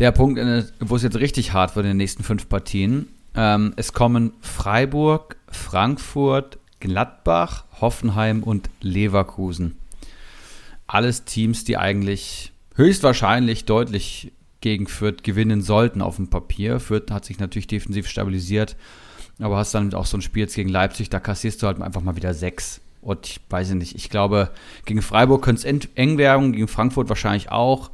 der 0.01 0.11
Punkt, 0.11 0.41
wo 0.81 0.97
es 0.97 1.05
jetzt 1.05 1.21
richtig 1.21 1.53
hart 1.53 1.77
wird 1.77 1.87
in 1.87 1.91
den 1.91 1.99
nächsten 1.99 2.25
fünf 2.25 2.49
Partien. 2.49 3.11
Ähm, 3.37 3.73
es 3.77 3.93
kommen 3.93 4.33
Freiburg, 4.41 5.37
Frankfurt, 5.47 6.59
Gladbach, 6.81 7.67
Hoffenheim 7.81 8.43
und 8.43 8.69
Leverkusen. 8.81 9.79
Alles 10.89 11.25
Teams, 11.25 11.63
die 11.63 11.77
eigentlich 11.77 12.51
höchstwahrscheinlich 12.75 13.65
deutlich 13.65 14.33
gegen 14.61 14.89
Fürth 14.89 15.23
gewinnen 15.23 15.63
sollten 15.63 16.03
auf 16.03 16.17
dem 16.17 16.31
Papier. 16.31 16.81
Fürth 16.81 17.13
hat 17.13 17.25
sich 17.25 17.39
natürlich 17.39 17.69
defensiv 17.69 18.09
stabilisiert 18.09 18.75
aber 19.40 19.57
hast 19.57 19.74
dann 19.74 19.94
auch 19.94 20.07
so 20.07 20.16
ein 20.16 20.22
Spiel 20.22 20.42
jetzt 20.42 20.55
gegen 20.55 20.68
Leipzig, 20.68 21.11
da 21.11 21.20
kassierst 21.20 21.62
du 21.62 21.66
halt 21.66 21.81
einfach 21.81 22.03
mal 22.03 22.16
wieder 22.16 22.35
sechs. 22.35 22.81
Und 23.03 23.26
ich 23.26 23.40
weiß 23.48 23.70
nicht, 23.74 23.94
ich 23.94 24.11
glaube, 24.11 24.50
gegen 24.85 25.03
Freiburg 25.03 25.42
könnte 25.42 25.66
es 25.66 25.88
eng 25.94 26.18
werden, 26.18 26.53
gegen 26.53 26.68
Frankfurt 26.68 27.09
wahrscheinlich 27.09 27.50
auch. 27.50 27.90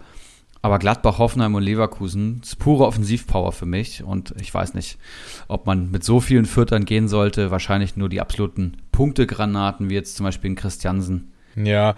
Aber 0.62 0.80
Gladbach, 0.80 1.18
Hoffenheim 1.18 1.54
und 1.54 1.62
Leverkusen 1.62 2.40
ist 2.42 2.58
pure 2.58 2.86
Offensivpower 2.86 3.52
für 3.52 3.66
mich. 3.66 4.02
Und 4.02 4.34
ich 4.40 4.52
weiß 4.52 4.74
nicht, 4.74 4.98
ob 5.46 5.66
man 5.66 5.92
mit 5.92 6.02
so 6.02 6.18
vielen 6.18 6.44
Viertern 6.44 6.84
gehen 6.84 7.06
sollte. 7.06 7.52
Wahrscheinlich 7.52 7.96
nur 7.96 8.08
die 8.08 8.20
absoluten 8.20 8.78
Punktegranaten, 8.90 9.90
wie 9.90 9.94
jetzt 9.94 10.16
zum 10.16 10.24
Beispiel 10.24 10.50
in 10.50 10.56
Christiansen. 10.56 11.32
Ja, 11.54 11.94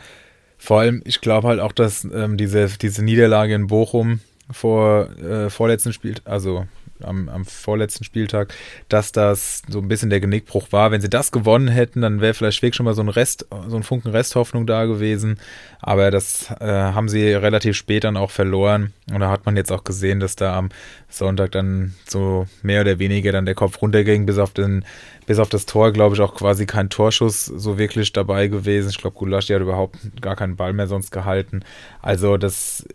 vor 0.58 0.80
allem, 0.80 1.00
ich 1.06 1.22
glaube 1.22 1.48
halt 1.48 1.60
auch, 1.60 1.72
dass 1.72 2.04
ähm, 2.04 2.36
diese, 2.36 2.68
diese 2.76 3.02
Niederlage 3.02 3.54
in 3.54 3.68
Bochum 3.68 4.20
vor 4.50 5.16
äh, 5.18 5.48
vorletzten 5.48 5.92
Spiel, 5.92 6.16
also 6.24 6.66
am, 7.02 7.28
am 7.28 7.44
vorletzten 7.44 8.04
Spieltag, 8.04 8.54
dass 8.88 9.12
das 9.12 9.62
so 9.68 9.78
ein 9.80 9.88
bisschen 9.88 10.10
der 10.10 10.20
Genickbruch 10.20 10.72
war. 10.72 10.90
Wenn 10.90 11.00
sie 11.00 11.10
das 11.10 11.32
gewonnen 11.32 11.68
hätten, 11.68 12.00
dann 12.00 12.20
wäre 12.20 12.34
vielleicht 12.34 12.62
wirklich 12.62 12.76
schon 12.76 12.84
mal 12.84 12.94
so 12.94 13.02
ein 13.02 13.08
Rest, 13.08 13.46
so 13.68 13.76
ein 13.76 13.82
Funken 13.82 14.10
Resthoffnung 14.10 14.66
da 14.66 14.84
gewesen. 14.84 15.38
Aber 15.80 16.10
das 16.10 16.50
äh, 16.60 16.66
haben 16.66 17.08
sie 17.08 17.32
relativ 17.32 17.76
spät 17.76 18.04
dann 18.04 18.16
auch 18.16 18.30
verloren. 18.30 18.92
Und 19.12 19.20
da 19.20 19.30
hat 19.30 19.46
man 19.46 19.56
jetzt 19.56 19.72
auch 19.72 19.84
gesehen, 19.84 20.20
dass 20.20 20.36
da 20.36 20.56
am 20.56 20.70
Sonntag 21.08 21.52
dann 21.52 21.94
so 22.08 22.46
mehr 22.62 22.82
oder 22.82 22.98
weniger 22.98 23.32
dann 23.32 23.46
der 23.46 23.54
Kopf 23.54 23.80
runterging, 23.80 24.26
bis 24.26 24.38
auf 24.38 24.52
den, 24.52 24.84
bis 25.28 25.38
auf 25.38 25.50
das 25.50 25.66
Tor, 25.66 25.92
glaube 25.92 26.14
ich, 26.14 26.22
auch 26.22 26.34
quasi 26.34 26.64
kein 26.64 26.88
Torschuss 26.88 27.44
so 27.44 27.76
wirklich 27.76 28.14
dabei 28.14 28.48
gewesen. 28.48 28.88
Ich 28.88 28.96
glaube, 28.96 29.14
Gulaschi 29.18 29.52
hat 29.52 29.60
überhaupt 29.60 29.98
gar 30.22 30.36
keinen 30.36 30.56
Ball 30.56 30.72
mehr 30.72 30.86
sonst 30.86 31.10
gehalten. 31.10 31.60
Also 32.00 32.38
das 32.38 32.88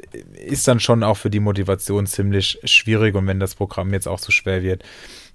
ist 0.43 0.67
dann 0.67 0.79
schon 0.79 1.03
auch 1.03 1.15
für 1.15 1.29
die 1.29 1.39
Motivation 1.39 2.07
ziemlich 2.07 2.59
schwierig 2.63 3.13
und 3.13 3.27
wenn 3.27 3.39
das 3.39 3.53
Programm 3.53 3.93
jetzt 3.93 4.07
auch 4.07 4.17
so 4.17 4.31
schwer 4.31 4.63
wird, 4.63 4.83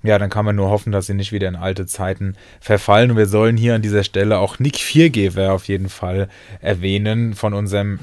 ja, 0.02 0.18
dann 0.18 0.28
kann 0.28 0.44
man 0.44 0.56
nur 0.56 0.70
hoffen, 0.70 0.90
dass 0.90 1.06
sie 1.06 1.14
nicht 1.14 1.30
wieder 1.30 1.46
in 1.46 1.54
alte 1.54 1.86
Zeiten 1.86 2.34
verfallen. 2.60 3.12
Und 3.12 3.16
wir 3.16 3.26
sollen 3.26 3.56
hier 3.56 3.76
an 3.76 3.82
dieser 3.82 4.02
Stelle 4.02 4.38
auch 4.38 4.58
Nick 4.58 4.78
Viergeber 4.78 5.52
auf 5.52 5.68
jeden 5.68 5.88
Fall 5.88 6.28
erwähnen 6.60 7.34
von 7.34 7.54
unserem 7.54 8.00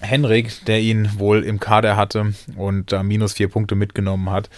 Henrik, 0.00 0.64
der 0.66 0.80
ihn 0.80 1.10
wohl 1.18 1.44
im 1.44 1.60
Kader 1.60 1.96
hatte 1.96 2.32
und 2.56 2.90
da 2.92 3.02
minus 3.02 3.34
vier 3.34 3.48
Punkte 3.48 3.74
mitgenommen 3.74 4.30
hat. 4.30 4.48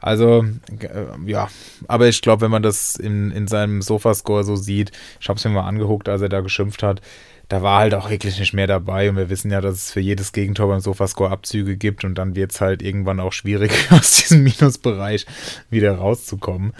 Also, 0.00 0.44
äh, 0.80 1.30
ja, 1.30 1.48
aber 1.86 2.08
ich 2.08 2.22
glaube, 2.22 2.42
wenn 2.42 2.50
man 2.50 2.62
das 2.62 2.96
in, 2.96 3.30
in 3.30 3.46
seinem 3.46 3.82
Sofascore 3.82 4.44
so 4.44 4.56
sieht, 4.56 4.92
ich 5.20 5.28
habe 5.28 5.38
es 5.38 5.44
mir 5.44 5.50
mal 5.50 5.68
angeguckt, 5.68 6.08
als 6.08 6.22
er 6.22 6.28
da 6.28 6.40
geschimpft 6.40 6.82
hat, 6.82 7.02
da 7.48 7.62
war 7.62 7.78
halt 7.78 7.94
auch 7.94 8.10
wirklich 8.10 8.38
nicht 8.40 8.54
mehr 8.54 8.66
dabei 8.66 9.08
und 9.08 9.16
wir 9.16 9.30
wissen 9.30 9.50
ja, 9.50 9.60
dass 9.60 9.74
es 9.74 9.92
für 9.92 10.00
jedes 10.00 10.32
Gegentor 10.32 10.68
beim 10.68 10.80
Sofascore 10.80 11.30
Abzüge 11.30 11.76
gibt 11.76 12.04
und 12.04 12.16
dann 12.16 12.34
wird 12.34 12.52
es 12.52 12.60
halt 12.60 12.82
irgendwann 12.82 13.20
auch 13.20 13.32
schwierig, 13.32 13.70
aus 13.90 14.22
diesem 14.22 14.42
Minusbereich 14.42 15.26
wieder 15.70 15.96
rauszukommen. 15.96 16.72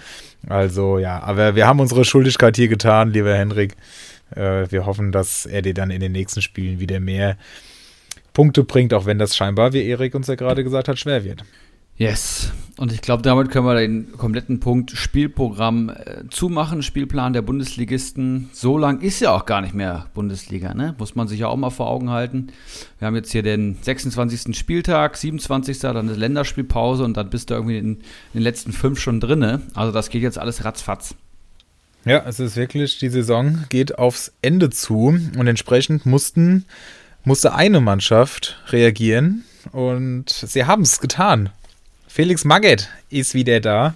Also 0.47 0.99
ja, 0.99 1.21
aber 1.21 1.55
wir 1.55 1.67
haben 1.67 1.79
unsere 1.79 2.03
Schuldigkeit 2.03 2.57
hier 2.57 2.67
getan, 2.67 3.11
lieber 3.11 3.33
Henrik. 3.33 3.75
Äh, 4.35 4.69
wir 4.69 4.85
hoffen, 4.85 5.11
dass 5.11 5.45
er 5.45 5.61
dir 5.61 5.73
dann 5.73 5.89
in 5.89 6.01
den 6.01 6.11
nächsten 6.11 6.41
Spielen 6.41 6.79
wieder 6.79 6.99
mehr 6.99 7.37
Punkte 8.37 8.63
bringt, 8.63 8.93
auch 8.93 9.07
wenn 9.07 9.17
das 9.17 9.35
scheinbar, 9.35 9.73
wie 9.73 9.83
Erik 9.83 10.13
uns 10.13 10.27
ja 10.27 10.35
gerade 10.35 10.63
gesagt 10.63 10.87
hat, 10.87 10.99
schwer 10.99 11.23
wird. 11.23 11.43
Yes. 11.95 12.51
Und 12.77 12.93
ich 12.93 13.01
glaube, 13.01 13.23
damit 13.23 13.49
können 13.49 13.65
wir 13.65 13.73
den 13.73 14.11
kompletten 14.11 14.59
Punkt 14.59 14.91
Spielprogramm 14.91 15.89
äh, 15.89 16.21
zumachen, 16.29 16.83
Spielplan 16.83 17.33
der 17.33 17.41
Bundesligisten. 17.41 18.51
So 18.53 18.77
lang 18.77 19.01
ist 19.01 19.21
ja 19.21 19.31
auch 19.31 19.47
gar 19.47 19.61
nicht 19.61 19.73
mehr 19.73 20.05
Bundesliga, 20.13 20.75
ne? 20.75 20.93
Muss 20.99 21.15
man 21.15 21.27
sich 21.27 21.39
ja 21.39 21.47
auch 21.47 21.55
mal 21.55 21.71
vor 21.71 21.87
Augen 21.87 22.11
halten. 22.11 22.49
Wir 22.99 23.07
haben 23.07 23.15
jetzt 23.15 23.31
hier 23.31 23.41
den 23.41 23.79
26. 23.81 24.55
Spieltag, 24.55 25.17
27. 25.17 25.79
dann 25.79 25.97
eine 25.97 26.13
Länderspielpause 26.13 27.05
und 27.05 27.17
dann 27.17 27.31
bist 27.31 27.49
du 27.49 27.55
irgendwie 27.55 27.79
in, 27.79 27.95
in 27.95 28.01
den 28.35 28.43
letzten 28.43 28.71
fünf 28.71 28.99
schon 28.99 29.19
drinne. 29.19 29.63
Also 29.73 29.91
das 29.91 30.11
geht 30.11 30.21
jetzt 30.21 30.37
alles 30.37 30.63
ratzfatz. 30.63 31.15
Ja, 32.05 32.23
es 32.27 32.39
ist 32.39 32.55
wirklich, 32.55 32.99
die 32.99 33.09
Saison 33.09 33.63
geht 33.69 33.97
aufs 33.97 34.31
Ende 34.43 34.69
zu 34.69 35.07
und 35.07 35.47
entsprechend 35.47 36.05
mussten 36.05 36.65
musste 37.27 37.53
eine 37.53 37.81
Mannschaft 37.81 38.57
reagieren 38.69 39.43
und 39.73 40.29
sie 40.29 40.65
haben 40.65 40.83
es 40.83 41.01
getan. 41.01 41.49
Felix 42.07 42.45
Magath 42.45 42.89
ist 43.09 43.33
wieder 43.33 43.59
da. 43.59 43.93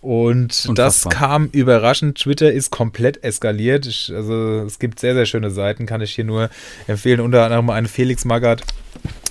Und 0.00 0.66
Unfassbar. 0.68 0.74
das 0.74 1.08
kam 1.08 1.46
überraschend. 1.46 2.18
Twitter 2.18 2.52
ist 2.52 2.70
komplett 2.70 3.24
eskaliert. 3.24 3.86
Ich, 3.86 4.12
also 4.14 4.60
es 4.64 4.78
gibt 4.78 5.00
sehr, 5.00 5.14
sehr 5.14 5.26
schöne 5.26 5.50
Seiten, 5.50 5.86
kann 5.86 6.02
ich 6.02 6.14
hier 6.14 6.24
nur 6.24 6.50
empfehlen. 6.86 7.20
Unter 7.20 7.42
anderem 7.42 7.68
eine 7.70 7.88
Felix 7.88 8.24
Magath 8.24 8.62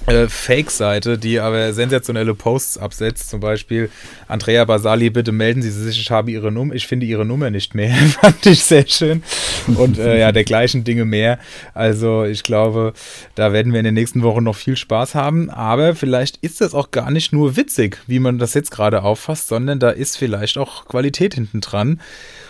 äh, 0.08 0.28
Fake-Seite, 0.28 1.17
die 1.17 1.39
aber 1.39 1.74
sensationelle 1.74 2.34
Posts 2.34 2.78
absetzt. 2.78 3.30
Zum 3.30 3.39
Beispiel, 3.39 3.89
Andrea 4.28 4.63
Basali, 4.65 5.10
bitte 5.10 5.32
melden 5.32 5.62
Sie 5.62 5.70
sich, 5.70 6.00
ich 6.00 6.12
habe 6.12 6.32
Ihre 6.32 6.52
Nummer, 6.52 6.74
ich 6.74 6.88
finde 6.88 7.06
Ihre 7.06 7.26
Nummer 7.26 7.50
nicht 7.50 7.76
mehr. 7.76 7.93
Fand 8.22 8.46
ich 8.46 8.63
sehr 8.63 8.88
schön. 8.88 9.22
Und 9.67 10.00
äh, 10.00 10.20
ja, 10.20 10.32
dergleichen 10.32 10.84
Dinge 10.84 11.06
mehr. 11.06 11.39
Also 11.74 12.24
ich 12.24 12.43
glaube, 12.43 12.93
da 13.36 13.52
werden 13.52 13.74
wir 13.74 13.80
in 13.80 13.86
den 13.86 13.96
nächsten 13.96 14.24
Wochen 14.24 14.43
noch 14.43 14.56
viel 14.56 14.78
Spaß 14.78 15.13
haben. 15.13 15.50
Aber 15.50 15.93
vielleicht 15.93 16.38
ist 16.38 16.62
das 16.62 16.74
auch 16.74 16.91
gar 16.91 17.12
nicht 17.12 17.34
nur 17.34 17.58
witzig, 17.58 17.98
wie 18.08 18.20
man 18.20 18.39
das 18.39 18.54
jetzt 18.54 18.72
gerade 18.72 19.04
auffasst, 19.04 19.50
sondern 19.50 19.80
da 19.80 19.89
ist 19.89 20.17
vielleicht 20.17 20.58
auch 20.58 20.86
Qualität 20.86 21.34
hinten 21.36 21.62
dran. 21.62 22.00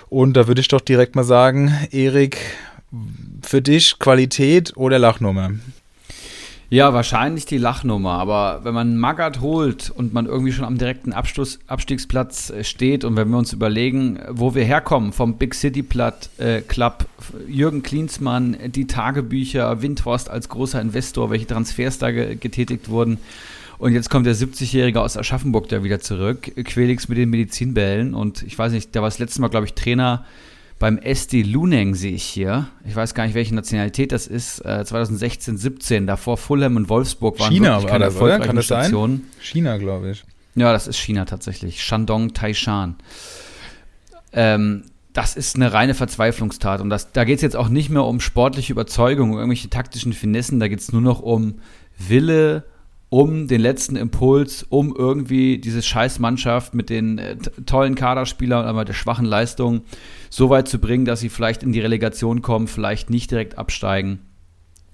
Und 0.09 0.33
da 0.37 0.47
würde 0.47 0.61
ich 0.61 0.67
doch 0.67 0.81
direkt 0.81 1.15
mal 1.15 1.23
sagen, 1.23 1.75
Erik, 1.91 2.37
für 3.41 3.61
dich 3.61 3.99
Qualität 3.99 4.77
oder 4.77 4.99
Lachnummer? 4.99 5.51
Ja, 6.69 6.93
wahrscheinlich 6.93 7.45
die 7.45 7.57
Lachnummer. 7.57 8.11
Aber 8.11 8.59
wenn 8.63 8.73
man 8.73 8.97
Magath 8.97 9.39
holt 9.39 9.89
und 9.89 10.13
man 10.13 10.25
irgendwie 10.25 10.51
schon 10.51 10.65
am 10.65 10.77
direkten 10.77 11.13
Abschluss, 11.13 11.59
Abstiegsplatz 11.67 12.49
äh, 12.49 12.65
steht 12.65 13.05
und 13.05 13.15
wenn 13.15 13.29
wir 13.29 13.37
uns 13.37 13.53
überlegen, 13.53 14.19
wo 14.29 14.53
wir 14.53 14.65
herkommen, 14.65 15.13
vom 15.13 15.37
Big 15.37 15.55
City 15.55 15.81
Platt, 15.81 16.29
äh, 16.39 16.59
Club, 16.59 17.05
Jürgen 17.47 17.83
Klinsmann, 17.83 18.57
die 18.67 18.85
Tagebücher, 18.85 19.81
Windhorst 19.81 20.29
als 20.29 20.49
großer 20.49 20.81
Investor, 20.81 21.29
welche 21.29 21.47
Transfers 21.47 21.99
da 21.99 22.11
ge 22.11 22.35
getätigt 22.35 22.89
wurden. 22.89 23.17
Und 23.77 23.93
jetzt 23.93 24.09
kommt 24.09 24.25
der 24.25 24.35
70-Jährige 24.35 25.01
aus 25.01 25.15
Aschaffenburg 25.15 25.69
da 25.69 25.83
wieder 25.83 25.99
zurück, 25.99 26.51
Quelix 26.65 27.07
mit 27.07 27.17
den 27.17 27.29
Medizinbällen. 27.29 28.13
Und 28.13 28.43
ich 28.43 28.57
weiß 28.57 28.73
nicht, 28.73 28.93
der 28.93 29.03
war 29.03 29.09
das 29.09 29.19
letzte 29.19 29.39
Mal, 29.39 29.49
glaube 29.49 29.67
ich, 29.67 29.73
Trainer 29.73 30.25
beim 30.79 30.97
SD 30.97 31.41
Luneng 31.41 31.95
sehe 31.95 32.13
ich 32.13 32.23
hier. 32.23 32.67
Ich 32.85 32.95
weiß 32.95 33.13
gar 33.13 33.25
nicht, 33.25 33.33
welche 33.33 33.55
Nationalität 33.55 34.11
das 34.11 34.27
ist. 34.27 34.59
Äh, 34.63 34.85
2016, 34.85 35.57
17. 35.57 36.07
Davor 36.07 36.37
Fulham 36.37 36.75
und 36.75 36.89
Wolfsburg 36.89 37.39
waren 37.39 37.51
China 37.51 37.75
wirklich 37.75 37.91
keine 37.91 38.03
war 38.05 38.09
das, 38.09 38.21
oder? 38.21 38.39
Kann 38.39 38.55
das 38.55 38.65
Stationen. 38.65 39.17
sein? 39.17 39.41
China, 39.41 39.77
glaube 39.77 40.11
ich. 40.11 40.23
Ja, 40.55 40.71
das 40.71 40.87
ist 40.87 40.97
China 40.97 41.25
tatsächlich. 41.25 41.83
Shandong 41.83 42.33
Taishan. 42.33 42.95
Ähm, 44.33 44.83
das 45.13 45.35
ist 45.35 45.55
eine 45.55 45.73
reine 45.73 45.95
Verzweiflungstat. 45.95 46.79
Und 46.79 46.91
das, 46.91 47.11
da 47.11 47.23
geht 47.23 47.37
es 47.37 47.41
jetzt 47.41 47.55
auch 47.55 47.69
nicht 47.69 47.89
mehr 47.89 48.03
um 48.03 48.19
sportliche 48.19 48.71
Überzeugung, 48.71 49.31
um 49.31 49.37
irgendwelche 49.37 49.69
taktischen 49.69 50.13
Finessen. 50.13 50.59
Da 50.59 50.67
geht 50.67 50.79
es 50.79 50.91
nur 50.91 51.01
noch 51.01 51.21
um 51.21 51.55
Wille 51.97 52.65
um 53.09 53.47
den 53.47 53.61
letzten 53.61 53.95
Impuls, 53.95 54.63
um 54.63 54.93
irgendwie 54.95 55.59
diese 55.59 55.81
Scheißmannschaft 55.81 56.73
mit 56.73 56.89
den 56.89 57.17
äh, 57.17 57.37
tollen 57.65 57.95
Kaderspielern, 57.95 58.65
aber 58.65 58.83
der 58.83 58.93
schwachen 58.93 59.25
Leistung 59.25 59.81
so 60.29 60.49
weit 60.49 60.67
zu 60.67 60.79
bringen, 60.79 61.05
dass 61.05 61.21
sie 61.21 61.29
vielleicht 61.29 61.63
in 61.63 61.71
die 61.71 61.79
Relegation 61.79 62.41
kommen, 62.41 62.67
vielleicht 62.67 63.09
nicht 63.09 63.31
direkt 63.31 63.57
absteigen. 63.57 64.19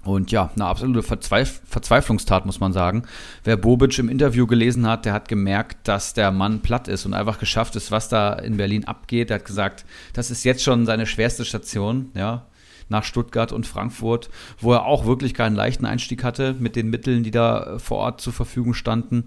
Und 0.04 0.30
ja, 0.30 0.50
eine 0.54 0.66
absolute 0.66 1.02
Verzweif 1.02 1.62
Verzweiflungstat, 1.64 2.44
muss 2.44 2.60
man 2.60 2.72
sagen. 2.74 3.04
Wer 3.42 3.56
Bobic 3.56 3.98
im 3.98 4.10
Interview 4.10 4.46
gelesen 4.46 4.86
hat, 4.86 5.06
der 5.06 5.14
hat 5.14 5.28
gemerkt, 5.28 5.88
dass 5.88 6.12
der 6.12 6.30
Mann 6.30 6.60
platt 6.60 6.88
ist 6.88 7.06
und 7.06 7.14
einfach 7.14 7.38
geschafft 7.38 7.74
ist, 7.74 7.90
was 7.90 8.10
da 8.10 8.34
in 8.34 8.58
Berlin 8.58 8.84
abgeht. 8.84 9.30
Er 9.30 9.36
hat 9.36 9.46
gesagt, 9.46 9.86
das 10.12 10.30
ist 10.30 10.44
jetzt 10.44 10.62
schon 10.62 10.84
seine 10.84 11.06
schwerste 11.06 11.44
Station, 11.44 12.10
ja, 12.14 12.46
nach 12.88 13.04
Stuttgart 13.04 13.52
und 13.52 13.66
Frankfurt, 13.66 14.30
wo 14.60 14.72
er 14.72 14.84
auch 14.84 15.06
wirklich 15.06 15.34
keinen 15.34 15.56
leichten 15.56 15.86
Einstieg 15.86 16.24
hatte 16.24 16.54
mit 16.58 16.76
den 16.76 16.90
Mitteln, 16.90 17.22
die 17.22 17.30
da 17.30 17.78
vor 17.78 17.98
Ort 17.98 18.20
zur 18.20 18.32
Verfügung 18.32 18.74
standen. 18.74 19.24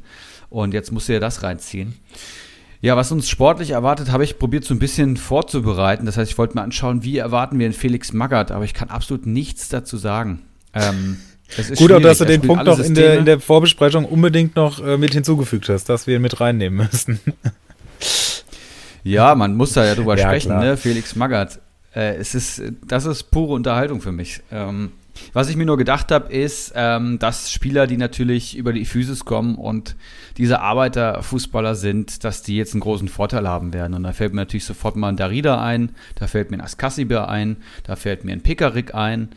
Und 0.50 0.74
jetzt 0.74 0.92
muss 0.92 1.10
er 1.10 1.20
das 1.20 1.44
reinziehen. 1.44 1.96
Ja, 2.80 2.96
was 2.96 3.12
uns 3.12 3.28
sportlich 3.28 3.72
erwartet, 3.72 4.12
habe 4.12 4.24
ich 4.24 4.38
probiert 4.38 4.64
so 4.64 4.74
ein 4.74 4.80
bisschen 4.80 5.18
vorzubereiten. 5.18 6.06
Das 6.06 6.18
heißt, 6.18 6.32
ich 6.32 6.38
wollte 6.38 6.56
mir 6.56 6.62
anschauen, 6.62 7.04
wie 7.04 7.18
erwarten 7.18 7.58
wir 7.58 7.66
einen 7.66 7.74
Felix 7.74 8.14
Magath, 8.14 8.52
aber 8.52 8.66
ich 8.66 8.74
kann 8.74 8.90
absolut 8.90 9.26
nichts 9.26 9.70
dazu 9.70 9.98
sagen. 9.98 10.44
Ähm, 10.74 11.18
Gut, 11.78 11.92
auch 11.94 12.02
dass 12.02 12.18
du 12.18 12.26
den 12.26 12.42
Punkt 12.42 12.66
noch 12.66 12.78
in 12.78 12.94
der, 12.94 13.18
in 13.18 13.26
der, 13.26 13.40
Vorbesprechung 13.40 14.06
unbedingt 14.06 14.56
noch 14.58 14.86
äh, 14.86 14.98
mit 14.98 15.14
hinzugefügt 15.14 15.70
hast, 15.70 15.86
dass 15.86 16.06
wir 16.06 16.18
ihn 16.18 16.22
mit 16.22 16.42
reinnehmen 16.42 16.88
müssen. 16.92 17.20
ja, 19.04 19.34
man 19.34 19.56
muss 19.56 19.74
da 19.74 19.86
ja 19.86 19.96
drüber 19.96 20.18
ja, 20.18 20.28
sprechen, 20.28 20.60
ne? 20.60 20.76
Felix 20.76 21.16
Magath. 21.16 21.60
Äh, 21.98 22.18
es 22.18 22.36
ist, 22.36 22.62
das 22.86 23.06
ist 23.06 23.32
pure 23.32 23.54
Unterhaltung 23.54 24.02
für 24.02 24.12
mich. 24.12 24.42
Ähm, 24.52 24.92
was 25.34 25.50
ich 25.50 25.56
mir 25.56 25.66
nur 25.66 25.78
gedacht 25.78 26.12
habe, 26.12 26.32
ist, 26.32 26.74
ähm, 26.76 27.18
dass 27.18 27.52
Spieler, 27.52 27.88
die 27.88 27.98
natürlich 27.98 28.56
über 28.56 28.72
die 28.72 28.86
Physis 28.86 29.26
kommen 29.26 29.56
und 29.56 29.96
diese 30.38 30.60
Arbeiterfußballer 30.62 31.74
sind, 31.74 32.24
dass 32.24 32.44
die 32.44 32.56
jetzt 32.56 32.74
einen 32.74 32.82
großen 32.82 33.08
Vorteil 33.08 33.48
haben 33.48 33.74
werden. 33.74 33.96
Und 33.96 34.04
da 34.04 34.14
fällt 34.14 34.34
mir 34.34 34.42
natürlich 34.42 34.66
sofort 34.66 34.96
mal 34.96 35.10
ein 35.10 35.18
Darida 35.18 35.60
ein, 35.60 35.92
da 36.14 36.28
fällt 36.28 36.52
mir 36.52 36.58
ein 36.58 36.62
Askasiber 36.62 37.30
ein, 37.30 37.58
da 37.84 37.96
fällt 37.96 38.24
mir 38.26 38.34
ein 38.34 38.42
Pekarik 38.42 38.94
ein. 38.94 39.30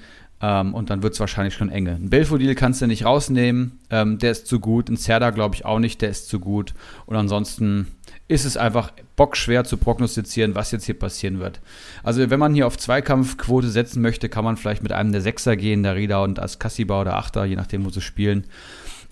Ähm, 0.42 0.74
und 0.74 0.90
dann 0.90 1.02
wird 1.02 1.14
es 1.14 1.20
wahrscheinlich 1.20 1.54
schon 1.54 1.70
enge. 1.70 1.92
Ein 1.92 2.10
Belfodil 2.10 2.54
kannst 2.54 2.82
du 2.82 2.86
nicht 2.86 3.06
rausnehmen, 3.06 3.78
ähm, 3.90 4.18
der 4.18 4.32
ist 4.32 4.46
zu 4.46 4.60
gut. 4.60 4.90
Ein 4.90 4.98
Zerda 4.98 5.30
glaube 5.30 5.54
ich 5.54 5.64
auch 5.64 5.78
nicht, 5.78 6.02
der 6.02 6.10
ist 6.10 6.28
zu 6.28 6.40
gut. 6.40 6.74
Und 7.06 7.16
ansonsten 7.16 7.88
ist 8.30 8.44
es 8.44 8.56
einfach 8.56 8.92
bockschwer 9.16 9.64
zu 9.64 9.76
prognostizieren, 9.76 10.54
was 10.54 10.70
jetzt 10.70 10.84
hier 10.84 10.96
passieren 10.96 11.40
wird. 11.40 11.60
Also 12.04 12.30
wenn 12.30 12.38
man 12.38 12.54
hier 12.54 12.68
auf 12.68 12.78
Zweikampfquote 12.78 13.68
setzen 13.68 14.00
möchte, 14.00 14.28
kann 14.28 14.44
man 14.44 14.56
vielleicht 14.56 14.84
mit 14.84 14.92
einem 14.92 15.10
der 15.10 15.20
Sechser 15.20 15.56
gehen, 15.56 15.82
der 15.82 15.96
Rieder 15.96 16.22
und 16.22 16.38
als 16.38 16.60
Kassiba 16.60 17.00
oder 17.00 17.16
Achter, 17.16 17.44
je 17.44 17.56
nachdem, 17.56 17.84
wo 17.84 17.90
sie 17.90 18.00
spielen. 18.00 18.44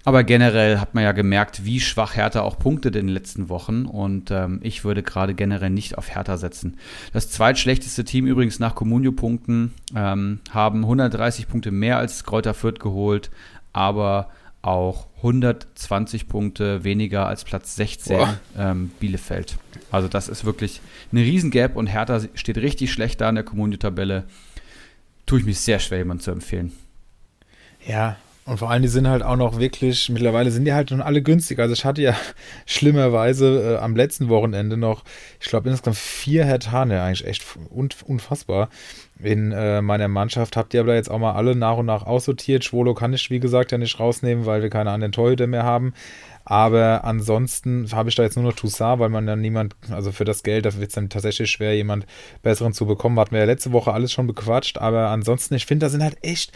Aber 0.04 0.22
generell 0.22 0.78
hat 0.78 0.94
man 0.94 1.02
ja 1.02 1.10
gemerkt, 1.10 1.64
wie 1.64 1.80
schwach 1.80 2.14
Hertha 2.14 2.42
auch 2.42 2.60
punktet 2.60 2.94
in 2.94 3.08
den 3.08 3.14
letzten 3.14 3.48
Wochen. 3.48 3.86
Und 3.86 4.30
ähm, 4.30 4.60
ich 4.62 4.84
würde 4.84 5.02
gerade 5.02 5.34
generell 5.34 5.70
nicht 5.70 5.98
auf 5.98 6.14
Hertha 6.14 6.36
setzen. 6.36 6.78
Das 7.12 7.28
zweitschlechteste 7.28 8.04
Team 8.04 8.26
übrigens 8.28 8.60
nach 8.60 8.76
Comunio-Punkten 8.76 9.74
ähm, 9.96 10.38
haben 10.50 10.84
130 10.84 11.48
Punkte 11.48 11.72
mehr 11.72 11.98
als 11.98 12.22
Kräuter 12.22 12.54
Fürth 12.54 12.78
geholt, 12.78 13.30
aber 13.72 14.30
auch 14.62 15.06
120 15.18 16.28
Punkte 16.28 16.84
weniger 16.84 17.26
als 17.26 17.44
Platz 17.44 17.76
16 17.76 18.20
ähm, 18.56 18.90
Bielefeld. 19.00 19.56
Also 19.90 20.08
das 20.08 20.28
ist 20.28 20.44
wirklich 20.44 20.80
eine 21.12 21.22
Riesengap 21.22 21.76
und 21.76 21.86
Hertha 21.86 22.20
steht 22.34 22.58
richtig 22.58 22.92
schlecht 22.92 23.20
da 23.20 23.28
in 23.28 23.36
der 23.36 23.44
Comunio-Tabelle. 23.44 24.24
Tue 25.26 25.40
ich 25.40 25.44
mich 25.44 25.60
sehr 25.60 25.78
schwer, 25.78 25.98
jemand 25.98 26.22
zu 26.22 26.30
empfehlen. 26.30 26.72
Ja, 27.86 28.16
und 28.48 28.56
vor 28.56 28.70
allem, 28.70 28.80
die 28.80 28.88
sind 28.88 29.06
halt 29.06 29.22
auch 29.22 29.36
noch 29.36 29.58
wirklich, 29.58 30.08
mittlerweile 30.08 30.50
sind 30.50 30.64
die 30.64 30.72
halt 30.72 30.88
schon 30.88 31.02
alle 31.02 31.20
günstig. 31.20 31.58
Also 31.58 31.74
ich 31.74 31.84
hatte 31.84 32.00
ja 32.00 32.16
schlimmerweise 32.66 33.74
äh, 33.74 33.76
am 33.76 33.94
letzten 33.94 34.30
Wochenende 34.30 34.78
noch, 34.78 35.04
ich 35.38 35.48
glaube 35.48 35.68
insgesamt 35.68 35.98
vier 35.98 36.46
Hertane, 36.46 37.02
eigentlich 37.02 37.26
echt 37.26 37.44
unfassbar 38.06 38.70
in 39.22 39.52
äh, 39.52 39.82
meiner 39.82 40.08
Mannschaft. 40.08 40.56
Habt 40.56 40.72
ihr 40.72 40.80
aber 40.80 40.94
jetzt 40.94 41.10
auch 41.10 41.18
mal 41.18 41.32
alle 41.32 41.56
nach 41.56 41.76
und 41.76 41.84
nach 41.84 42.06
aussortiert. 42.06 42.64
Schwolo 42.64 42.94
kann 42.94 43.12
ich, 43.12 43.28
wie 43.28 43.38
gesagt, 43.38 43.70
ja 43.70 43.76
nicht 43.76 44.00
rausnehmen, 44.00 44.46
weil 44.46 44.62
wir 44.62 44.70
keine 44.70 44.92
anderen 44.92 45.12
Torhüter 45.12 45.46
mehr 45.46 45.64
haben. 45.64 45.92
Aber 46.46 47.04
ansonsten 47.04 47.86
habe 47.92 48.08
ich 48.08 48.14
da 48.14 48.22
jetzt 48.22 48.36
nur 48.36 48.46
noch 48.46 48.54
Toussaint, 48.54 48.98
weil 48.98 49.10
man 49.10 49.26
dann 49.26 49.42
niemand, 49.42 49.76
also 49.90 50.10
für 50.10 50.24
das 50.24 50.42
Geld, 50.42 50.64
da 50.64 50.74
wird 50.74 50.88
es 50.88 50.94
dann 50.94 51.10
tatsächlich 51.10 51.50
schwer, 51.50 51.76
jemand 51.76 52.06
Besseren 52.42 52.72
zu 52.72 52.86
bekommen. 52.86 53.20
Hatten 53.20 53.32
wir 53.32 53.40
ja 53.40 53.44
letzte 53.44 53.72
Woche 53.72 53.92
alles 53.92 54.10
schon 54.10 54.26
bequatscht. 54.26 54.78
Aber 54.78 55.10
ansonsten, 55.10 55.54
ich 55.54 55.66
finde, 55.66 55.84
da 55.84 55.90
sind 55.90 56.02
halt 56.02 56.16
echt 56.22 56.52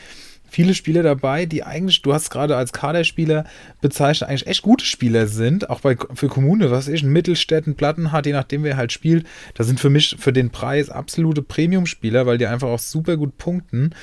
viele 0.52 0.74
Spieler 0.74 1.02
dabei, 1.02 1.46
die 1.46 1.64
eigentlich, 1.64 2.02
du 2.02 2.12
hast 2.12 2.28
gerade 2.28 2.56
als 2.56 2.72
Kaderspieler 2.72 3.44
bezeichnet, 3.80 4.28
eigentlich 4.28 4.46
echt 4.46 4.62
gute 4.62 4.84
Spieler 4.84 5.26
sind, 5.26 5.70
auch 5.70 5.80
bei, 5.80 5.96
für 6.12 6.28
Kommune, 6.28 6.70
was 6.70 6.88
ich, 6.88 7.02
Mittelstädten, 7.02 7.74
Platten 7.74 8.12
hat, 8.12 8.26
je 8.26 8.32
nachdem 8.32 8.62
wer 8.62 8.76
halt 8.76 8.92
spielt, 8.92 9.26
da 9.54 9.64
sind 9.64 9.80
für 9.80 9.88
mich 9.88 10.16
für 10.18 10.32
den 10.32 10.50
Preis 10.50 10.90
absolute 10.90 11.40
Premium-Spieler, 11.40 12.26
weil 12.26 12.36
die 12.36 12.46
einfach 12.46 12.68
auch 12.68 12.78
super 12.78 13.16
gut 13.16 13.38
punkten, 13.38 13.94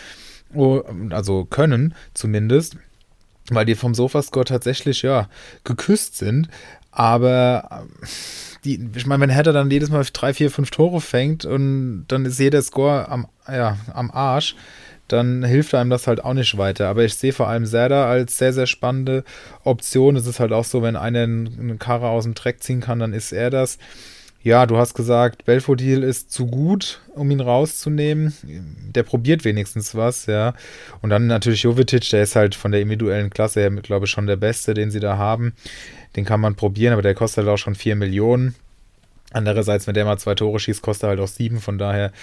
oh, 0.56 0.82
also 1.12 1.46
können 1.46 1.94
zumindest, 2.16 2.78
weil 3.52 3.66
die 3.66 3.76
vom 3.76 3.94
Sofascore 3.94 4.46
tatsächlich, 4.46 5.04
ja, 5.04 5.30
geküsst 5.64 6.18
sind, 6.18 6.50
aber 6.92 7.86
die, 8.66 8.90
ich 8.96 9.06
meine, 9.06 9.22
wenn 9.22 9.30
Hertha 9.30 9.52
dann 9.52 9.70
jedes 9.70 9.92
Mal 9.92 10.04
drei, 10.12 10.34
vier, 10.34 10.50
fünf 10.50 10.72
Tore 10.72 11.00
fängt 11.00 11.46
und 11.46 12.06
dann 12.08 12.26
ist 12.26 12.40
jeder 12.40 12.64
Score 12.64 13.08
am, 13.08 13.28
ja, 13.48 13.78
am 13.94 14.10
Arsch, 14.10 14.56
dann 15.12 15.44
hilft 15.44 15.74
einem 15.76 15.90
das 15.90 16.08
halt 16.08 16.24
auch 16.24 16.34
nicht 16.34 16.58
weiter. 16.58 16.88
Aber 16.88 17.04
ich 17.04 17.16
sehe 17.16 17.34
vor 17.34 17.48
allem 17.48 17.66
Serda 17.66 18.10
als 18.10 18.38
sehr, 18.38 18.54
sehr 18.54 18.68
spannende 18.68 19.24
Option. 19.64 20.16
Es 20.16 20.28
ist 20.28 20.40
halt 20.40 20.54
auch 20.54 20.66
so, 20.66 20.82
wenn 20.82 20.96
einer 20.96 21.24
einen 21.24 21.80
Karre 21.80 22.08
aus 22.08 22.24
dem 22.24 22.34
Dreck 22.34 22.64
ziehen 22.64 22.82
kann, 22.82 23.00
dann 23.00 23.14
ist 23.14 23.32
er 23.32 23.50
das. 23.50 23.78
Ja, 24.42 24.66
du 24.66 24.78
hast 24.78 24.94
gesagt, 24.94 25.44
Belfodil 25.44 26.02
ist 26.02 26.32
zu 26.32 26.48
gut, 26.48 27.02
um 27.14 27.30
ihn 27.30 27.42
rauszunehmen. 27.42 28.34
Der 28.96 29.04
probiert 29.04 29.44
wenigstens 29.44 29.96
was, 29.96 30.28
ja. 30.28 30.54
Und 31.02 31.10
dann 31.10 31.28
natürlich 31.28 31.64
Jovetic, 31.64 32.10
der 32.10 32.24
ist 32.24 32.38
halt 32.38 32.56
von 32.56 32.72
der 32.72 32.80
individuellen 32.80 33.32
Klasse 33.32 33.60
her, 33.60 33.70
glaube 33.70 34.06
ich, 34.06 34.12
schon 34.12 34.28
der 34.28 34.38
Beste, 34.38 34.74
den 34.74 34.92
sie 34.92 35.02
da 35.02 35.18
haben. 35.18 35.54
Den 36.16 36.24
kann 36.24 36.40
man 36.40 36.56
probieren, 36.56 36.94
aber 36.94 37.02
der 37.02 37.16
kostet 37.16 37.44
halt 37.44 37.54
auch 37.54 37.58
schon 37.58 37.76
4 37.76 37.98
Millionen. 37.98 38.56
Andererseits, 39.32 39.88
wenn 39.88 39.94
der 39.94 40.06
mal 40.06 40.18
zwei 40.18 40.36
Tore 40.36 40.60
schießt, 40.60 40.82
kostet 40.82 41.04
er 41.04 41.10
halt 41.10 41.20
auch 41.20 41.28
7. 41.28 41.60
Von 41.60 41.78
daher 41.78 42.14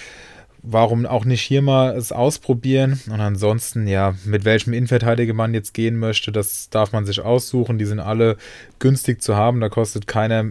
warum 0.69 1.07
auch 1.07 1.25
nicht 1.25 1.43
hier 1.43 1.63
mal 1.63 1.97
es 1.97 2.13
ausprobieren? 2.13 3.01
Und 3.07 3.21
ansonsten, 3.21 3.87
ja, 3.87 4.15
mit 4.25 4.45
welchem 4.45 4.73
Innenverteidiger 4.73 5.33
man 5.33 5.55
jetzt 5.55 5.75
gehen 5.75 5.97
möchte, 5.99 6.33
das 6.33 6.69
darf 6.71 6.93
man 6.93 7.07
sich 7.07 7.21
aussuchen. 7.21 7.79
Die 7.79 7.85
sind 7.85 8.01
alle 8.01 8.37
günstig 8.79 9.23
zu 9.23 9.37
haben. 9.37 9.61
Da 9.61 9.69
kostet 9.69 10.07
keiner 10.07 10.45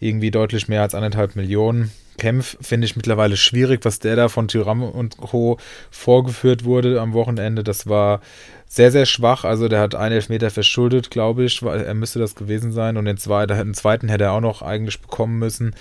irgendwie 0.00 0.30
deutlich 0.30 0.68
mehr 0.68 0.82
als 0.82 0.94
anderthalb 0.94 1.36
Millionen. 1.36 1.92
Kempf 2.18 2.58
finde 2.60 2.84
ich 2.84 2.96
mittlerweile 2.96 3.36
schwierig, 3.36 3.84
was 3.84 3.98
der 3.98 4.16
da 4.16 4.28
von 4.28 4.48
Tyram 4.48 4.82
und 4.82 5.16
Co. 5.16 5.58
vorgeführt 5.90 6.64
wurde 6.64 7.00
am 7.00 7.14
Wochenende. 7.14 7.64
Das 7.64 7.86
war 7.86 8.20
sehr, 8.66 8.90
sehr 8.90 9.06
schwach. 9.06 9.44
Also 9.44 9.68
der 9.68 9.80
hat 9.80 9.94
einen 9.94 10.16
Elfmeter 10.16 10.50
verschuldet, 10.50 11.10
glaube 11.10 11.44
ich. 11.44 11.62
Er 11.62 11.94
müsste 11.94 12.18
das 12.18 12.34
gewesen 12.34 12.72
sein. 12.72 12.96
Und 12.96 13.04
den 13.04 13.16
zweiten, 13.16 13.56
den 13.56 13.74
zweiten 13.74 14.08
hätte 14.08 14.24
er 14.24 14.32
auch 14.32 14.40
noch 14.40 14.62
eigentlich 14.62 15.00
bekommen 15.00 15.38
müssen. 15.38 15.74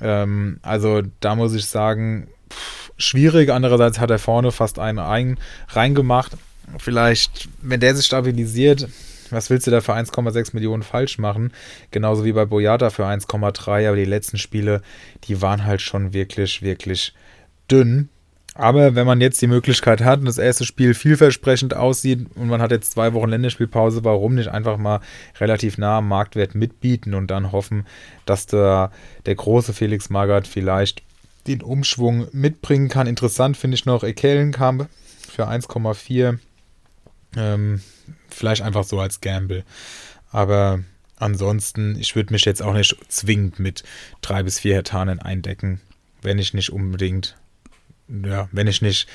Ähm, 0.00 0.58
also 0.62 1.02
da 1.20 1.34
muss 1.34 1.54
ich 1.54 1.64
sagen, 1.64 2.28
schwierig. 2.96 3.50
Andererseits 3.50 3.98
hat 3.98 4.10
er 4.10 4.18
vorne 4.18 4.52
fast 4.52 4.78
einen 4.78 4.98
rein, 4.98 5.38
reingemacht. 5.68 6.32
Vielleicht, 6.78 7.48
wenn 7.60 7.80
der 7.80 7.94
sich 7.94 8.06
stabilisiert, 8.06 8.88
was 9.30 9.50
willst 9.50 9.66
du 9.66 9.70
da 9.70 9.80
für 9.80 9.94
1,6 9.94 10.50
Millionen 10.52 10.82
falsch 10.82 11.18
machen? 11.18 11.52
Genauso 11.90 12.24
wie 12.24 12.32
bei 12.32 12.44
Boyata 12.44 12.90
für 12.90 13.06
1,3. 13.06 13.88
Aber 13.88 13.96
die 13.96 14.04
letzten 14.04 14.38
Spiele, 14.38 14.82
die 15.24 15.40
waren 15.40 15.64
halt 15.64 15.80
schon 15.80 16.12
wirklich, 16.12 16.62
wirklich 16.62 17.14
dünn. 17.70 18.08
Aber 18.54 18.94
wenn 18.94 19.06
man 19.06 19.22
jetzt 19.22 19.40
die 19.40 19.46
Möglichkeit 19.46 20.02
hat 20.02 20.18
und 20.18 20.26
das 20.26 20.36
erste 20.36 20.66
Spiel 20.66 20.92
vielversprechend 20.92 21.74
aussieht 21.74 22.26
und 22.34 22.48
man 22.48 22.60
hat 22.60 22.70
jetzt 22.70 22.92
zwei 22.92 23.14
Wochen 23.14 23.30
Länderspielpause, 23.30 24.04
warum 24.04 24.34
nicht 24.34 24.48
einfach 24.48 24.76
mal 24.76 25.00
relativ 25.40 25.78
nah 25.78 25.98
am 25.98 26.08
Marktwert 26.08 26.54
mitbieten 26.54 27.14
und 27.14 27.28
dann 27.28 27.52
hoffen, 27.52 27.86
dass 28.26 28.46
der, 28.46 28.90
der 29.24 29.36
große 29.36 29.72
Felix 29.72 30.10
Magath 30.10 30.46
vielleicht 30.46 31.02
den 31.46 31.62
Umschwung 31.62 32.28
mitbringen 32.32 32.88
kann. 32.88 33.06
Interessant 33.06 33.56
finde 33.56 33.76
ich 33.76 33.86
noch 33.86 34.04
Ekelenkamp 34.04 34.88
für 35.28 35.48
1,4. 35.48 36.38
Ähm, 37.36 37.80
vielleicht 38.28 38.62
einfach 38.62 38.84
so 38.84 39.00
als 39.00 39.20
Gamble. 39.20 39.64
Aber 40.30 40.80
ansonsten, 41.16 41.96
ich 41.98 42.16
würde 42.16 42.32
mich 42.32 42.44
jetzt 42.44 42.62
auch 42.62 42.74
nicht 42.74 42.96
zwingend 43.08 43.58
mit 43.58 43.82
drei 44.20 44.42
bis 44.42 44.60
vier 44.60 44.76
Hektanen 44.76 45.20
eindecken, 45.20 45.80
wenn 46.20 46.38
ich 46.38 46.54
nicht 46.54 46.70
unbedingt, 46.70 47.36
ja, 48.08 48.48
wenn 48.52 48.66
ich 48.66 48.82
nicht 48.82 49.08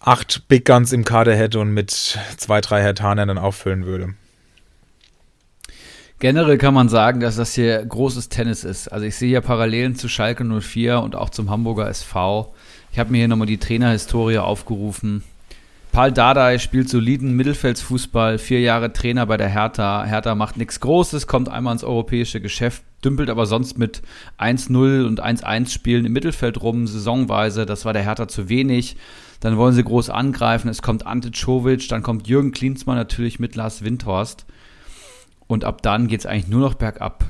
acht 0.00 0.46
Big 0.48 0.64
Guns 0.64 0.92
im 0.92 1.04
Kader 1.04 1.34
hätte 1.34 1.58
und 1.58 1.72
mit 1.72 1.90
zwei, 1.90 2.60
drei 2.60 2.82
Hektanen 2.82 3.28
dann 3.28 3.38
auffüllen 3.38 3.84
würde. 3.84 4.14
Generell 6.20 6.58
kann 6.58 6.74
man 6.74 6.88
sagen, 6.88 7.20
dass 7.20 7.36
das 7.36 7.54
hier 7.54 7.84
großes 7.84 8.28
Tennis 8.28 8.64
ist. 8.64 8.88
Also 8.88 9.06
ich 9.06 9.14
sehe 9.14 9.28
hier 9.28 9.40
Parallelen 9.40 9.94
zu 9.94 10.08
Schalke 10.08 10.44
04 10.44 11.00
und 11.00 11.14
auch 11.14 11.30
zum 11.30 11.48
Hamburger 11.48 11.88
SV. 11.88 12.52
Ich 12.90 12.98
habe 12.98 13.12
mir 13.12 13.18
hier 13.18 13.28
nochmal 13.28 13.46
die 13.46 13.58
Trainerhistorie 13.58 14.38
aufgerufen. 14.38 15.22
Paul 15.92 16.10
Dardai 16.10 16.58
spielt 16.58 16.88
soliden 16.88 17.36
Mittelfeldsfußball, 17.36 18.38
vier 18.38 18.60
Jahre 18.60 18.92
Trainer 18.92 19.26
bei 19.26 19.36
der 19.36 19.48
Hertha. 19.48 20.04
Hertha 20.04 20.34
macht 20.34 20.56
nichts 20.56 20.80
Großes, 20.80 21.28
kommt 21.28 21.48
einmal 21.48 21.72
ins 21.72 21.84
europäische 21.84 22.40
Geschäft, 22.40 22.82
dümpelt 23.04 23.30
aber 23.30 23.46
sonst 23.46 23.78
mit 23.78 24.02
1-0 24.40 25.06
und 25.06 25.22
1-1 25.22 25.70
Spielen 25.70 26.04
im 26.04 26.12
Mittelfeld 26.12 26.60
rum, 26.60 26.88
saisonweise. 26.88 27.64
Das 27.64 27.84
war 27.84 27.92
der 27.92 28.02
Hertha 28.02 28.26
zu 28.26 28.48
wenig. 28.48 28.96
Dann 29.38 29.56
wollen 29.56 29.74
sie 29.74 29.84
groß 29.84 30.10
angreifen. 30.10 30.68
Es 30.68 30.82
kommt 30.82 31.06
Ante 31.06 31.30
Czovic, 31.30 31.88
dann 31.88 32.02
kommt 32.02 32.26
Jürgen 32.26 32.50
Klinsmann 32.50 32.96
natürlich 32.96 33.38
mit 33.38 33.54
Lars 33.54 33.84
Windhorst. 33.84 34.46
Und 35.48 35.64
ab 35.64 35.82
dann 35.82 36.06
geht 36.06 36.20
es 36.20 36.26
eigentlich 36.26 36.46
nur 36.46 36.60
noch 36.60 36.74
bergab. 36.74 37.24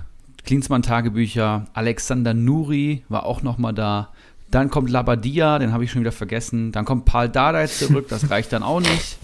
Klinsmann-Tagebücher, 0.44 1.66
Alexander 1.72 2.34
Nuri 2.34 3.04
war 3.08 3.24
auch 3.24 3.42
nochmal 3.42 3.72
da. 3.72 4.10
Dann 4.50 4.70
kommt 4.70 4.90
Labadia, 4.90 5.58
den 5.58 5.72
habe 5.72 5.84
ich 5.84 5.90
schon 5.90 6.00
wieder 6.00 6.12
vergessen. 6.12 6.72
Dann 6.72 6.84
kommt 6.84 7.04
Paul 7.06 7.28
Dardai 7.28 7.66
zurück, 7.66 8.08
das 8.08 8.30
reicht 8.30 8.52
dann 8.52 8.62
auch 8.62 8.80
nicht. 8.80 9.18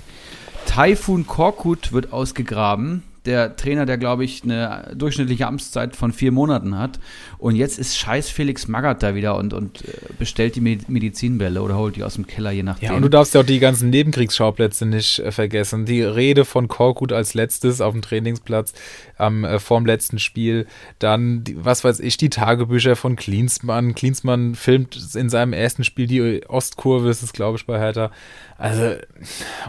Taifun 0.66 1.26
Korkut 1.26 1.92
wird 1.92 2.12
ausgegraben 2.12 3.02
der 3.24 3.56
Trainer, 3.56 3.86
der, 3.86 3.98
glaube 3.98 4.24
ich, 4.24 4.44
eine 4.44 4.92
durchschnittliche 4.94 5.46
Amtszeit 5.46 5.96
von 5.96 6.12
vier 6.12 6.32
Monaten 6.32 6.78
hat. 6.78 7.00
Und 7.38 7.56
jetzt 7.56 7.78
ist 7.78 7.96
scheiß 7.96 8.28
Felix 8.28 8.68
Magath 8.68 9.02
da 9.02 9.14
wieder 9.14 9.36
und, 9.36 9.52
und 9.52 9.82
äh, 9.82 9.92
bestellt 10.18 10.56
die 10.56 10.60
Medizinbälle 10.60 11.62
oder 11.62 11.76
holt 11.76 11.96
die 11.96 12.04
aus 12.04 12.14
dem 12.14 12.26
Keller, 12.26 12.50
je 12.50 12.62
nachdem. 12.62 12.90
Ja, 12.90 12.96
und 12.96 13.02
du 13.02 13.08
darfst 13.08 13.34
ja 13.34 13.40
auch 13.40 13.46
die 13.46 13.58
ganzen 13.58 13.90
Nebenkriegsschauplätze 13.90 14.86
nicht 14.86 15.18
äh, 15.20 15.32
vergessen. 15.32 15.86
Die 15.86 16.02
Rede 16.02 16.44
von 16.44 16.68
Korkut 16.68 17.12
als 17.12 17.34
letztes 17.34 17.80
auf 17.80 17.92
dem 17.92 18.02
Trainingsplatz 18.02 18.72
ähm, 19.18 19.44
äh, 19.44 19.58
vorm 19.58 19.86
letzten 19.86 20.18
Spiel. 20.18 20.66
Dann, 20.98 21.44
die, 21.44 21.64
was 21.64 21.84
weiß 21.84 22.00
ich, 22.00 22.16
die 22.16 22.30
Tagebücher 22.30 22.96
von 22.96 23.16
Klinsmann. 23.16 23.94
Klinsmann 23.94 24.54
filmt 24.54 25.14
in 25.14 25.30
seinem 25.30 25.52
ersten 25.52 25.84
Spiel 25.84 26.06
die 26.06 26.46
Ostkurve, 26.46 27.08
ist 27.08 27.22
es, 27.22 27.32
glaube 27.32 27.58
ich, 27.58 27.66
bei 27.66 27.78
Hertha. 27.78 28.10
Also, 28.56 28.94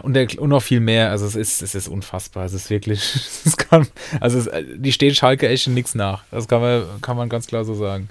und, 0.02 0.14
der, 0.14 0.28
und 0.38 0.50
noch 0.50 0.62
viel 0.62 0.80
mehr. 0.80 1.10
Also, 1.10 1.26
es 1.26 1.34
ist, 1.36 1.62
es 1.62 1.74
ist 1.74 1.88
unfassbar. 1.88 2.44
Es 2.44 2.52
ist 2.52 2.70
wirklich, 2.70 3.00
es 3.46 3.56
kann, 3.56 3.86
also, 4.20 4.38
es, 4.38 4.50
die 4.76 4.92
steht 4.92 5.16
Schalke 5.16 5.48
echt 5.48 5.66
in 5.66 5.74
nichts 5.74 5.94
nach. 5.94 6.24
Das 6.30 6.48
kann 6.48 6.60
man, 6.60 6.84
kann 7.00 7.16
man 7.16 7.28
ganz 7.28 7.46
klar 7.46 7.64
so 7.64 7.74
sagen. 7.74 8.08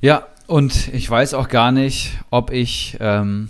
Ja, 0.00 0.26
und 0.46 0.88
ich 0.88 1.08
weiß 1.08 1.34
auch 1.34 1.48
gar 1.48 1.72
nicht, 1.72 2.18
ob 2.30 2.50
ich, 2.50 2.96
ähm, 3.00 3.48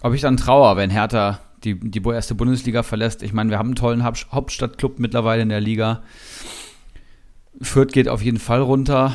ob 0.00 0.14
ich 0.14 0.22
dann 0.22 0.36
trauer, 0.36 0.76
wenn 0.76 0.90
Hertha 0.90 1.40
die, 1.64 1.78
die 1.78 2.02
erste 2.08 2.34
Bundesliga 2.34 2.82
verlässt. 2.82 3.22
Ich 3.22 3.32
meine, 3.32 3.50
wir 3.50 3.58
haben 3.58 3.68
einen 3.68 3.76
tollen 3.76 4.04
Hauptstadtclub 4.04 4.98
mittlerweile 4.98 5.42
in 5.42 5.48
der 5.48 5.60
Liga. 5.60 6.02
Fürth 7.60 7.92
geht 7.92 8.08
auf 8.08 8.22
jeden 8.22 8.40
Fall 8.40 8.60
runter. 8.60 9.14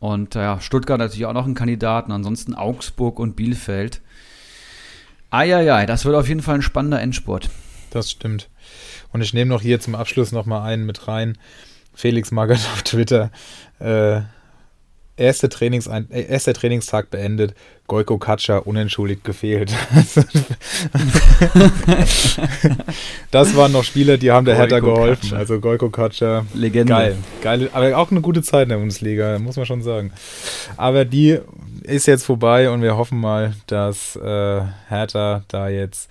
Und 0.00 0.34
ja, 0.34 0.60
Stuttgart 0.60 0.98
natürlich 0.98 1.26
auch 1.26 1.32
noch 1.32 1.46
ein 1.46 1.54
Kandidaten. 1.54 2.10
Ansonsten 2.12 2.54
Augsburg 2.54 3.18
und 3.18 3.36
Bielefeld. 3.36 4.00
Eieiei, 5.30 5.86
das 5.86 6.04
wird 6.04 6.16
auf 6.16 6.28
jeden 6.28 6.42
Fall 6.42 6.56
ein 6.56 6.62
spannender 6.62 7.00
Endspurt. 7.00 7.50
Das 7.90 8.10
stimmt. 8.10 8.48
Und 9.14 9.22
ich 9.22 9.32
nehme 9.32 9.48
noch 9.50 9.62
hier 9.62 9.78
zum 9.78 9.94
Abschluss 9.94 10.32
noch 10.32 10.44
mal 10.44 10.64
einen 10.64 10.86
mit 10.86 11.06
rein. 11.06 11.38
Felix 11.94 12.32
Magath 12.32 12.68
auf 12.74 12.82
Twitter. 12.82 13.30
Äh, 13.78 14.22
erste 15.16 15.48
Trainings 15.48 15.86
äh, 15.86 16.02
erster 16.10 16.52
Trainingstag 16.52 17.10
beendet. 17.10 17.54
Goiko 17.86 18.18
Katscha 18.18 18.58
unentschuldigt 18.58 19.22
gefehlt. 19.22 19.70
das 23.30 23.54
waren 23.54 23.70
noch 23.70 23.84
Spieler, 23.84 24.16
die 24.16 24.32
haben 24.32 24.46
der 24.46 24.56
Hertha 24.56 24.80
geholfen. 24.80 25.20
Katscha. 25.20 25.36
Also 25.36 25.60
Goiko 25.60 25.90
Katscha. 25.90 26.44
Legende. 26.52 26.92
Geil. 26.92 27.16
Geil. 27.40 27.70
Aber 27.72 27.96
auch 27.96 28.10
eine 28.10 28.20
gute 28.20 28.42
Zeit 28.42 28.64
in 28.64 28.70
der 28.70 28.78
Bundesliga, 28.78 29.38
muss 29.38 29.54
man 29.54 29.64
schon 29.64 29.82
sagen. 29.82 30.10
Aber 30.76 31.04
die 31.04 31.38
ist 31.84 32.08
jetzt 32.08 32.24
vorbei 32.24 32.68
und 32.68 32.82
wir 32.82 32.96
hoffen 32.96 33.20
mal, 33.20 33.54
dass 33.68 34.16
äh, 34.16 34.62
Hertha 34.88 35.44
da 35.46 35.68
jetzt 35.68 36.10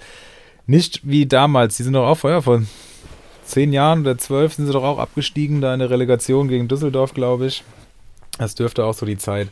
nicht 0.67 1.01
wie 1.03 1.25
damals, 1.25 1.75
die 1.75 1.83
sind 1.83 1.91
doch 1.91 2.07
auch 2.07 2.17
vorher 2.17 2.41
vor 2.41 2.61
zehn 3.45 3.73
Jahren 3.73 4.01
oder 4.01 4.17
zwölf 4.17 4.53
sind 4.53 4.67
sie 4.67 4.73
doch 4.73 4.83
auch 4.83 4.99
abgestiegen, 4.99 5.61
da 5.61 5.73
in 5.73 5.79
der 5.79 5.89
Relegation 5.89 6.47
gegen 6.47 6.67
Düsseldorf, 6.67 7.13
glaube 7.13 7.47
ich. 7.47 7.63
Das 8.37 8.55
dürfte 8.55 8.85
auch 8.85 8.93
so 8.93 9.05
die 9.05 9.17
Zeit 9.17 9.49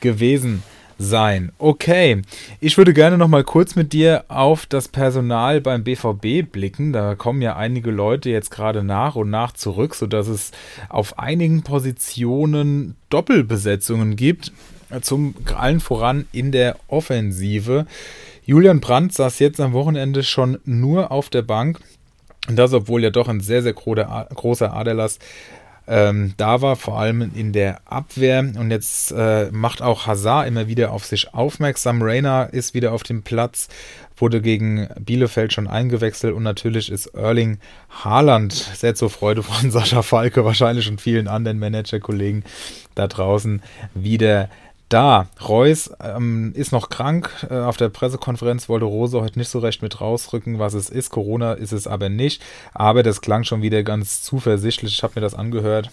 gewesen 0.00 0.62
sein. 0.98 1.52
Okay, 1.58 2.22
ich 2.60 2.78
würde 2.78 2.94
gerne 2.94 3.18
noch 3.18 3.28
mal 3.28 3.44
kurz 3.44 3.74
mit 3.74 3.92
dir 3.92 4.24
auf 4.28 4.66
das 4.66 4.88
Personal 4.88 5.60
beim 5.60 5.84
BVB 5.84 6.50
blicken. 6.50 6.92
Da 6.92 7.14
kommen 7.14 7.42
ja 7.42 7.56
einige 7.56 7.90
Leute 7.90 8.30
jetzt 8.30 8.50
gerade 8.50 8.82
nach 8.82 9.16
und 9.16 9.30
nach 9.30 9.52
zurück, 9.52 9.94
sodass 9.94 10.28
es 10.28 10.52
auf 10.88 11.18
einigen 11.18 11.62
Positionen 11.62 12.96
Doppelbesetzungen 13.10 14.16
gibt 14.16 14.52
zum 15.02 15.34
allen 15.54 15.80
voran 15.80 16.26
in 16.32 16.52
der 16.52 16.76
Offensive. 16.88 17.86
Julian 18.44 18.80
Brandt 18.80 19.14
saß 19.14 19.38
jetzt 19.38 19.60
am 19.60 19.72
Wochenende 19.72 20.22
schon 20.22 20.58
nur 20.64 21.10
auf 21.10 21.30
der 21.30 21.42
Bank. 21.42 21.80
Und 22.48 22.56
das, 22.56 22.72
obwohl 22.72 23.02
ja 23.02 23.10
doch 23.10 23.28
ein 23.28 23.40
sehr, 23.40 23.62
sehr 23.62 23.72
großer 23.72 24.72
Aderlass 24.72 25.18
ähm, 25.86 26.32
da 26.36 26.62
war, 26.62 26.76
vor 26.76 26.98
allem 26.98 27.30
in 27.34 27.52
der 27.52 27.80
Abwehr. 27.84 28.40
Und 28.40 28.70
jetzt 28.70 29.12
äh, 29.12 29.50
macht 29.50 29.82
auch 29.82 30.06
Hazard 30.06 30.46
immer 30.48 30.66
wieder 30.66 30.92
auf 30.92 31.04
sich 31.04 31.34
aufmerksam. 31.34 32.02
Rainer 32.02 32.48
ist 32.52 32.74
wieder 32.74 32.92
auf 32.92 33.02
dem 33.02 33.22
Platz, 33.22 33.68
wurde 34.16 34.40
gegen 34.40 34.88
Bielefeld 34.98 35.52
schon 35.52 35.66
eingewechselt 35.66 36.34
und 36.34 36.42
natürlich 36.42 36.90
ist 36.90 37.06
Erling 37.08 37.58
Haaland 37.90 38.52
sehr 38.52 38.94
zur 38.94 39.10
Freude 39.10 39.42
von 39.42 39.70
Sascha 39.72 40.02
Falke, 40.02 40.44
wahrscheinlich 40.44 40.88
und 40.88 41.00
vielen 41.00 41.28
anderen 41.28 41.58
Managerkollegen 41.58 42.44
da 42.94 43.06
draußen 43.06 43.62
wieder 43.94 44.48
da. 44.88 45.28
Reus 45.46 45.90
ähm, 46.02 46.52
ist 46.54 46.72
noch 46.72 46.88
krank. 46.88 47.30
Äh, 47.50 47.58
auf 47.58 47.76
der 47.76 47.88
Pressekonferenz 47.88 48.68
wollte 48.68 48.86
Rose 48.86 49.20
heute 49.20 49.38
nicht 49.38 49.48
so 49.48 49.58
recht 49.58 49.82
mit 49.82 50.00
rausrücken, 50.00 50.58
was 50.58 50.74
es 50.74 50.90
ist. 50.90 51.10
Corona 51.10 51.54
ist 51.54 51.72
es 51.72 51.86
aber 51.86 52.08
nicht. 52.08 52.42
Aber 52.72 53.02
das 53.02 53.20
klang 53.20 53.44
schon 53.44 53.62
wieder 53.62 53.82
ganz 53.82 54.22
zuversichtlich. 54.22 54.92
Ich 54.92 55.02
habe 55.02 55.14
mir 55.16 55.22
das 55.22 55.34
angehört 55.34 55.90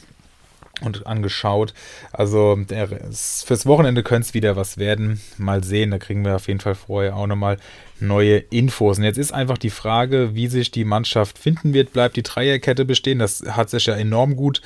und 0.81 1.07
angeschaut. 1.07 1.73
Also 2.11 2.55
der, 2.55 2.87
fürs 2.87 3.65
Wochenende 3.65 4.03
könnte 4.03 4.27
es 4.27 4.33
wieder 4.33 4.55
was 4.55 4.77
werden. 4.77 5.21
Mal 5.37 5.63
sehen, 5.63 5.91
da 5.91 5.99
kriegen 5.99 6.25
wir 6.25 6.35
auf 6.35 6.47
jeden 6.47 6.59
Fall 6.59 6.75
vorher 6.75 7.15
auch 7.15 7.27
nochmal 7.27 7.57
neue 8.01 8.37
Infos. 8.37 8.97
Und 8.97 9.03
jetzt 9.03 9.17
ist 9.17 9.33
einfach 9.33 9.57
die 9.57 9.69
Frage, 9.69 10.31
wie 10.33 10.47
sich 10.47 10.71
die 10.71 10.85
Mannschaft 10.85 11.37
finden 11.37 11.73
wird. 11.73 11.93
Bleibt 11.93 12.15
die 12.15 12.23
Dreierkette 12.23 12.85
bestehen? 12.85 13.19
Das 13.19 13.43
hat 13.47 13.69
sich 13.69 13.85
ja 13.85 13.95
enorm 13.95 14.35
gut 14.35 14.61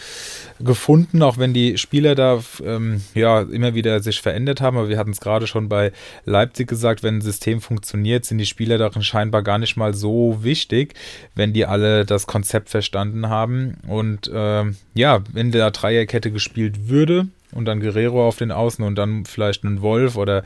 gefunden, 0.59 1.21
auch 1.21 1.37
wenn 1.37 1.53
die 1.53 1.77
Spieler 1.77 2.15
da 2.15 2.43
ähm, 2.63 3.01
ja 3.13 3.41
immer 3.41 3.73
wieder 3.73 3.99
sich 4.01 4.21
verändert 4.21 4.61
haben. 4.61 4.77
Aber 4.77 4.89
wir 4.89 4.97
hatten 4.97 5.11
es 5.11 5.19
gerade 5.19 5.47
schon 5.47 5.69
bei 5.69 5.91
Leipzig 6.25 6.67
gesagt, 6.67 7.03
wenn 7.03 7.17
ein 7.17 7.21
System 7.21 7.61
funktioniert, 7.61 8.25
sind 8.25 8.37
die 8.37 8.45
Spieler 8.45 8.77
darin 8.77 9.03
scheinbar 9.03 9.43
gar 9.43 9.57
nicht 9.57 9.77
mal 9.77 9.93
so 9.93 10.39
wichtig, 10.41 10.93
wenn 11.35 11.53
die 11.53 11.65
alle 11.65 12.05
das 12.05 12.27
Konzept 12.27 12.69
verstanden 12.69 13.29
haben. 13.29 13.77
Und 13.87 14.29
ähm, 14.33 14.77
ja, 14.93 15.21
wenn 15.31 15.51
der 15.51 15.71
Dreierkette 15.71 16.31
gespielt 16.31 16.87
würde 16.89 17.27
und 17.51 17.65
dann 17.65 17.79
Guerrero 17.79 18.27
auf 18.27 18.37
den 18.37 18.51
Außen 18.51 18.83
und 18.83 18.95
dann 18.95 19.25
vielleicht 19.25 19.63
ein 19.63 19.81
Wolf 19.81 20.15
oder 20.15 20.43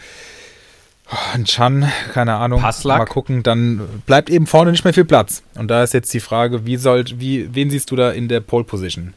ein 1.34 1.45
Chan, 1.45 1.91
keine 2.14 2.36
Ahnung, 2.36 2.62
Passlack. 2.62 2.99
mal 2.99 3.05
gucken, 3.05 3.43
dann 3.43 3.82
bleibt 4.05 4.30
eben 4.30 4.47
vorne 4.47 4.72
nicht 4.72 4.84
mehr 4.84 4.93
viel 4.93 5.05
Platz. 5.05 5.43
Und 5.55 5.70
da 5.70 5.84
ist 5.84 5.93
jetzt 5.93 6.14
die 6.14 6.20
Frage, 6.20 6.66
wie 6.66 6.78
sollt, 6.78 7.20
wie, 7.20 7.49
wen 7.53 7.70
siehst 7.70 7.89
du 7.91 7.95
da 7.95 8.12
in 8.12 8.28
der 8.28 8.41
Pole 8.41 8.64
Position? 8.64 9.14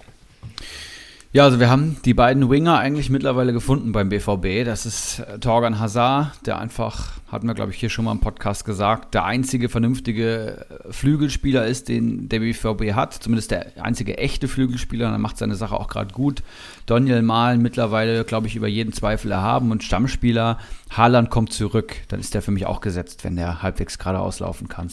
Ja, 1.35 1.45
also 1.45 1.61
wir 1.61 1.71
haben 1.71 1.97
die 2.05 2.13
beiden 2.13 2.51
Winger 2.51 2.79
eigentlich 2.79 3.09
mittlerweile 3.09 3.55
gefunden 3.55 3.93
beim 3.93 4.11
BVB. 4.11 4.67
Das 4.67 4.85
ist 4.85 5.21
äh, 5.21 5.39
Torgan 5.39 5.81
Hazard, 5.81 6.47
der 6.47 6.59
einfach, 6.59 7.13
hatten 7.29 7.47
wir 7.47 7.55
glaube 7.55 7.71
ich 7.73 7.79
hier 7.79 7.89
schon 7.89 8.05
mal 8.05 8.13
im 8.13 8.21
Podcast 8.21 8.67
gesagt, 8.67 9.15
der 9.15 9.25
einzige 9.25 9.71
vernünftige 9.71 10.67
äh, 10.69 10.93
Flügelspieler 10.93 11.65
ist, 11.65 11.89
den 11.89 12.29
der 12.29 12.41
BVB 12.41 12.93
hat. 12.93 13.15
Zumindest 13.15 13.51
der 13.51 13.69
einzige 13.83 14.19
echte 14.19 14.47
Flügelspieler. 14.47 15.07
Und 15.07 15.15
er 15.15 15.19
macht 15.19 15.39
seine 15.39 15.55
Sache 15.55 15.75
auch 15.75 15.89
gerade 15.89 16.13
gut. 16.13 16.43
Daniel 16.85 17.23
Mahlen 17.23 17.63
mittlerweile, 17.63 18.25
glaube 18.25 18.47
ich, 18.47 18.55
über 18.55 18.69
jeden 18.69 18.93
Zweifel 18.93 19.31
erhaben 19.31 19.71
und 19.71 19.83
Stammspieler. 19.83 20.59
Haaland 20.97 21.31
kommt 21.31 21.53
zurück. 21.53 21.95
Dann 22.09 22.21
ist 22.21 22.35
der 22.35 22.43
für 22.43 22.51
mich 22.51 22.67
auch 22.67 22.81
gesetzt, 22.81 23.25
wenn 23.25 23.37
der 23.37 23.63
halbwegs 23.63 23.99
gerade 23.99 24.21
auslaufen 24.21 24.69
kann. 24.69 24.89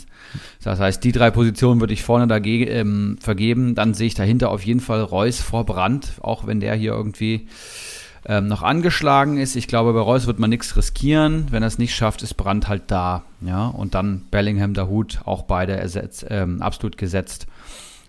Das 0.64 0.80
heißt, 0.80 1.04
die 1.04 1.12
drei 1.12 1.32
Positionen 1.32 1.80
würde 1.80 1.94
ich 1.94 2.04
vorne 2.04 2.28
dagegen 2.28 2.68
ähm, 2.70 3.18
vergeben. 3.22 3.76
Dann 3.76 3.94
sehe 3.94 4.08
ich 4.08 4.16
dahinter 4.16 4.50
auf 4.50 4.64
jeden 4.64 4.80
Fall 4.80 5.02
Reus 5.02 5.40
vor 5.40 5.66
Brand 5.66 6.10
auch 6.22 6.48
wenn 6.48 6.60
der 6.60 6.76
hier 6.76 6.92
irgendwie 6.92 7.48
ähm, 8.26 8.48
noch 8.48 8.62
angeschlagen 8.62 9.38
ist. 9.38 9.56
Ich 9.56 9.68
glaube, 9.68 9.94
bei 9.94 10.00
Reus 10.00 10.28
wird 10.28 10.40
man 10.40 10.50
nichts 10.50 10.76
riskieren. 10.76 11.48
Wenn 11.52 11.64
er 11.64 11.68
es 11.68 11.78
nicht 11.78 11.96
schafft, 11.96 12.22
ist 12.22 12.36
Brandt 12.36 12.68
halt 12.68 12.84
da. 12.88 13.24
Ja, 13.42 13.68
und 13.68 13.96
dann 13.96 14.26
Bellingham, 14.30 14.74
der 14.74 14.90
Hut, 14.90 15.22
auch 15.26 15.44
beide 15.44 15.78
ersetzt, 15.78 16.26
ähm, 16.30 16.62
absolut 16.62 16.98
gesetzt. 16.98 17.48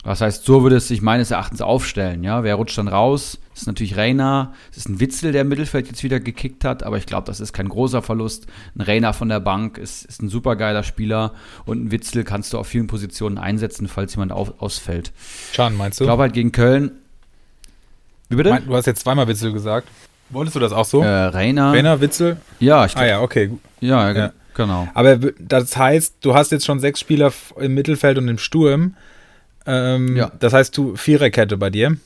Das 0.03 0.23
heißt, 0.23 0.45
so 0.45 0.63
würde 0.63 0.77
es 0.77 0.89
sich 0.89 1.03
meines 1.03 1.31
Erachtens 1.31 1.61
aufstellen. 1.61 2.25
Ja, 2.25 2.43
wer 2.43 2.55
rutscht 2.55 2.79
dann 2.79 2.89
raus? 2.89 3.39
Das 3.53 3.63
ist 3.63 3.67
natürlich 3.67 3.99
Reiner. 3.99 4.55
Es 4.71 4.79
ist 4.79 4.89
ein 4.89 4.99
Witzel, 4.99 5.33
der 5.33 5.43
im 5.43 5.49
Mittelfeld 5.49 5.89
jetzt 5.89 6.03
wieder 6.03 6.21
gekickt 6.21 6.65
hat, 6.65 6.83
aber 6.83 6.97
ich 6.97 7.05
glaube, 7.05 7.27
das 7.27 7.39
ist 7.39 7.53
kein 7.53 7.69
großer 7.69 8.01
Verlust. 8.01 8.47
Ein 8.75 8.81
Reiner 8.81 9.13
von 9.13 9.29
der 9.29 9.41
Bank 9.41 9.77
ist, 9.77 10.07
ist 10.07 10.23
ein 10.23 10.31
supergeiler 10.31 10.85
Spieler 10.85 11.35
und 11.67 11.85
ein 11.85 11.91
Witzel 11.91 12.25
kannst 12.25 12.55
du 12.55 12.59
auf 12.59 12.67
vielen 12.67 12.87
Positionen 12.87 13.37
einsetzen, 13.37 13.89
falls 13.89 14.15
jemand 14.15 14.33
auf, 14.33 14.63
ausfällt. 14.63 15.13
Chan, 15.53 15.77
meinst 15.77 16.01
du? 16.01 16.05
Ich 16.05 16.09
glaube 16.09 16.23
halt 16.23 16.33
gegen 16.33 16.53
Köln, 16.53 16.93
wie 18.31 18.37
bitte? 18.37 18.63
Du 18.65 18.75
hast 18.75 18.87
jetzt 18.87 19.03
zweimal 19.03 19.27
Witzel 19.27 19.53
gesagt. 19.53 19.89
Wolltest 20.31 20.55
du 20.55 20.61
das 20.61 20.73
auch 20.73 20.85
so? 20.85 21.03
Äh, 21.03 21.09
Rainer. 21.09 21.73
Rainer, 21.73 22.01
Witzel? 22.01 22.37
Ja, 22.61 22.87
ich 22.87 22.97
Ah 22.97 23.05
ja, 23.05 23.21
okay. 23.21 23.51
Ja, 23.81 24.13
ja, 24.13 24.33
Genau. 24.55 24.89
Aber 24.95 25.17
das 25.17 25.77
heißt, 25.77 26.17
du 26.21 26.35
hast 26.35 26.53
jetzt 26.53 26.65
schon 26.65 26.79
sechs 26.79 27.01
Spieler 27.01 27.33
im 27.59 27.75
Mittelfeld 27.75 28.19
und 28.19 28.29
im 28.29 28.39
Sturm. 28.39 28.95
Ähm, 29.67 30.17
ja. 30.17 30.33
Das 30.39 30.53
heißt, 30.53 30.77
du 30.77 30.97
Viererkette 30.97 31.57
bei 31.57 31.71
dir. 31.71 31.97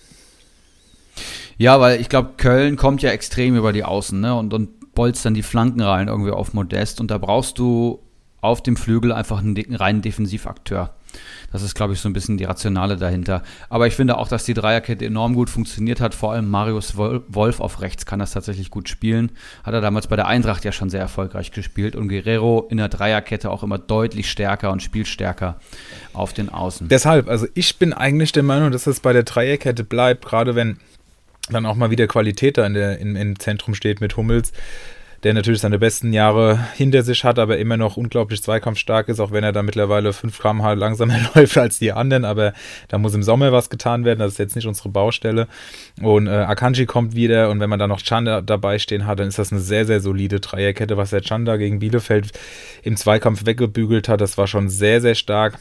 Ja, 1.57 1.81
weil 1.81 2.01
ich 2.01 2.09
glaube, 2.09 2.33
Köln 2.37 2.77
kommt 2.77 3.03
ja 3.03 3.11
extrem 3.11 3.57
über 3.57 3.73
die 3.73 3.85
Außen 3.85 4.21
ne? 4.21 4.35
und, 4.35 4.53
und 4.53 4.95
bolzt 4.95 5.25
dann 5.25 5.35
die 5.35 5.43
Flanken 5.43 5.81
rein 5.81 6.09
irgendwie 6.09 6.33
auf 6.33 6.53
Modest. 6.53 7.01
Und 7.01 7.11
da 7.11 7.19
brauchst 7.19 7.59
du 7.59 8.01
auf 8.41 8.63
dem 8.63 8.77
Flügel 8.77 9.13
einfach 9.13 9.39
einen 9.39 9.57
reinen 9.75 10.03
Defensivakteur. 10.03 10.95
Das 11.53 11.63
ist, 11.63 11.75
glaube 11.75 11.93
ich, 11.93 12.01
so 12.01 12.09
ein 12.09 12.13
bisschen 12.13 12.37
die 12.37 12.45
Rationale 12.45 12.97
dahinter. 12.97 13.43
Aber 13.69 13.87
ich 13.87 13.95
finde 13.95 14.19
auch, 14.19 14.29
dass 14.29 14.45
die 14.45 14.55
Dreierkette 14.55 15.05
enorm 15.05 15.35
gut 15.35 15.51
funktioniert 15.51 16.01
hat. 16.01 16.15
Vor 16.15 16.33
allem 16.33 16.49
Marius 16.49 16.97
Wolf 16.97 17.61
auf 17.61 17.81
rechts 17.81 18.07
kann 18.07 18.19
das 18.19 18.33
tatsächlich 18.33 18.71
gut 18.71 18.89
spielen. 18.89 19.31
Hat 19.63 19.75
er 19.75 19.81
damals 19.81 20.07
bei 20.07 20.17
der 20.17 20.27
Eintracht 20.27 20.65
ja 20.65 20.73
schon 20.73 20.91
sehr 20.91 21.01
erfolgreich 21.01 21.53
gespielt. 21.53 21.97
Und 21.97 22.09
Guerrero 22.09 22.67
in 22.71 22.79
der 22.79 22.89
Dreierkette 22.89 23.51
auch 23.51 23.63
immer 23.63 23.79
deutlich 23.79 24.31
stärker 24.31 24.73
und 24.73 24.83
spielstärker 24.83 25.61
auf 26.13 26.33
den 26.33 26.49
Außen. 26.49 26.89
Deshalb, 26.89 27.29
also 27.29 27.47
ich 27.55 27.79
bin 27.79 27.93
eigentlich 27.93 28.33
der 28.33 28.43
Meinung, 28.43 28.73
dass 28.73 28.87
es 28.87 29.01
bei 29.01 29.13
der 29.13 29.23
Dreierkette 29.23 29.85
bleibt, 29.85 30.25
gerade 30.25 30.55
wenn 30.55 30.79
dann 31.51 31.67
auch 31.67 31.75
mal 31.75 31.91
wieder 31.91 32.07
Qualität 32.07 32.57
da 32.59 32.67
in 32.67 32.75
der, 32.75 32.99
in, 32.99 33.17
im 33.17 33.39
Zentrum 33.39 33.75
steht 33.75 34.01
mit 34.01 34.17
Hummels 34.17 34.53
der 35.25 35.33
natürlich 35.33 35.63
seine 35.63 35.79
besten 35.79 36.13
Jahre 36.13 36.59
hinter 36.75 37.03
sich 37.03 37.25
hat, 37.25 37.39
aber 37.39 37.57
immer 37.57 37.79
noch 37.79 37.97
unglaublich 37.97 38.43
zweikampfstark 38.43 39.09
ist, 39.09 39.21
auch 39.21 39.33
wenn 39.33 39.43
er 39.43 39.53
da 39.53 39.63
mittlerweile 39.63 40.13
5 40.13 40.39
km/h 40.39 40.75
langsamer 40.75 41.17
läuft 41.35 41.57
als 41.57 41.79
die 41.79 41.93
anderen. 41.93 42.27
Aber 42.27 42.53
da 42.89 42.99
muss 42.99 43.15
im 43.15 43.23
Sommer 43.23 43.51
was 43.51 43.71
getan 43.71 44.05
werden. 44.05 44.19
Das 44.19 44.33
ist 44.33 44.39
jetzt 44.39 44.55
nicht 44.55 44.67
unsere 44.67 44.91
Baustelle. 44.91 45.49
Und 46.03 46.27
äh, 46.27 46.31
Akanji 46.31 46.85
kommt 46.85 47.15
wieder 47.15 47.51
und 47.51 47.59
wenn 47.59 47.71
man 47.71 47.79
da 47.79 47.87
noch 47.87 48.03
Chanda 48.03 48.43
dabei 48.43 48.79
stehen 48.79 49.07
hat, 49.07 49.19
dann 49.19 49.29
ist 49.29 49.39
das 49.39 49.51
eine 49.51 49.63
sehr, 49.63 49.87
sehr 49.87 50.01
solide 50.01 50.41
Dreierkette, 50.41 50.99
was 50.99 51.11
der 51.11 51.23
Chanda 51.23 51.57
gegen 51.57 51.79
Bielefeld 51.79 52.33
im 52.83 52.97
Zweikampf 52.97 53.47
weggebügelt 53.47 54.09
hat. 54.09 54.21
Das 54.21 54.37
war 54.37 54.47
schon 54.47 54.69
sehr, 54.69 55.01
sehr 55.01 55.15
stark. 55.15 55.59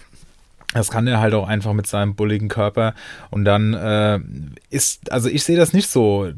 Das 0.74 0.90
kann 0.90 1.08
er 1.08 1.22
halt 1.22 1.36
auch 1.36 1.48
einfach 1.48 1.72
mit 1.74 1.88
seinem 1.88 2.16
bulligen 2.16 2.50
Körper. 2.50 2.96
Und 3.30 3.46
dann 3.46 3.74
äh, 3.74 4.20
ist, 4.70 5.12
also 5.12 5.30
ich 5.30 5.44
sehe 5.44 5.56
das 5.56 5.72
nicht 5.72 5.90
so 5.90 6.34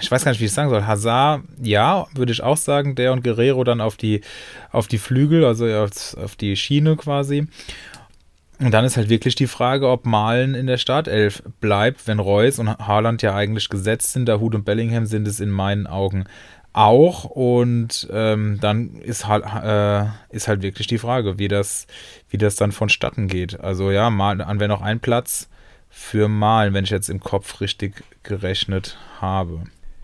ich 0.00 0.10
weiß 0.10 0.24
gar 0.24 0.32
nicht, 0.32 0.40
wie 0.40 0.44
ich 0.44 0.50
es 0.50 0.54
sagen 0.54 0.70
soll. 0.70 0.86
Hazard, 0.86 1.42
ja, 1.62 2.06
würde 2.14 2.32
ich 2.32 2.42
auch 2.42 2.56
sagen, 2.56 2.94
der 2.94 3.12
und 3.12 3.24
Guerrero 3.24 3.64
dann 3.64 3.80
auf 3.80 3.96
die, 3.96 4.20
auf 4.70 4.86
die 4.86 4.98
Flügel, 4.98 5.44
also 5.44 5.66
auf, 5.66 6.16
auf 6.16 6.36
die 6.36 6.56
Schiene 6.56 6.96
quasi. 6.96 7.46
Und 8.60 8.70
dann 8.70 8.84
ist 8.84 8.96
halt 8.96 9.08
wirklich 9.08 9.34
die 9.34 9.46
Frage, 9.46 9.88
ob 9.88 10.06
Malen 10.06 10.54
in 10.54 10.66
der 10.66 10.76
Startelf 10.76 11.42
bleibt, 11.60 12.06
wenn 12.06 12.18
Reus 12.18 12.58
und 12.58 12.68
Haaland 12.68 13.22
ja 13.22 13.34
eigentlich 13.34 13.68
gesetzt 13.68 14.12
sind. 14.12 14.26
Da 14.26 14.38
Hut 14.38 14.54
und 14.54 14.64
Bellingham 14.64 15.06
sind 15.06 15.26
es 15.26 15.40
in 15.40 15.50
meinen 15.50 15.86
Augen 15.86 16.24
auch. 16.72 17.24
Und 17.24 18.06
ähm, 18.12 18.58
dann 18.60 18.96
ist 18.96 19.26
halt, 19.26 19.44
äh, 19.44 20.06
ist 20.34 20.48
halt 20.48 20.62
wirklich 20.62 20.86
die 20.86 20.98
Frage, 20.98 21.38
wie 21.38 21.48
das, 21.48 21.86
wie 22.28 22.38
das 22.38 22.56
dann 22.56 22.72
vonstatten 22.72 23.26
geht. 23.26 23.58
Also 23.60 23.90
ja, 23.90 24.10
mal, 24.10 24.40
an 24.40 24.60
wäre 24.60 24.68
noch 24.68 24.82
ein 24.82 25.00
Platz 25.00 25.48
für 25.90 26.28
Malen, 26.28 26.74
wenn 26.74 26.84
ich 26.84 26.90
jetzt 26.90 27.08
im 27.08 27.20
Kopf 27.20 27.60
richtig 27.60 28.02
gerechnet 28.24 28.98
habe. 29.24 29.60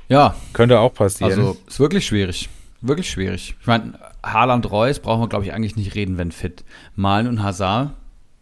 Ja. 0.08 0.34
Könnte 0.52 0.80
auch 0.80 0.94
passieren. 0.94 1.30
Also 1.30 1.56
ist 1.66 1.80
wirklich 1.80 2.06
schwierig. 2.06 2.48
Wirklich 2.80 3.10
schwierig. 3.10 3.56
Ich 3.60 3.66
meine, 3.66 3.98
Haaland 4.24 4.70
Reus 4.70 4.98
brauchen 4.98 5.22
wir, 5.22 5.28
glaube 5.28 5.44
ich, 5.44 5.52
eigentlich 5.52 5.76
nicht 5.76 5.94
reden, 5.94 6.18
wenn 6.18 6.32
fit. 6.32 6.64
Malen 6.94 7.26
und 7.26 7.42
Hazard 7.42 7.92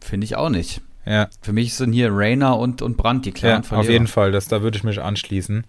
finde 0.01 0.24
ich 0.24 0.37
auch 0.37 0.49
nicht. 0.49 0.81
Ja. 1.05 1.29
Für 1.41 1.53
mich 1.53 1.74
sind 1.74 1.93
hier 1.93 2.11
Rainer 2.12 2.59
und, 2.59 2.83
und 2.83 2.97
Brandt 2.97 3.24
die 3.24 3.33
klaren 3.33 3.64
ja, 3.68 3.76
Auf 3.76 3.89
jeden 3.89 4.07
Fall, 4.07 4.31
das, 4.31 4.49
da 4.49 4.62
würde 4.62 4.76
ich 4.76 4.85
mich 4.85 5.01
anschließen. 5.01 5.66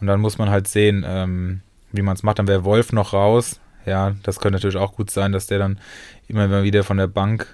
Und 0.00 0.06
dann 0.06 0.20
muss 0.20 0.38
man 0.38 0.50
halt 0.50 0.66
sehen, 0.66 1.04
ähm, 1.06 1.60
wie 1.92 2.02
man 2.02 2.14
es 2.14 2.22
macht. 2.22 2.38
Dann 2.38 2.48
wäre 2.48 2.64
Wolf 2.64 2.92
noch 2.92 3.12
raus. 3.12 3.60
Ja, 3.86 4.14
das 4.22 4.40
könnte 4.40 4.56
natürlich 4.56 4.76
auch 4.76 4.94
gut 4.94 5.10
sein, 5.10 5.32
dass 5.32 5.46
der 5.46 5.58
dann 5.58 5.78
immer 6.26 6.62
wieder 6.62 6.84
von 6.84 6.96
der 6.96 7.06
Bank 7.06 7.46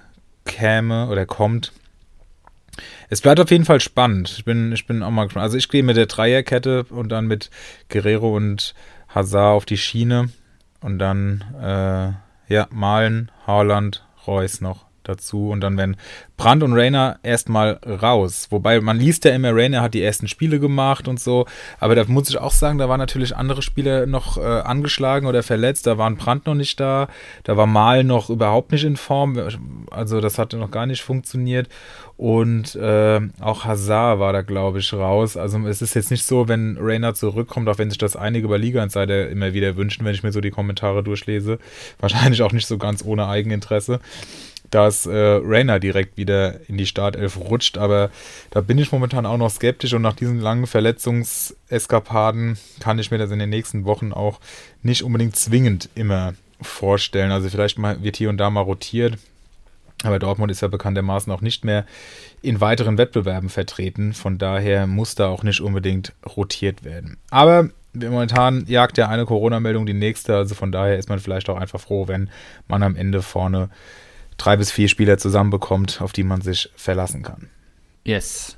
käme 0.45 1.07
oder 1.07 1.25
kommt. 1.25 1.71
Es 3.09 3.21
bleibt 3.21 3.39
auf 3.39 3.51
jeden 3.51 3.65
Fall 3.65 3.79
spannend. 3.79 4.33
Ich 4.37 4.45
bin, 4.45 4.71
ich 4.71 4.85
bin 4.87 5.03
auch 5.03 5.11
mal 5.11 5.25
gespannt. 5.25 5.43
Also 5.43 5.57
ich 5.57 5.69
gehe 5.69 5.83
mit 5.83 5.97
der 5.97 6.07
Dreierkette 6.07 6.85
und 6.89 7.09
dann 7.09 7.27
mit 7.27 7.49
Guerrero 7.89 8.35
und 8.35 8.73
Hazard 9.09 9.55
auf 9.55 9.65
die 9.65 9.77
Schiene. 9.77 10.29
Und 10.81 10.99
dann, 10.99 11.43
äh, 11.61 12.53
ja, 12.53 12.67
Malen, 12.71 13.31
Haaland, 13.47 14.05
Reus 14.27 14.61
noch 14.61 14.84
dazu. 15.07 15.49
Und 15.49 15.61
dann 15.61 15.77
werden 15.77 15.97
Brandt 16.37 16.63
und 16.63 16.73
Rainer 16.73 17.19
erstmal 17.23 17.79
raus. 17.85 18.47
Wobei 18.49 18.81
man 18.81 18.97
liest 18.97 19.25
ja 19.25 19.31
immer, 19.31 19.55
Rainer 19.55 19.81
hat 19.81 19.93
die 19.93 20.03
ersten 20.03 20.27
Spiele 20.27 20.59
gemacht 20.59 21.07
und 21.07 21.19
so. 21.19 21.45
Aber 21.79 21.95
da 21.95 22.03
muss 22.07 22.29
ich 22.29 22.37
auch 22.37 22.51
sagen, 22.51 22.77
da 22.77 22.89
waren 22.89 22.99
natürlich 22.99 23.35
andere 23.35 23.61
Spieler 23.61 24.05
noch 24.05 24.37
äh, 24.37 24.41
angeschlagen 24.41 25.27
oder 25.27 25.43
verletzt. 25.43 25.87
Da 25.87 25.97
waren 25.97 26.17
Brandt 26.17 26.45
noch 26.45 26.55
nicht 26.55 26.79
da. 26.79 27.07
Da 27.43 27.57
war 27.57 27.67
Mal 27.67 28.03
noch 28.03 28.29
überhaupt 28.29 28.71
nicht 28.71 28.83
in 28.83 28.97
Form. 28.97 29.39
Also 29.91 30.21
das 30.21 30.37
hatte 30.37 30.57
noch 30.57 30.71
gar 30.71 30.85
nicht 30.85 31.01
funktioniert. 31.01 31.69
Und 32.17 32.75
äh, 32.75 33.19
auch 33.41 33.65
Hazard 33.65 34.19
war 34.19 34.31
da, 34.31 34.41
glaube 34.41 34.79
ich, 34.79 34.93
raus. 34.93 35.35
Also 35.35 35.59
es 35.67 35.81
ist 35.81 35.95
jetzt 35.95 36.11
nicht 36.11 36.25
so, 36.25 36.47
wenn 36.47 36.77
Rainer 36.79 37.13
zurückkommt, 37.13 37.67
auch 37.67 37.77
wenn 37.77 37.89
sich 37.89 37.97
das 37.97 38.15
einige 38.15 38.45
über 38.45 38.57
Liga-Insider 38.57 39.29
immer 39.29 39.53
wieder 39.53 39.75
wünschen, 39.75 40.05
wenn 40.05 40.13
ich 40.13 40.23
mir 40.23 40.31
so 40.31 40.39
die 40.39 40.51
Kommentare 40.51 41.03
durchlese. 41.03 41.59
Wahrscheinlich 41.99 42.41
auch 42.41 42.53
nicht 42.53 42.67
so 42.67 42.77
ganz 42.77 43.03
ohne 43.03 43.27
Eigeninteresse 43.27 43.99
dass 44.71 45.05
äh, 45.05 45.39
Rainer 45.43 45.79
direkt 45.79 46.17
wieder 46.17 46.67
in 46.69 46.77
die 46.77 46.85
Startelf 46.85 47.37
rutscht. 47.37 47.77
Aber 47.77 48.09
da 48.51 48.61
bin 48.61 48.77
ich 48.77 48.91
momentan 48.91 49.25
auch 49.25 49.37
noch 49.37 49.51
skeptisch 49.51 49.93
und 49.93 50.01
nach 50.01 50.15
diesen 50.15 50.39
langen 50.39 50.67
Verletzungseskapaden 50.67 52.57
kann 52.79 52.99
ich 52.99 53.11
mir 53.11 53.17
das 53.17 53.31
in 53.31 53.39
den 53.39 53.49
nächsten 53.49 53.85
Wochen 53.85 54.11
auch 54.11 54.39
nicht 54.83 55.03
unbedingt 55.03 55.35
zwingend 55.35 55.89
immer 55.95 56.33
vorstellen. 56.61 57.31
Also 57.31 57.49
vielleicht 57.49 57.77
mal, 57.77 58.01
wird 58.03 58.17
hier 58.17 58.29
und 58.29 58.37
da 58.37 58.49
mal 58.49 58.61
rotiert. 58.61 59.17
Aber 60.03 60.19
Dortmund 60.19 60.51
ist 60.51 60.61
ja 60.61 60.67
bekanntermaßen 60.67 61.31
auch 61.31 61.41
nicht 61.41 61.63
mehr 61.63 61.85
in 62.41 62.61
weiteren 62.61 62.97
Wettbewerben 62.97 63.49
vertreten. 63.49 64.13
Von 64.13 64.37
daher 64.37 64.87
muss 64.87 65.15
da 65.15 65.27
auch 65.27 65.43
nicht 65.43 65.61
unbedingt 65.61 66.13
rotiert 66.35 66.83
werden. 66.83 67.17
Aber 67.31 67.69
momentan 67.93 68.65
jagt 68.67 68.97
ja 68.97 69.07
eine 69.07 69.25
Corona-Meldung 69.25 69.85
die 69.85 69.93
nächste. 69.93 70.35
Also 70.35 70.53
von 70.53 70.71
daher 70.71 70.97
ist 70.97 71.09
man 71.09 71.19
vielleicht 71.19 71.49
auch 71.49 71.57
einfach 71.57 71.79
froh, 71.79 72.07
wenn 72.07 72.29
man 72.67 72.83
am 72.83 72.95
Ende 72.95 73.21
vorne 73.21 73.69
drei 74.37 74.57
bis 74.57 74.71
vier 74.71 74.87
Spieler 74.87 75.17
zusammenbekommt, 75.17 76.01
auf 76.01 76.11
die 76.11 76.23
man 76.23 76.41
sich 76.41 76.69
verlassen 76.75 77.23
kann. 77.23 77.49
Yes. 78.03 78.57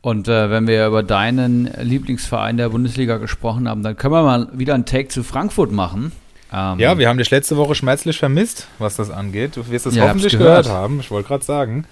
Und 0.00 0.28
äh, 0.28 0.50
wenn 0.50 0.66
wir 0.66 0.86
über 0.86 1.02
deinen 1.02 1.70
Lieblingsverein 1.80 2.56
der 2.56 2.68
Bundesliga 2.68 3.16
gesprochen 3.18 3.68
haben, 3.68 3.82
dann 3.82 3.96
können 3.96 4.14
wir 4.14 4.22
mal 4.22 4.48
wieder 4.52 4.74
einen 4.74 4.86
Take 4.86 5.08
zu 5.08 5.22
Frankfurt 5.22 5.72
machen. 5.72 6.12
Ähm, 6.52 6.78
ja, 6.78 6.96
wir 6.96 7.08
haben 7.08 7.18
dich 7.18 7.30
letzte 7.30 7.56
Woche 7.56 7.74
schmerzlich 7.74 8.18
vermisst, 8.18 8.68
was 8.78 8.96
das 8.96 9.10
angeht. 9.10 9.56
Du 9.56 9.68
wirst 9.68 9.86
es 9.86 9.96
ja, 9.96 10.04
hoffentlich 10.04 10.32
gehört. 10.32 10.64
gehört 10.64 10.78
haben. 10.78 11.00
Ich 11.00 11.10
wollte 11.10 11.28
gerade 11.28 11.44
sagen. 11.44 11.84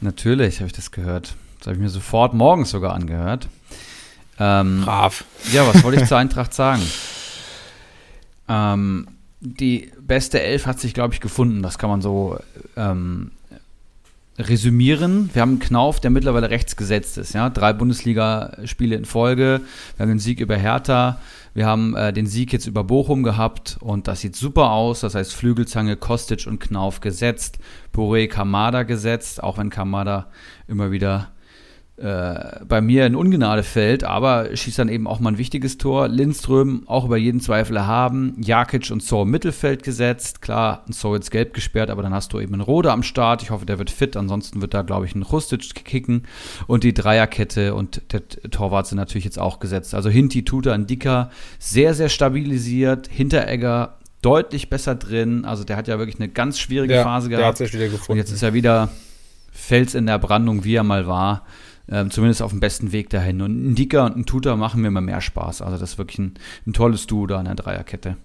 Natürlich 0.00 0.60
habe 0.60 0.66
ich 0.66 0.72
das 0.72 0.90
gehört. 0.90 1.34
Das 1.58 1.66
habe 1.66 1.76
ich 1.76 1.82
mir 1.82 1.90
sofort 1.90 2.32
morgens 2.32 2.70
sogar 2.70 2.94
angehört. 2.94 3.48
Ähm, 4.38 4.82
Brav. 4.84 5.24
Ja, 5.52 5.66
was 5.66 5.84
wollte 5.84 6.00
ich 6.00 6.08
zur 6.08 6.18
Eintracht 6.18 6.54
sagen? 6.54 6.82
Ähm, 8.48 9.06
die 9.42 9.90
beste 10.00 10.40
Elf 10.40 10.66
hat 10.66 10.78
sich, 10.78 10.94
glaube 10.94 11.14
ich, 11.14 11.20
gefunden. 11.20 11.62
Das 11.62 11.76
kann 11.76 11.90
man 11.90 12.00
so 12.00 12.38
ähm, 12.76 13.32
resümieren. 14.38 15.30
Wir 15.32 15.42
haben 15.42 15.50
einen 15.50 15.58
Knauf, 15.58 15.98
der 15.98 16.10
mittlerweile 16.10 16.48
rechts 16.48 16.76
gesetzt 16.76 17.18
ist. 17.18 17.34
Ja? 17.34 17.50
Drei 17.50 17.72
Bundesligaspiele 17.72 18.94
in 18.94 19.04
Folge. 19.04 19.60
Wir 19.96 20.04
haben 20.04 20.10
den 20.10 20.18
Sieg 20.20 20.40
über 20.40 20.56
Hertha. 20.56 21.18
Wir 21.54 21.66
haben 21.66 21.96
äh, 21.96 22.12
den 22.12 22.26
Sieg 22.26 22.52
jetzt 22.52 22.66
über 22.66 22.84
Bochum 22.84 23.24
gehabt 23.24 23.76
und 23.80 24.08
das 24.08 24.20
sieht 24.20 24.36
super 24.36 24.70
aus. 24.70 25.00
Das 25.00 25.16
heißt, 25.16 25.34
Flügelzange, 25.34 25.96
Kostic 25.96 26.46
und 26.46 26.60
Knauf 26.60 27.00
gesetzt. 27.00 27.58
Boré 27.92 28.28
Kamada 28.28 28.84
gesetzt, 28.84 29.42
auch 29.42 29.58
wenn 29.58 29.70
Kamada 29.70 30.28
immer 30.68 30.92
wieder 30.92 31.32
äh, 31.98 32.64
bei 32.66 32.80
mir 32.80 33.04
in 33.04 33.14
Ungnade 33.14 33.62
fällt, 33.62 34.02
aber 34.02 34.56
schießt 34.56 34.78
dann 34.78 34.88
eben 34.88 35.06
auch 35.06 35.20
mal 35.20 35.32
ein 35.32 35.38
wichtiges 35.38 35.76
Tor. 35.76 36.08
Lindström 36.08 36.84
auch 36.86 37.04
über 37.04 37.18
jeden 37.18 37.40
Zweifel 37.40 37.76
erhaben. 37.76 38.34
Jakic 38.40 38.90
und 38.90 39.02
So 39.02 39.22
im 39.22 39.30
Mittelfeld 39.30 39.82
gesetzt. 39.82 40.40
Klar, 40.40 40.84
ein 40.88 40.94
So 40.94 41.14
jetzt 41.14 41.30
gelb 41.30 41.52
gesperrt, 41.52 41.90
aber 41.90 42.02
dann 42.02 42.14
hast 42.14 42.32
du 42.32 42.40
eben 42.40 42.54
einen 42.54 42.62
Rode 42.62 42.90
am 42.90 43.02
Start. 43.02 43.42
Ich 43.42 43.50
hoffe, 43.50 43.66
der 43.66 43.78
wird 43.78 43.90
fit. 43.90 44.16
Ansonsten 44.16 44.62
wird 44.62 44.72
da, 44.72 44.82
glaube 44.82 45.04
ich, 45.04 45.14
ein 45.14 45.22
Rustic 45.22 45.84
kicken. 45.84 46.24
Und 46.66 46.82
die 46.82 46.94
Dreierkette 46.94 47.74
und 47.74 48.00
der 48.12 48.26
Torwart 48.26 48.86
sind 48.86 48.96
natürlich 48.96 49.26
jetzt 49.26 49.38
auch 49.38 49.60
gesetzt. 49.60 49.94
Also 49.94 50.08
Hinti, 50.08 50.44
Tuta 50.46 50.74
und 50.74 50.88
Dicker 50.88 51.30
sehr, 51.58 51.92
sehr 51.92 52.08
stabilisiert. 52.08 53.06
Hinteregger 53.08 53.98
deutlich 54.22 54.70
besser 54.70 54.94
drin. 54.94 55.44
Also 55.44 55.64
der 55.64 55.76
hat 55.76 55.88
ja 55.88 55.98
wirklich 55.98 56.18
eine 56.18 56.30
ganz 56.30 56.58
schwierige 56.58 56.94
ja, 56.94 57.02
Phase 57.02 57.28
gehabt. 57.28 57.42
Der 57.42 57.48
hat 57.48 57.58
sich 57.58 57.74
wieder 57.74 57.88
gefunden. 57.88 58.12
Und 58.12 58.18
jetzt 58.18 58.32
ist 58.32 58.42
er 58.42 58.54
wieder 58.54 58.88
Fels 59.50 59.94
in 59.94 60.06
der 60.06 60.18
Brandung, 60.18 60.64
wie 60.64 60.74
er 60.76 60.84
mal 60.84 61.06
war. 61.06 61.44
Ähm, 61.88 62.10
zumindest 62.10 62.42
auf 62.42 62.52
dem 62.52 62.60
besten 62.60 62.92
Weg 62.92 63.10
dahin. 63.10 63.42
Und 63.42 63.72
ein 63.72 63.74
Dicker 63.74 64.04
und 64.04 64.16
ein 64.16 64.26
Tutor 64.26 64.56
machen 64.56 64.82
mir 64.82 64.88
immer 64.88 65.00
mehr 65.00 65.20
Spaß. 65.20 65.62
Also 65.62 65.78
das 65.78 65.92
ist 65.92 65.98
wirklich 65.98 66.18
ein, 66.18 66.34
ein 66.66 66.72
tolles 66.72 67.06
Duo 67.06 67.26
da 67.26 67.38
in 67.38 67.46
der 67.46 67.54
Dreierkette. 67.54 68.16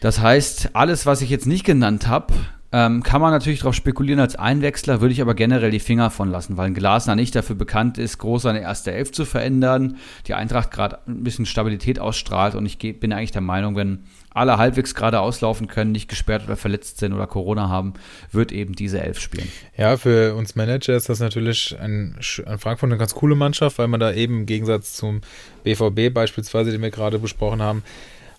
Das 0.00 0.20
heißt, 0.20 0.70
alles, 0.72 1.04
was 1.04 1.20
ich 1.20 1.28
jetzt 1.28 1.46
nicht 1.46 1.64
genannt 1.64 2.08
habe, 2.08 2.32
ähm, 2.72 3.02
kann 3.02 3.20
man 3.20 3.32
natürlich 3.32 3.60
darauf 3.60 3.74
spekulieren 3.74 4.20
als 4.20 4.36
Einwechsler, 4.36 5.00
würde 5.00 5.12
ich 5.12 5.20
aber 5.20 5.34
generell 5.34 5.72
die 5.72 5.80
Finger 5.80 6.08
von 6.08 6.30
lassen, 6.30 6.56
weil 6.56 6.66
ein 6.66 6.74
Glasner 6.74 7.16
nicht 7.16 7.34
dafür 7.34 7.56
bekannt 7.56 7.98
ist, 7.98 8.18
groß 8.18 8.42
seine 8.42 8.60
erste 8.60 8.92
Elf 8.92 9.10
zu 9.10 9.24
verändern. 9.24 9.96
Die 10.28 10.34
Eintracht 10.34 10.70
gerade 10.70 11.00
ein 11.06 11.24
bisschen 11.24 11.46
Stabilität 11.46 11.98
ausstrahlt 11.98 12.54
und 12.54 12.64
ich 12.66 12.78
bin 12.78 13.12
eigentlich 13.12 13.32
der 13.32 13.40
Meinung, 13.40 13.74
wenn 13.74 14.04
alle 14.32 14.58
halbwegs 14.58 14.94
gerade 14.94 15.20
auslaufen 15.20 15.66
können, 15.66 15.92
nicht 15.92 16.08
gesperrt 16.08 16.44
oder 16.46 16.56
verletzt 16.56 16.98
sind 16.98 17.12
oder 17.12 17.26
Corona 17.26 17.68
haben, 17.68 17.94
wird 18.30 18.52
eben 18.52 18.74
diese 18.74 19.00
Elf 19.00 19.18
spielen. 19.18 19.50
Ja, 19.76 19.96
für 19.96 20.34
uns 20.34 20.54
Manager 20.54 20.96
ist 20.96 21.08
das 21.08 21.20
natürlich 21.20 21.76
ein, 21.80 22.16
ein 22.46 22.58
Frankfurt 22.58 22.90
eine 22.90 22.98
ganz 22.98 23.14
coole 23.14 23.34
Mannschaft, 23.34 23.78
weil 23.78 23.88
man 23.88 24.00
da 24.00 24.12
eben 24.12 24.40
im 24.40 24.46
Gegensatz 24.46 24.94
zum 24.94 25.20
BVB 25.64 26.14
beispielsweise, 26.14 26.70
den 26.70 26.82
wir 26.82 26.90
gerade 26.90 27.18
besprochen 27.18 27.60
haben, 27.60 27.82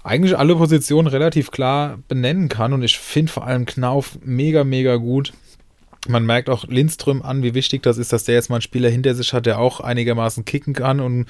eigentlich 0.03 0.37
alle 0.37 0.55
Positionen 0.55 1.07
relativ 1.07 1.51
klar 1.51 1.99
benennen 2.07 2.49
kann. 2.49 2.73
Und 2.73 2.83
ich 2.83 2.97
finde 2.97 3.31
vor 3.31 3.45
allem 3.45 3.65
Knauf 3.65 4.17
mega, 4.23 4.63
mega 4.63 4.95
gut. 4.95 5.33
Man 6.07 6.25
merkt 6.25 6.49
auch 6.49 6.65
Lindström 6.67 7.21
an, 7.21 7.43
wie 7.43 7.53
wichtig 7.53 7.83
das 7.83 7.99
ist, 7.99 8.11
dass 8.11 8.23
der 8.23 8.33
jetzt 8.33 8.49
mal 8.49 8.55
einen 8.55 8.63
Spieler 8.63 8.89
hinter 8.89 9.13
sich 9.13 9.33
hat, 9.33 9.45
der 9.45 9.59
auch 9.59 9.81
einigermaßen 9.81 10.45
kicken 10.45 10.73
kann 10.73 10.99
und 10.99 11.27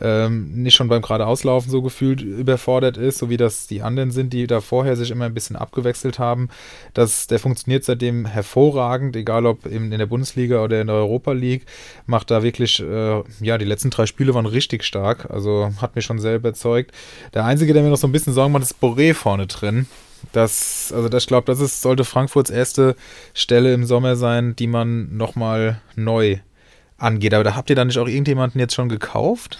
ähm, 0.00 0.62
nicht 0.62 0.74
schon 0.74 0.88
beim 0.88 1.02
geradeauslaufen 1.02 1.70
so 1.70 1.82
gefühlt 1.82 2.22
überfordert 2.22 2.96
ist, 2.96 3.18
so 3.18 3.28
wie 3.28 3.36
das 3.36 3.66
die 3.66 3.82
anderen 3.82 4.12
sind, 4.12 4.32
die 4.32 4.46
da 4.46 4.62
vorher 4.62 4.96
sich 4.96 5.10
immer 5.10 5.26
ein 5.26 5.34
bisschen 5.34 5.56
abgewechselt 5.56 6.18
haben. 6.18 6.48
Das, 6.94 7.26
der 7.26 7.38
funktioniert 7.38 7.84
seitdem 7.84 8.24
hervorragend, 8.24 9.14
egal 9.14 9.44
ob 9.44 9.66
in, 9.66 9.92
in 9.92 9.98
der 9.98 10.06
Bundesliga 10.06 10.64
oder 10.64 10.80
in 10.80 10.86
der 10.86 10.96
Europa 10.96 11.32
League. 11.32 11.66
Macht 12.06 12.30
da 12.30 12.42
wirklich, 12.42 12.80
äh, 12.80 13.22
ja, 13.40 13.58
die 13.58 13.66
letzten 13.66 13.90
drei 13.90 14.06
Spiele 14.06 14.32
waren 14.32 14.46
richtig 14.46 14.84
stark, 14.84 15.30
also 15.30 15.70
hat 15.82 15.96
mich 15.96 16.06
schon 16.06 16.18
sehr 16.18 16.36
überzeugt. 16.36 16.92
Der 17.34 17.44
Einzige, 17.44 17.74
der 17.74 17.82
mir 17.82 17.90
noch 17.90 17.98
so 17.98 18.06
ein 18.06 18.12
bisschen 18.12 18.32
Sorgen 18.32 18.52
macht, 18.52 18.62
ist 18.62 18.80
Boré 18.80 19.12
vorne 19.12 19.46
drin. 19.46 19.86
Das, 20.32 20.92
also 20.94 21.08
das, 21.08 21.24
ich 21.24 21.28
glaube, 21.28 21.46
das 21.46 21.60
ist, 21.60 21.82
sollte 21.82 22.04
Frankfurts 22.04 22.50
erste 22.50 22.96
Stelle 23.32 23.74
im 23.74 23.84
Sommer 23.84 24.16
sein, 24.16 24.56
die 24.56 24.66
man 24.66 25.16
nochmal 25.16 25.80
neu 25.96 26.38
angeht. 26.98 27.34
Aber 27.34 27.44
da 27.44 27.56
habt 27.56 27.70
ihr 27.70 27.76
dann 27.76 27.88
nicht 27.88 27.98
auch 27.98 28.08
irgendjemanden 28.08 28.60
jetzt 28.60 28.74
schon 28.74 28.88
gekauft? 28.88 29.58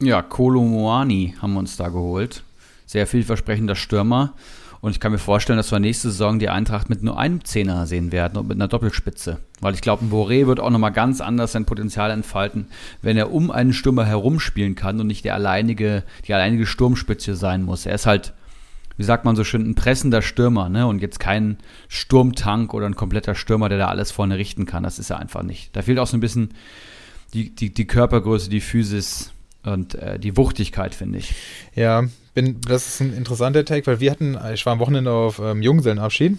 Ja, 0.00 0.22
Kolomoani 0.22 1.34
haben 1.40 1.52
wir 1.52 1.60
uns 1.60 1.76
da 1.76 1.88
geholt. 1.88 2.42
Sehr 2.86 3.06
vielversprechender 3.06 3.76
Stürmer. 3.76 4.34
Und 4.80 4.90
ich 4.90 4.98
kann 4.98 5.12
mir 5.12 5.18
vorstellen, 5.18 5.58
dass 5.58 5.70
wir 5.70 5.78
nächste 5.78 6.10
Saison 6.10 6.40
die 6.40 6.48
Eintracht 6.48 6.90
mit 6.90 7.04
nur 7.04 7.16
einem 7.16 7.44
Zehner 7.44 7.86
sehen 7.86 8.10
werden 8.10 8.36
und 8.36 8.48
mit 8.48 8.56
einer 8.56 8.66
Doppelspitze. 8.66 9.38
Weil 9.60 9.74
ich 9.74 9.80
glaube, 9.80 10.04
ein 10.04 10.10
Boré 10.10 10.48
wird 10.48 10.58
auch 10.58 10.70
nochmal 10.70 10.90
ganz 10.90 11.20
anders 11.20 11.52
sein 11.52 11.66
Potenzial 11.66 12.10
entfalten, 12.10 12.66
wenn 13.00 13.16
er 13.16 13.32
um 13.32 13.52
einen 13.52 13.72
Stürmer 13.72 14.04
herumspielen 14.04 14.74
kann 14.74 14.98
und 15.00 15.06
nicht 15.06 15.24
der 15.24 15.34
alleinige, 15.34 16.02
die 16.26 16.34
alleinige 16.34 16.66
Sturmspitze 16.66 17.36
sein 17.36 17.62
muss. 17.62 17.86
Er 17.86 17.94
ist 17.94 18.06
halt 18.06 18.32
wie 18.96 19.04
sagt 19.04 19.24
man 19.24 19.36
so 19.36 19.44
schön, 19.44 19.68
ein 19.68 19.74
pressender 19.74 20.22
Stürmer, 20.22 20.68
ne? 20.68 20.86
Und 20.86 21.00
jetzt 21.00 21.20
kein 21.20 21.56
Sturmtank 21.88 22.74
oder 22.74 22.86
ein 22.86 22.96
kompletter 22.96 23.34
Stürmer, 23.34 23.68
der 23.68 23.78
da 23.78 23.88
alles 23.88 24.10
vorne 24.10 24.38
richten 24.38 24.66
kann. 24.66 24.82
Das 24.82 24.98
ist 24.98 25.10
er 25.10 25.18
einfach 25.18 25.42
nicht. 25.42 25.74
Da 25.76 25.82
fehlt 25.82 25.98
auch 25.98 26.06
so 26.06 26.16
ein 26.16 26.20
bisschen 26.20 26.50
die, 27.34 27.50
die, 27.54 27.72
die 27.72 27.86
Körpergröße, 27.86 28.50
die 28.50 28.60
Physis 28.60 29.32
und 29.62 29.94
äh, 29.94 30.18
die 30.18 30.36
Wuchtigkeit, 30.36 30.94
finde 30.94 31.18
ich. 31.18 31.34
Ja, 31.74 32.04
bin, 32.34 32.60
das 32.60 32.88
ist 32.88 33.00
ein 33.00 33.16
interessanter 33.16 33.64
Take, 33.64 33.86
weil 33.86 34.00
wir 34.00 34.10
hatten, 34.10 34.38
ich 34.52 34.66
war 34.66 34.74
am 34.74 34.78
Wochenende 34.78 35.10
auf 35.10 35.38
ähm, 35.38 35.62
Junggesellenabschied 35.62 36.38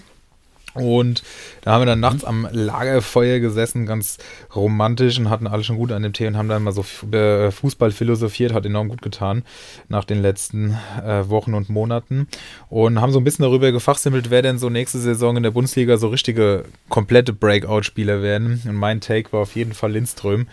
und 0.74 1.24
da 1.62 1.72
haben 1.72 1.82
wir 1.82 1.86
dann 1.86 2.00
nachts 2.00 2.24
am 2.24 2.48
Lagerfeuer 2.52 3.40
gesessen, 3.40 3.86
ganz 3.86 4.18
romantisch 4.56 5.20
und 5.20 5.30
hatten 5.30 5.48
alle 5.48 5.64
schon 5.64 5.78
gut 5.78 5.92
an 5.92 6.04
dem 6.04 6.14
Tee 6.14 6.28
und 6.28 6.38
haben 6.38 6.50
dann 6.50 6.64
mal 6.64 6.72
so 6.72 6.86
über 7.04 7.52
Fußball 7.52 7.92
philosophiert, 7.92 8.54
hat 8.54 8.66
enorm 8.66 8.90
gut 8.90 9.02
getan 9.02 9.44
nach 9.88 10.04
den 10.04 10.22
letzten 10.22 10.78
äh, 11.06 11.30
Wochen 11.30 11.54
und 11.54 11.70
Monaten 11.70 12.28
und 12.70 13.00
haben 13.02 13.12
so 13.12 13.20
ein 13.20 13.24
bisschen 13.24 13.44
darüber 13.44 13.72
gefachsimmelt, 13.72 14.30
wer 14.30 14.42
denn 14.42 14.58
so 14.58 14.70
nächste 14.70 15.00
Saison 15.00 15.38
in 15.38 15.44
der 15.44 15.52
Bundesliga 15.52 15.98
so 15.98 16.08
richtige 16.08 16.66
komplette 16.90 17.34
Breakout-Spieler 17.34 18.22
werden. 18.22 18.62
Und 18.68 18.76
mein 18.76 19.02
Take 19.02 19.32
war 19.32 19.42
auf 19.42 19.56
jeden 19.56 19.74
Fall 19.74 19.92
Lindström 19.92 20.48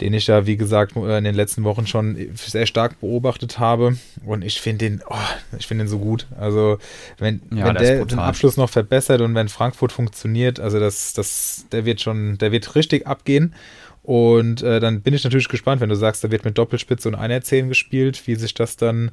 den 0.00 0.12
ich 0.12 0.26
ja, 0.26 0.46
wie 0.46 0.56
gesagt, 0.56 0.96
in 0.96 1.24
den 1.24 1.34
letzten 1.34 1.64
Wochen 1.64 1.86
schon 1.86 2.16
sehr 2.34 2.66
stark 2.66 3.00
beobachtet 3.00 3.58
habe. 3.58 3.96
Und 4.24 4.42
ich 4.42 4.60
finde 4.60 4.78
den, 4.78 5.02
oh, 5.08 5.14
ich 5.58 5.66
finde 5.66 5.84
den 5.84 5.88
so 5.88 5.98
gut. 5.98 6.26
Also, 6.38 6.78
wenn, 7.18 7.40
ja, 7.54 7.66
wenn 7.66 7.76
der 7.76 8.04
den 8.04 8.18
Abschluss 8.18 8.56
noch 8.56 8.70
verbessert 8.70 9.20
und 9.20 9.34
wenn 9.34 9.48
Frankfurt 9.48 9.92
funktioniert, 9.92 10.58
also 10.58 10.80
das, 10.80 11.12
das, 11.12 11.66
der 11.70 11.84
wird 11.84 12.00
schon, 12.00 12.38
der 12.38 12.50
wird 12.50 12.74
richtig 12.74 13.06
abgehen. 13.06 13.54
Und 14.02 14.62
äh, 14.62 14.80
dann 14.80 15.00
bin 15.00 15.14
ich 15.14 15.24
natürlich 15.24 15.48
gespannt, 15.48 15.80
wenn 15.80 15.88
du 15.88 15.96
sagst, 15.96 16.22
da 16.22 16.30
wird 16.30 16.44
mit 16.44 16.58
Doppelspitze 16.58 17.08
und 17.08 17.14
Einerzählen 17.14 17.68
gespielt, 17.68 18.26
wie 18.26 18.34
sich 18.34 18.52
das 18.52 18.76
dann 18.76 19.12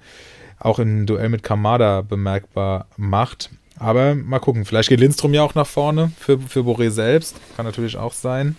auch 0.60 0.80
im 0.80 1.06
Duell 1.06 1.30
mit 1.30 1.44
Kamada 1.44 2.02
bemerkbar 2.02 2.88
macht. 2.98 3.52
Aber 3.78 4.16
mal 4.16 4.40
gucken, 4.40 4.66
vielleicht 4.66 4.90
geht 4.90 5.00
Lindstrom 5.00 5.34
ja 5.34 5.44
auch 5.44 5.56
nach 5.56 5.66
vorne 5.66 6.12
für, 6.20 6.40
für 6.40 6.60
Boré 6.60 6.90
selbst. 6.90 7.38
Kann 7.56 7.66
natürlich 7.66 7.98
auch 7.98 8.14
sein. 8.14 8.58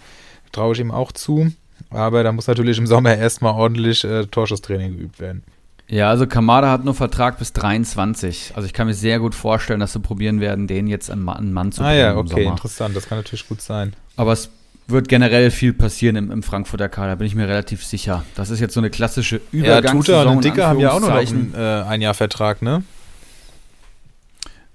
Traue 0.53 0.73
ich 0.73 0.81
ihm 0.81 0.91
auch 0.91 1.12
zu. 1.12 1.53
Aber 1.91 2.22
da 2.22 2.33
muss 2.33 2.47
natürlich 2.47 2.78
im 2.78 2.87
Sommer 2.87 3.16
erstmal 3.16 3.55
ordentlich 3.55 4.05
äh, 4.05 4.26
Torschusstraining 4.26 4.97
geübt 4.97 5.20
werden. 5.20 5.43
Ja, 5.89 6.09
also 6.09 6.26
Kamada 6.26 6.70
hat 6.70 6.85
nur 6.85 6.95
Vertrag 6.95 7.39
bis 7.39 7.53
23. 7.53 8.53
Also 8.55 8.66
ich 8.66 8.72
kann 8.72 8.87
mir 8.87 8.95
sehr 8.95 9.18
gut 9.18 9.35
vorstellen, 9.35 9.80
dass 9.80 9.93
sie 9.93 10.01
probieren 10.01 10.41
werden, 10.41 10.66
den 10.66 10.87
jetzt 10.87 11.11
an 11.11 11.20
Mann, 11.20 11.53
Mann 11.53 11.70
zu 11.70 11.83
bringen. 11.83 11.93
Ah 11.93 11.95
ja, 11.95 12.16
okay, 12.16 12.45
interessant. 12.45 12.97
Das 12.97 13.09
kann 13.09 13.18
natürlich 13.18 13.47
gut 13.47 13.61
sein. 13.61 13.93
Aber 14.16 14.33
es 14.33 14.49
wird 14.87 15.09
generell 15.09 15.51
viel 15.51 15.72
passieren 15.72 16.16
im, 16.16 16.30
im 16.30 16.43
Frankfurter 16.43 16.89
Kader, 16.89 17.16
bin 17.16 17.26
ich 17.26 17.35
mir 17.35 17.47
relativ 17.47 17.85
sicher. 17.85 18.24
Das 18.37 18.51
ist 18.51 18.61
jetzt 18.61 18.74
so 18.74 18.80
eine 18.80 18.91
klassische 18.91 19.41
Übergangssaison. 19.53 20.14
Ja, 20.14 20.22
Tuta 20.22 20.30
und 20.30 20.45
Dicker 20.45 20.66
haben 20.66 20.80
ja 20.80 20.93
auch 20.93 21.01
noch 21.01 21.11
einen 21.11 21.55
äh, 21.55 21.59
ein 21.59 22.01
Jahr 22.01 22.14
Vertrag, 22.14 22.62
ne? 22.62 22.83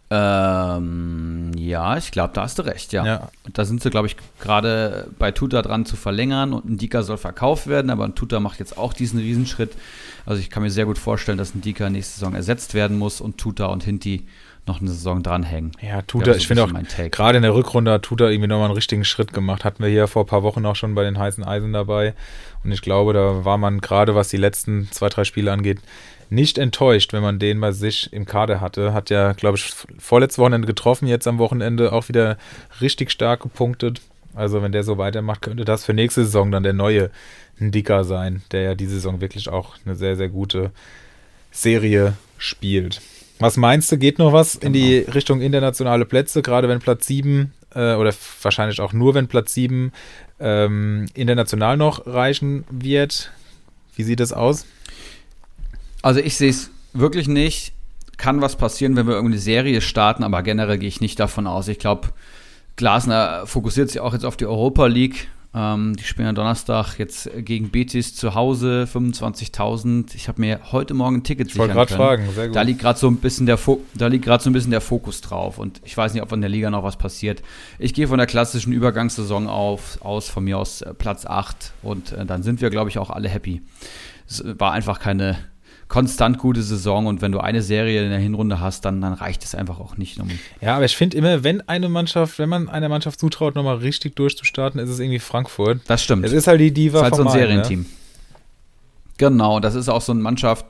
Ähm, 0.10 1.17
ja, 1.68 1.98
ich 1.98 2.12
glaube, 2.12 2.34
da 2.34 2.44
hast 2.44 2.60
du 2.60 2.64
recht, 2.64 2.94
ja. 2.94 3.06
ja. 3.06 3.30
Da 3.54 3.66
sind 3.66 3.82
sie, 3.82 3.90
glaube 3.90 4.08
ich, 4.08 4.16
gerade 4.40 5.08
bei 5.20 5.32
Tuta 5.32 5.62
dran 5.62 5.86
zu 5.86 5.96
verlängern 5.96 6.54
und 6.54 6.66
ein 6.66 6.78
Dika 6.78 7.04
soll 7.04 7.18
verkauft 7.18 7.68
werden, 7.68 7.90
aber 7.92 8.06
ein 8.06 8.16
Tuta 8.16 8.40
macht 8.40 8.60
jetzt 8.60 8.78
auch 8.78 8.94
diesen 8.94 9.20
Riesenschritt. 9.20 9.74
Also 10.26 10.42
ich 10.42 10.50
kann 10.50 10.64
mir 10.64 10.72
sehr 10.72 10.86
gut 10.86 10.98
vorstellen, 10.98 11.38
dass 11.38 11.56
ein 11.56 11.62
Dika 11.62 11.90
nächste 11.90 12.20
Saison 12.20 12.36
ersetzt 12.36 12.74
werden 12.74 12.98
muss 12.98 13.22
und 13.22 13.38
Tuta 13.38 13.66
und 13.68 13.84
Hinti 13.84 14.26
noch 14.68 14.82
eine 14.82 14.90
Saison 14.90 15.24
dranhängen. 15.24 15.72
Ja, 15.82 16.02
Tuta, 16.02 16.32
ich, 16.32 16.38
ich 16.38 16.48
finde 16.48 16.64
auch, 16.64 16.72
gerade 17.12 17.38
in 17.38 17.44
der 17.44 17.54
Rückrunde 17.54 17.92
hat 17.92 18.04
Tuta 18.04 18.30
irgendwie 18.30 18.48
nochmal 18.48 18.66
einen 18.66 18.76
richtigen 18.76 19.06
Schritt 19.06 19.34
gemacht. 19.34 19.64
Hatten 19.64 19.82
wir 19.82 19.90
hier 19.90 20.08
vor 20.08 20.24
ein 20.24 20.28
paar 20.28 20.44
Wochen 20.44 20.66
auch 20.66 20.76
schon 20.76 20.96
bei 20.96 21.04
den 21.04 21.18
heißen 21.18 21.44
Eisen 21.44 21.74
dabei. 21.74 22.14
Und 22.64 22.72
ich 22.72 22.82
glaube, 22.82 23.14
da 23.14 23.46
war 23.46 23.58
man 23.58 23.80
gerade, 23.80 24.16
was 24.16 24.28
die 24.30 24.38
letzten 24.38 24.90
zwei, 24.92 25.10
drei 25.10 25.24
Spiele 25.24 25.52
angeht, 25.52 25.80
nicht 26.30 26.58
enttäuscht, 26.58 27.14
wenn 27.14 27.24
man 27.24 27.40
den 27.40 27.60
bei 27.60 27.72
sich 27.72 28.12
im 28.12 28.26
Kader 28.26 28.60
hatte. 28.62 28.94
Hat 28.94 29.10
ja, 29.10 29.34
glaube 29.34 29.58
ich, 29.58 29.72
vorletztes 29.98 30.40
Wochenende 30.40 30.68
getroffen, 30.68 31.08
jetzt 31.08 31.28
am 31.28 31.38
Wochenende 31.38 31.94
auch 31.94 32.10
wieder 32.10 32.38
richtig 32.82 33.12
stark 33.12 33.42
gepunktet. 33.42 34.02
Also 34.36 34.62
wenn 34.62 34.72
der 34.72 34.84
so 34.84 34.98
weitermacht, 34.98 35.42
könnte 35.42 35.66
das 35.66 35.86
für 35.86 35.94
nächste 35.94 36.26
Saison 36.26 36.52
dann 36.52 36.64
der 36.64 36.74
neue 36.74 37.10
Dicker 37.60 38.04
sein, 38.04 38.44
der 38.52 38.62
ja 38.62 38.76
diese 38.76 38.96
Saison 38.96 39.22
wirklich 39.22 39.50
auch 39.50 39.76
eine 39.86 39.96
sehr, 39.96 40.16
sehr 40.16 40.30
gute 40.30 40.72
Serie 41.52 42.14
spielt. 42.38 43.02
Was 43.40 43.58
meinst 43.58 43.92
du, 43.92 43.98
geht 43.98 44.20
noch 44.20 44.34
was 44.34 44.56
in 44.56 44.74
die 44.74 45.02
genau. 45.02 45.12
Richtung 45.12 45.42
internationale 45.42 46.06
Plätze, 46.06 46.42
gerade 46.42 46.68
wenn 46.70 46.80
Platz 46.80 47.08
7 47.08 47.52
äh, 47.74 47.94
oder 47.96 48.14
wahrscheinlich 48.42 48.82
auch 48.82 48.94
nur, 48.94 49.14
wenn 49.14 49.28
Platz 49.28 49.54
7 49.54 49.92
ähm, 50.40 51.06
international 51.14 51.78
noch 51.78 52.06
reichen 52.08 52.64
wird? 52.70 53.32
Wie 53.96 54.04
sieht 54.04 54.20
es 54.20 54.34
aus? 54.34 54.66
Also 56.02 56.20
ich 56.20 56.36
sehe 56.36 56.50
es 56.50 56.72
wirklich 56.94 57.28
nicht. 57.28 57.74
Kann 58.18 58.42
was 58.42 58.56
passieren, 58.56 58.96
wenn 58.96 59.08
wir 59.08 59.14
irgendeine 59.14 59.42
Serie 59.42 59.82
starten, 59.82 60.24
aber 60.24 60.42
generell 60.42 60.80
gehe 60.80 60.90
ich 60.90 61.02
nicht 61.02 61.20
davon 61.20 61.46
aus. 61.46 61.68
Ich 61.68 61.78
glaube, 61.78 62.10
Glasner 62.76 63.46
fokussiert 63.46 63.90
sich 63.90 64.00
auch 64.00 64.14
jetzt 64.14 64.26
auf 64.26 64.38
die 64.38 64.46
Europa 64.46 64.88
League. 64.88 65.28
Ähm, 65.54 65.96
die 65.96 66.04
spielen 66.04 66.28
am 66.28 66.36
Donnerstag 66.36 67.00
jetzt 67.00 67.30
gegen 67.38 67.70
Betis 67.70 68.16
zu 68.16 68.36
Hause, 68.36 68.88
25.000. 68.92 70.14
Ich 70.14 70.28
habe 70.28 70.42
mir 70.42 70.60
heute 70.72 70.94
Morgen 70.94 71.18
ein 71.18 71.24
Ticket 71.24 71.50
sichern 71.50 71.72
können. 71.72 71.88
fragen, 71.88 72.30
sehr 72.36 72.48
gut. 72.48 72.56
Da 72.56 72.62
liegt 72.62 72.82
gerade 72.82 73.00
so 73.00 73.08
ein 73.08 73.18
bisschen 73.18 73.46
der 73.46 73.58
da 73.96 74.08
liegt 74.08 74.26
so 74.26 74.50
ein 74.50 74.54
bisschen 74.54 74.72
der 74.72 74.82
Fokus 74.82 75.22
drauf 75.22 75.58
und 75.58 75.82
ich 75.84 75.96
weiß 75.98 76.14
nicht, 76.14 76.22
ob 76.22 76.32
in 76.32 76.42
der 76.42 76.50
Liga 76.50 76.70
noch 76.70 76.84
was 76.84 76.98
passiert. 76.98 77.42
Ich 77.80 77.94
gehe 77.94 78.08
von 78.08 78.18
der 78.18 78.28
klassischen 78.28 78.74
Übergangssaison 78.74 79.48
auf, 79.48 80.00
aus, 80.02 80.30
von 80.30 80.44
mir 80.44 80.58
aus 80.58 80.82
äh, 80.82 80.94
Platz 80.94 81.26
8 81.26 81.74
und 81.82 82.12
äh, 82.12 82.26
dann 82.26 82.44
sind 82.44 82.62
wir, 82.62 82.70
glaube 82.70 82.90
ich, 82.90 83.00
auch 83.00 83.10
alle 83.10 83.30
happy. 83.30 83.62
Es 84.28 84.44
war 84.60 84.74
einfach 84.74 85.00
keine 85.00 85.38
konstant 85.88 86.38
gute 86.38 86.62
Saison 86.62 87.08
und 87.08 87.22
wenn 87.22 87.32
du 87.32 87.40
eine 87.40 87.62
Serie 87.62 88.04
in 88.04 88.10
der 88.10 88.20
Hinrunde 88.20 88.60
hast, 88.60 88.84
dann, 88.84 89.00
dann 89.00 89.14
reicht 89.14 89.44
es 89.44 89.56
einfach 89.56 89.80
auch 89.80 89.98
nicht. 89.98 90.20
Um 90.20 90.30
ja, 90.62 90.76
aber 90.76 90.86
ich 90.86 90.98
finde 90.98 91.18
immer, 91.18 91.44
wenn 91.44 91.68
eine 91.70 91.88
Mannschaft, 91.88 92.40
wenn 92.40 92.50
man 92.50 92.68
einer 92.68 92.90
Mannschaft 92.90 93.20
zutraut, 93.20 93.56
nochmal 93.56 93.78
richtig 93.78 94.16
durchzustarten, 94.16 94.82
ist 94.82 94.90
es 94.90 95.00
irgendwie 95.00 95.20
Frankfurt. 95.20 95.82
Das 95.88 96.04
stimmt. 96.04 96.26
Es 96.26 96.34
ist 96.34 96.48
halt 96.48 96.60
die 96.60 96.74
Diva 96.74 97.00
das 97.00 97.08
ist 97.08 97.18
halt 97.18 97.24
so 97.24 97.30
ein 97.30 97.40
Serienteam. 97.40 97.82
Ja? 97.82 98.38
Genau, 99.18 99.60
das 99.60 99.76
ist 99.76 99.90
auch 99.90 100.02
so 100.02 100.12
eine 100.12 100.22
Mannschaft, 100.22 100.66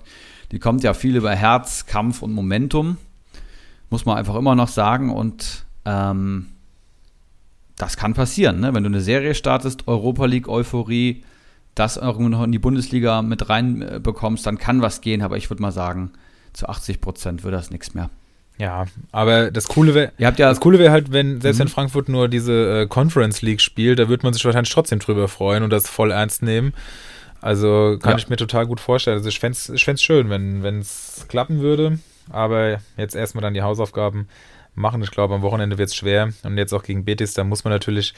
die 0.51 0.59
kommt 0.59 0.83
ja 0.83 0.93
viel 0.93 1.15
über 1.15 1.35
Herz, 1.35 1.85
Kampf 1.85 2.21
und 2.21 2.33
Momentum. 2.33 2.97
Muss 3.89 4.05
man 4.05 4.17
einfach 4.17 4.35
immer 4.35 4.55
noch 4.55 4.67
sagen 4.67 5.09
und 5.09 5.65
ähm, 5.85 6.47
das 7.77 7.97
kann 7.97 8.13
passieren, 8.13 8.59
ne? 8.59 8.73
wenn 8.73 8.83
du 8.83 8.89
eine 8.89 9.01
Serie 9.01 9.33
startest, 9.33 9.87
Europa 9.87 10.25
League 10.25 10.47
Euphorie, 10.47 11.23
das 11.79 11.97
irgendwo 11.97 12.29
noch 12.29 12.43
in 12.43 12.51
die 12.51 12.59
Bundesliga 12.59 13.21
mit 13.21 13.49
reinbekommst, 13.49 14.45
dann 14.45 14.57
kann 14.57 14.81
was 14.81 15.01
gehen, 15.01 15.21
aber 15.21 15.37
ich 15.37 15.49
würde 15.49 15.61
mal 15.61 15.71
sagen, 15.71 16.11
zu 16.53 16.67
80 16.67 17.01
Prozent 17.01 17.43
wird 17.43 17.53
das 17.53 17.71
nichts 17.71 17.93
mehr. 17.93 18.09
Ja, 18.57 18.85
aber 19.11 19.51
das 19.51 19.67
Coole 19.67 19.93
wäre, 19.93 20.11
ja, 20.17 20.31
das 20.31 20.59
Coole 20.59 20.79
wäre 20.79 20.91
halt, 20.91 21.11
wenn 21.11 21.41
selbst 21.41 21.59
wenn 21.59 21.67
mhm. 21.67 21.71
Frankfurt 21.71 22.09
nur 22.09 22.27
diese 22.27 22.81
äh, 22.81 22.87
Conference 22.87 23.43
League 23.43 23.61
spielt, 23.61 23.99
da 23.99 24.09
würde 24.09 24.25
man 24.25 24.33
sich 24.33 24.43
wahrscheinlich 24.43 24.73
trotzdem 24.73 24.97
drüber 24.97 25.27
freuen 25.27 25.61
und 25.61 25.69
das 25.69 25.87
voll 25.87 26.11
ernst 26.11 26.41
nehmen. 26.41 26.73
Also 27.39 27.97
kann 28.01 28.13
ja. 28.13 28.17
ich 28.17 28.29
mir 28.29 28.37
total 28.37 28.65
gut 28.65 28.79
vorstellen. 28.79 29.17
Also 29.17 29.29
ich 29.29 29.39
fände 29.39 29.57
es 29.57 30.01
schön, 30.01 30.29
wenn 30.29 30.79
es 30.79 31.25
klappen 31.29 31.59
würde. 31.59 31.99
aber 32.29 32.79
jetzt 32.97 33.15
erstmal 33.15 33.43
dann 33.43 33.53
die 33.53 33.61
Hausaufgaben 33.61 34.27
machen. 34.73 35.03
Ich 35.03 35.11
glaube, 35.11 35.35
am 35.35 35.41
Wochenende 35.43 35.77
wird 35.77 35.89
es 35.89 35.95
schwer. 35.95 36.33
Und 36.43 36.57
jetzt 36.57 36.73
auch 36.73 36.83
gegen 36.83 37.05
Betis, 37.05 37.33
da 37.33 37.43
muss 37.43 37.63
man 37.63 37.71
natürlich, 37.71 38.13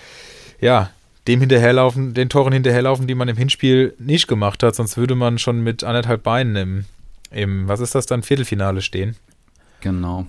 ja, 0.60 0.90
dem 1.30 1.42
hinterherlaufen, 1.42 2.16
den 2.16 2.28
Toren 2.28 2.54
hinterherlaufen, 2.54 3.06
die 3.06 3.14
man 3.14 3.28
im 3.28 3.38
Hinspiel 3.38 3.94
nicht 4.00 4.28
gemacht 4.28 4.64
hat, 4.64 4.76
sonst 4.76 4.98
würde 4.98 5.14
man 5.14 5.38
schon 5.38 5.62
mit 5.62 5.84
anderthalb 5.84 6.24
Beinen 6.24 6.56
im, 6.56 6.86
im 7.30 7.68
was 7.68 7.82
ist 7.82 7.94
das 7.94 8.08
dann, 8.08 8.24
Viertelfinale 8.24 8.82
stehen. 8.82 9.16
Genau. 9.82 10.26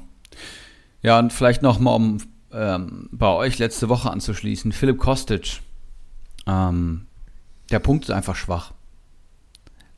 Ja, 1.00 1.18
und 1.18 1.32
vielleicht 1.32 1.62
nochmal, 1.62 1.96
um 1.96 2.18
ähm, 2.52 3.08
bei 3.12 3.28
euch 3.28 3.58
letzte 3.58 3.88
Woche 3.88 4.10
anzuschließen, 4.10 4.72
Philipp 4.72 4.98
Kostic. 4.98 5.60
Ähm, 6.46 7.06
der 7.70 7.78
Punkt 7.78 8.04
ist 8.04 8.10
einfach 8.10 8.36
schwach 8.36 8.72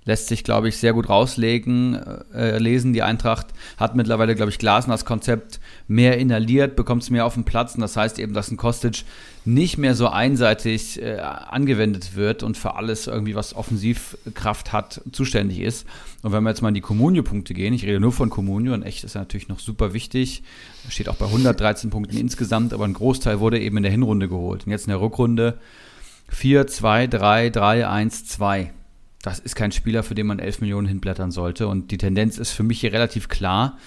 lässt 0.04 0.28
sich, 0.28 0.42
glaube 0.42 0.68
ich, 0.68 0.76
sehr 0.78 0.92
gut 0.92 1.08
rauslegen, 1.08 1.94
äh, 2.34 2.58
lesen. 2.58 2.92
Die 2.92 3.02
Eintracht 3.02 3.46
hat 3.76 3.94
mittlerweile, 3.94 4.34
glaube 4.34 4.50
ich, 4.50 4.58
Glasners 4.58 5.04
Konzept 5.04 5.60
mehr 5.86 6.18
inhaliert, 6.18 6.74
bekommt 6.74 7.02
es 7.02 7.10
mehr 7.10 7.24
auf 7.24 7.34
den 7.34 7.44
Platz. 7.44 7.74
Und 7.74 7.82
das 7.82 7.96
heißt 7.96 8.18
eben, 8.18 8.34
dass 8.34 8.50
ein 8.50 8.56
Kostic 8.56 9.04
nicht 9.44 9.78
mehr 9.78 9.94
so 9.94 10.08
einseitig 10.08 11.00
äh, 11.00 11.18
angewendet 11.18 12.16
wird 12.16 12.42
und 12.42 12.56
für 12.56 12.74
alles 12.74 13.06
irgendwie, 13.06 13.34
was 13.34 13.54
Offensivkraft 13.54 14.72
hat, 14.72 15.00
zuständig 15.12 15.60
ist. 15.60 15.86
Und 16.22 16.32
wenn 16.32 16.42
wir 16.42 16.50
jetzt 16.50 16.62
mal 16.62 16.68
in 16.68 16.74
die 16.74 16.80
Comunio-Punkte 16.80 17.54
gehen, 17.54 17.74
ich 17.74 17.84
rede 17.84 18.00
nur 18.00 18.12
von 18.12 18.30
Comunio 18.30 18.74
und 18.74 18.82
echt 18.82 19.04
ist 19.04 19.14
natürlich 19.14 19.48
noch 19.48 19.58
super 19.58 19.92
wichtig, 19.92 20.42
steht 20.88 21.08
auch 21.08 21.16
bei 21.16 21.26
113 21.26 21.90
Punkten 21.90 22.16
insgesamt, 22.16 22.72
aber 22.72 22.84
ein 22.84 22.94
Großteil 22.94 23.40
wurde 23.40 23.60
eben 23.60 23.76
in 23.76 23.82
der 23.84 23.92
Hinrunde 23.92 24.28
geholt. 24.28 24.64
Und 24.66 24.72
jetzt 24.72 24.86
in 24.86 24.90
der 24.90 25.00
Rückrunde 25.00 25.58
4, 26.28 26.66
2, 26.66 27.06
3, 27.08 27.50
3, 27.50 27.88
1, 27.88 28.26
2 28.26 28.72
das 29.22 29.38
ist 29.38 29.54
kein 29.54 29.72
Spieler, 29.72 30.02
für 30.02 30.14
den 30.14 30.26
man 30.26 30.40
11 30.40 30.60
Millionen 30.60 30.88
hinblättern 30.88 31.30
sollte. 31.30 31.68
Und 31.68 31.90
die 31.92 31.98
Tendenz 31.98 32.38
ist 32.38 32.50
für 32.50 32.64
mich 32.64 32.80
hier 32.80 32.92
relativ 32.92 33.28
klar. 33.28 33.78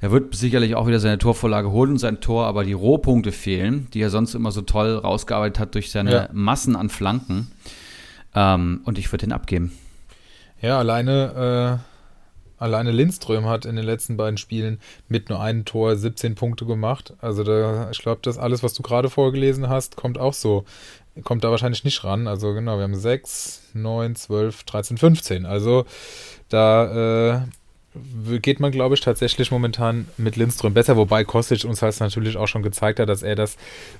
Er 0.00 0.12
wird 0.12 0.34
sicherlich 0.36 0.76
auch 0.76 0.86
wieder 0.86 1.00
seine 1.00 1.18
Torvorlage 1.18 1.72
holen 1.72 1.92
und 1.92 1.98
sein 1.98 2.20
Tor, 2.20 2.46
aber 2.46 2.64
die 2.64 2.72
Rohpunkte 2.72 3.32
fehlen, 3.32 3.88
die 3.92 4.00
er 4.00 4.10
sonst 4.10 4.34
immer 4.34 4.52
so 4.52 4.62
toll 4.62 4.94
rausgearbeitet 4.96 5.58
hat 5.58 5.74
durch 5.74 5.90
seine 5.90 6.12
ja. 6.12 6.28
Massen 6.32 6.76
an 6.76 6.88
Flanken. 6.88 7.50
Ähm, 8.34 8.80
und 8.84 8.98
ich 8.98 9.10
würde 9.12 9.26
ihn 9.26 9.32
abgeben. 9.32 9.72
Ja, 10.62 10.78
alleine, 10.78 11.80
äh, 12.60 12.62
alleine 12.62 12.92
Lindström 12.92 13.46
hat 13.46 13.64
in 13.64 13.74
den 13.74 13.84
letzten 13.84 14.16
beiden 14.16 14.36
Spielen 14.36 14.78
mit 15.08 15.28
nur 15.28 15.40
einem 15.40 15.64
Tor 15.64 15.96
17 15.96 16.36
Punkte 16.36 16.64
gemacht. 16.64 17.14
Also 17.20 17.42
da, 17.42 17.90
ich 17.90 17.98
glaube, 17.98 18.20
das 18.22 18.38
alles, 18.38 18.62
was 18.62 18.74
du 18.74 18.84
gerade 18.84 19.10
vorgelesen 19.10 19.68
hast, 19.68 19.96
kommt 19.96 20.18
auch 20.18 20.34
so 20.34 20.64
kommt 21.24 21.44
da 21.44 21.50
wahrscheinlich 21.50 21.84
nicht 21.84 22.04
ran. 22.04 22.26
Also 22.26 22.54
genau, 22.54 22.76
wir 22.76 22.84
haben 22.84 22.94
6, 22.94 23.67
9, 23.74 24.16
12, 24.16 24.64
13, 24.64 24.98
15. 24.98 25.46
Also 25.46 25.86
da 26.48 27.36
äh, 27.36 27.40
geht 28.40 28.60
man, 28.60 28.70
glaube 28.70 28.94
ich, 28.94 29.00
tatsächlich 29.00 29.50
momentan 29.50 30.08
mit 30.16 30.36
Lindström 30.36 30.74
besser, 30.74 30.96
wobei 30.96 31.24
Kostic 31.24 31.64
uns 31.64 31.82
halt 31.82 31.98
natürlich 32.00 32.36
auch 32.36 32.46
schon 32.46 32.62
gezeigt 32.62 33.00
hat, 33.00 33.08
dass 33.08 33.22
er 33.22 33.34
das 33.34 33.56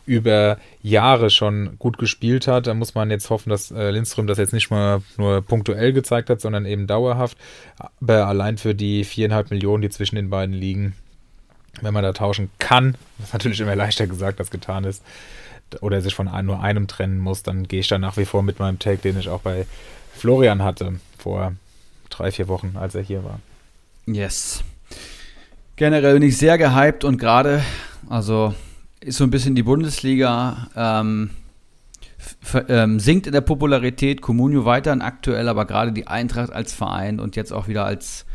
über 0.07 0.59
Jahre 0.83 1.31
schon 1.31 1.79
gut 1.79 1.99
gespielt 1.99 2.47
hat. 2.47 2.67
Da 2.67 2.75
muss 2.75 2.95
man 2.95 3.11
jetzt 3.11 3.31
hoffen, 3.31 3.51
dass 3.51 3.71
äh, 3.71 3.91
Lindström 3.91 4.27
das 4.27 4.39
jetzt 4.39 4.53
nicht 4.53 4.71
mal 4.71 5.03
nur 5.17 5.43
punktuell 5.43 5.93
gezeigt 5.93 6.31
hat, 6.31 6.41
sondern 6.41 6.67
eben 6.67 6.87
dauerhaft. 6.87 7.37
Aber 8.01 8.27
allein 8.27 8.59
für 8.59 8.75
die 8.75 9.05
viereinhalb 9.05 9.51
Millionen, 9.51 9.83
die 9.83 9.91
zwischen 9.91 10.17
den 10.17 10.31
beiden 10.31 10.55
liegen, 10.55 10.95
wenn 11.81 11.95
man 11.95 12.03
da 12.03 12.13
tauschen 12.13 12.51
kann, 12.59 12.97
was 13.19 13.33
natürlich 13.33 13.61
immer 13.61 13.77
leichter 13.77 14.07
gesagt 14.07 14.41
als 14.41 14.51
getan 14.51 14.85
ist, 14.85 15.03
oder 15.81 16.01
sich 16.01 16.15
von 16.15 16.31
nur 16.45 16.63
einem 16.63 16.87
trennen 16.87 17.19
muss, 17.19 17.43
dann 17.43 17.69
gehe 17.69 17.81
ich 17.81 17.89
da 17.89 17.99
nach 17.99 18.17
wie 18.17 18.25
vor 18.25 18.43
mit 18.43 18.59
meinem 18.59 18.79
Take, 18.79 18.99
den 18.99 19.19
ich 19.19 19.29
auch 19.29 19.41
bei 19.41 19.67
Florian 20.15 20.63
hatte 20.63 21.01
vor 21.19 21.53
drei, 22.11 22.33
vier 22.33 22.49
Wochen, 22.49 22.77
als 22.77 22.95
er 22.95 23.03
hier 23.03 23.25
war. 23.25 23.41
Yes. 24.07 24.63
Generell 25.77 26.15
bin 26.15 26.23
ich 26.23 26.37
sehr 26.37 26.59
gehypt 26.59 27.05
und 27.05 27.19
gerade, 27.19 27.63
also 28.09 28.55
ist 29.01 29.19
so 29.19 29.25
ein 29.25 29.31
bisschen 29.31 29.55
die 29.55 29.63
Bundesliga, 29.63 30.69
ähm, 30.75 31.31
ähm, 32.69 32.99
sinkt 32.99 33.27
in 33.27 33.33
der 33.33 33.43
Popularität, 33.43 34.23
Comunio 34.23 34.65
weiterhin 34.65 35.03
aktuell, 35.03 35.49
aber 35.49 35.67
gerade 35.67 35.93
die 35.93 36.07
Eintracht 36.07 36.53
als 36.53 36.73
Verein 36.73 37.21
und 37.21 37.37
jetzt 37.37 37.53
auch 37.53 37.69
wieder 37.69 37.85
als 37.85 38.27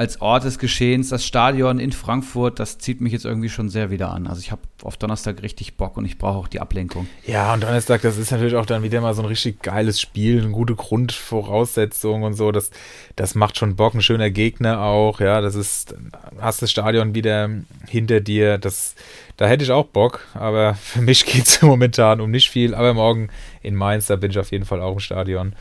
als 0.00 0.22
Ort 0.22 0.44
des 0.44 0.58
Geschehens, 0.58 1.10
das 1.10 1.26
Stadion 1.26 1.78
in 1.78 1.92
Frankfurt, 1.92 2.58
das 2.58 2.78
zieht 2.78 3.02
mich 3.02 3.12
jetzt 3.12 3.26
irgendwie 3.26 3.50
schon 3.50 3.68
sehr 3.68 3.90
wieder 3.90 4.10
an. 4.10 4.26
Also 4.28 4.40
ich 4.40 4.50
habe 4.50 4.62
auf 4.82 4.96
Donnerstag 4.96 5.42
richtig 5.42 5.76
Bock 5.76 5.98
und 5.98 6.06
ich 6.06 6.16
brauche 6.16 6.38
auch 6.38 6.48
die 6.48 6.58
Ablenkung. 6.58 7.06
Ja, 7.26 7.52
und 7.52 7.62
Donnerstag, 7.62 8.00
das 8.00 8.16
ist 8.16 8.30
natürlich 8.30 8.54
auch 8.54 8.64
dann 8.64 8.82
wieder 8.82 9.02
mal 9.02 9.12
so 9.12 9.20
ein 9.20 9.28
richtig 9.28 9.60
geiles 9.60 10.00
Spiel, 10.00 10.40
eine 10.40 10.52
gute 10.52 10.74
Grundvoraussetzung 10.74 12.22
und 12.22 12.32
so. 12.32 12.50
Das, 12.50 12.70
das 13.14 13.34
macht 13.34 13.58
schon 13.58 13.76
Bock, 13.76 13.92
ein 13.92 14.00
schöner 14.00 14.30
Gegner 14.30 14.80
auch. 14.80 15.20
Ja, 15.20 15.42
das 15.42 15.54
ist, 15.54 15.94
hast 16.40 16.62
das 16.62 16.70
Stadion 16.70 17.14
wieder 17.14 17.50
hinter 17.86 18.20
dir. 18.20 18.56
Das, 18.56 18.94
da 19.36 19.48
hätte 19.48 19.64
ich 19.64 19.70
auch 19.70 19.84
Bock, 19.84 20.26
aber 20.32 20.74
für 20.82 21.02
mich 21.02 21.26
geht 21.26 21.46
es 21.46 21.60
momentan 21.60 22.22
um 22.22 22.30
nicht 22.30 22.48
viel. 22.48 22.74
Aber 22.74 22.94
morgen 22.94 23.28
in 23.60 23.74
Mainz, 23.74 24.06
da 24.06 24.16
bin 24.16 24.30
ich 24.30 24.38
auf 24.38 24.50
jeden 24.50 24.64
Fall 24.64 24.80
auch 24.80 24.94
im 24.94 25.00
Stadion. 25.00 25.52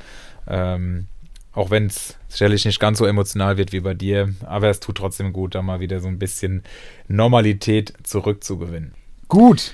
Ähm, 0.48 1.08
auch 1.54 1.72
wenn 1.72 1.88
es 1.88 2.18
sicherlich 2.28 2.66
nicht 2.66 2.80
ganz 2.80 3.00
so 3.00 3.06
emotional 3.06 3.58
wird 3.58 3.72
wie 3.72 3.80
bei 3.80 3.94
dir, 3.94 4.34
aber 4.46 4.70
es 4.70 4.80
tut 4.80 4.98
trotzdem 4.98 5.34
gut, 5.34 5.56
da 5.56 5.62
mal 5.62 5.80
wieder 5.80 6.00
so 6.00 6.08
ein 6.08 6.20
bisschen 6.20 6.64
Normalität 7.08 7.94
zurückzugewinnen. 8.04 8.94
Gut. 9.28 9.74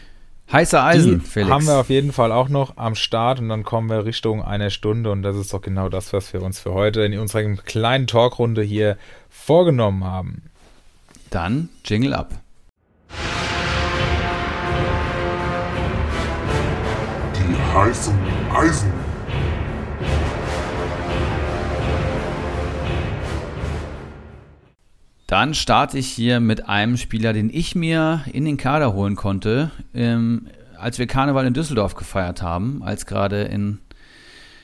Heiße 0.52 0.82
Eisen, 0.82 1.20
Die 1.20 1.26
Felix. 1.26 1.52
Haben 1.52 1.66
wir 1.66 1.78
auf 1.78 1.90
jeden 1.90 2.12
Fall 2.12 2.32
auch 2.32 2.50
noch 2.50 2.78
am 2.78 2.94
Start 2.94 3.40
und 3.40 3.50
dann 3.50 3.64
kommen 3.64 3.90
wir 3.90 4.06
Richtung 4.06 4.44
einer 4.44 4.70
Stunde 4.70 5.12
und 5.12 5.24
das 5.24 5.36
ist 5.36 5.54
doch 5.54 5.62
genau 5.62 5.90
das, 5.90 6.14
was 6.14 6.34
wir 6.34 6.44
uns 6.44 6.60
für 6.60 6.74
heute 6.74 7.02
in 7.02 7.18
unserer 7.18 7.44
kleinen 7.56 8.06
Talkrunde 8.06 8.62
hier 8.62 8.98
vorgenommen 9.30 10.04
haben. 10.04 10.44
Dann 11.32 11.70
Jingle 11.84 12.14
ab. 12.14 12.30
Die 17.36 17.76
heißen 17.76 18.18
Eisen. 18.54 18.95
Dann 25.28 25.56
starte 25.56 25.98
ich 25.98 26.08
hier 26.08 26.40
mit 26.40 26.70
einem 26.70 26.98
Spieler, 26.98 27.34
den 27.34 27.50
ich 27.52 27.74
mir 27.76 28.24
in 28.32 28.46
den 28.46 28.58
Kader 28.58 28.94
holen 28.94 29.16
konnte, 29.16 29.72
ähm, 29.94 30.48
als 30.78 31.00
wir 31.00 31.08
Karneval 31.08 31.48
in 31.48 31.54
Düsseldorf 31.54 31.96
gefeiert 31.96 32.42
haben, 32.42 32.84
als 32.84 33.08
gerade 33.08 33.44
in, 33.44 33.80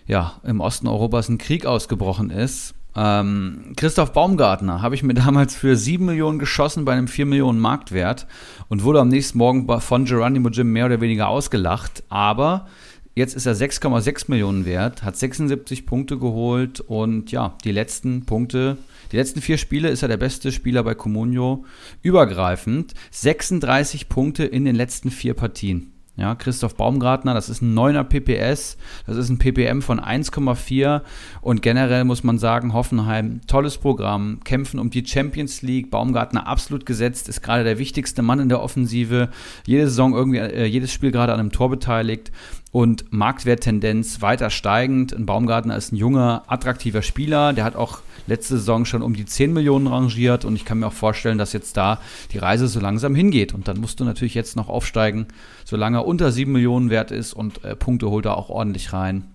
ja, 0.05 0.33
im 0.43 0.59
Osten 0.59 0.87
Europas 0.87 1.29
ein 1.29 1.39
Krieg 1.39 1.65
ausgebrochen 1.65 2.29
ist. 2.29 2.75
Ähm, 2.95 3.73
Christoph 3.77 4.11
Baumgartner 4.13 4.81
habe 4.81 4.93
ich 4.93 5.01
mir 5.01 5.13
damals 5.15 5.55
für 5.55 5.75
7 5.75 6.05
Millionen 6.05 6.37
geschossen 6.37 6.85
bei 6.85 6.93
einem 6.93 7.07
4 7.07 7.25
Millionen 7.25 7.59
Marktwert 7.59 8.27
und 8.67 8.83
wurde 8.83 8.99
am 8.99 9.07
nächsten 9.07 9.39
Morgen 9.39 9.67
von 9.79 10.05
Geronimo 10.05 10.49
Jim 10.49 10.71
mehr 10.71 10.85
oder 10.85 11.01
weniger 11.01 11.29
ausgelacht. 11.29 12.03
Aber 12.09 12.67
jetzt 13.15 13.35
ist 13.35 13.45
er 13.45 13.55
6,6 13.55 14.25
Millionen 14.27 14.65
wert, 14.65 15.03
hat 15.03 15.17
76 15.17 15.85
Punkte 15.85 16.17
geholt 16.17 16.79
und 16.79 17.31
ja, 17.31 17.57
die 17.63 17.71
letzten 17.71 18.25
Punkte 18.25 18.77
die 19.11 19.17
letzten 19.17 19.41
vier 19.41 19.57
Spiele 19.57 19.89
ist 19.89 20.03
er 20.03 20.07
der 20.07 20.17
beste 20.17 20.51
Spieler 20.53 20.83
bei 20.83 20.95
Comunio 20.95 21.65
übergreifend. 22.01 22.93
36 23.11 24.07
Punkte 24.07 24.45
in 24.45 24.63
den 24.63 24.75
letzten 24.75 25.11
vier 25.11 25.33
Partien. 25.33 25.91
Ja, 26.21 26.35
Christoph 26.35 26.75
Baumgartner, 26.75 27.33
das 27.33 27.49
ist 27.49 27.63
ein 27.63 27.73
9er 27.73 28.03
PPS, 28.03 28.77
das 29.07 29.17
ist 29.17 29.29
ein 29.29 29.39
PPM 29.39 29.81
von 29.81 29.99
1,4 29.99 31.01
und 31.41 31.63
generell 31.63 32.03
muss 32.03 32.23
man 32.23 32.37
sagen, 32.37 32.73
Hoffenheim, 32.73 33.41
tolles 33.47 33.79
Programm, 33.79 34.39
kämpfen 34.43 34.79
um 34.79 34.91
die 34.91 35.03
Champions 35.03 35.63
League, 35.63 35.89
Baumgartner 35.89 36.45
absolut 36.45 36.85
gesetzt, 36.85 37.27
ist 37.27 37.41
gerade 37.41 37.63
der 37.63 37.79
wichtigste 37.79 38.21
Mann 38.21 38.39
in 38.39 38.49
der 38.49 38.61
Offensive, 38.61 39.29
jede 39.65 39.87
Saison 39.87 40.13
irgendwie, 40.13 40.37
äh, 40.37 40.65
jedes 40.65 40.93
Spiel 40.93 41.09
gerade 41.09 41.33
an 41.33 41.39
einem 41.39 41.51
Tor 41.51 41.71
beteiligt. 41.71 42.31
Und 42.71 43.11
Marktwerttendenz 43.11 44.21
weiter 44.21 44.49
steigend. 44.49 45.11
Ein 45.11 45.25
Baumgartner 45.25 45.75
ist 45.75 45.91
ein 45.91 45.97
junger, 45.97 46.43
attraktiver 46.47 47.01
Spieler, 47.01 47.51
der 47.51 47.65
hat 47.65 47.75
auch 47.75 47.99
letzte 48.27 48.57
Saison 48.57 48.85
schon 48.85 49.01
um 49.01 49.13
die 49.13 49.25
10 49.25 49.53
Millionen 49.53 49.87
rangiert 49.87 50.45
und 50.45 50.55
ich 50.55 50.65
kann 50.65 50.79
mir 50.79 50.87
auch 50.87 50.93
vorstellen, 50.93 51.37
dass 51.37 51.53
jetzt 51.53 51.77
da 51.77 51.99
die 52.31 52.37
Reise 52.37 52.67
so 52.67 52.79
langsam 52.79 53.15
hingeht. 53.15 53.53
Und 53.53 53.67
dann 53.67 53.79
musst 53.79 53.99
du 53.99 54.03
natürlich 54.03 54.33
jetzt 54.33 54.55
noch 54.55 54.69
aufsteigen, 54.69 55.27
solange 55.65 55.99
er 55.99 56.07
unter 56.07 56.31
7 56.31 56.51
Millionen 56.51 56.89
wert 56.89 57.11
ist 57.11 57.33
und 57.33 57.63
äh, 57.63 57.75
Punkte 57.75 58.09
holt 58.09 58.25
er 58.25 58.37
auch 58.37 58.49
ordentlich 58.49 58.93
rein. 58.93 59.31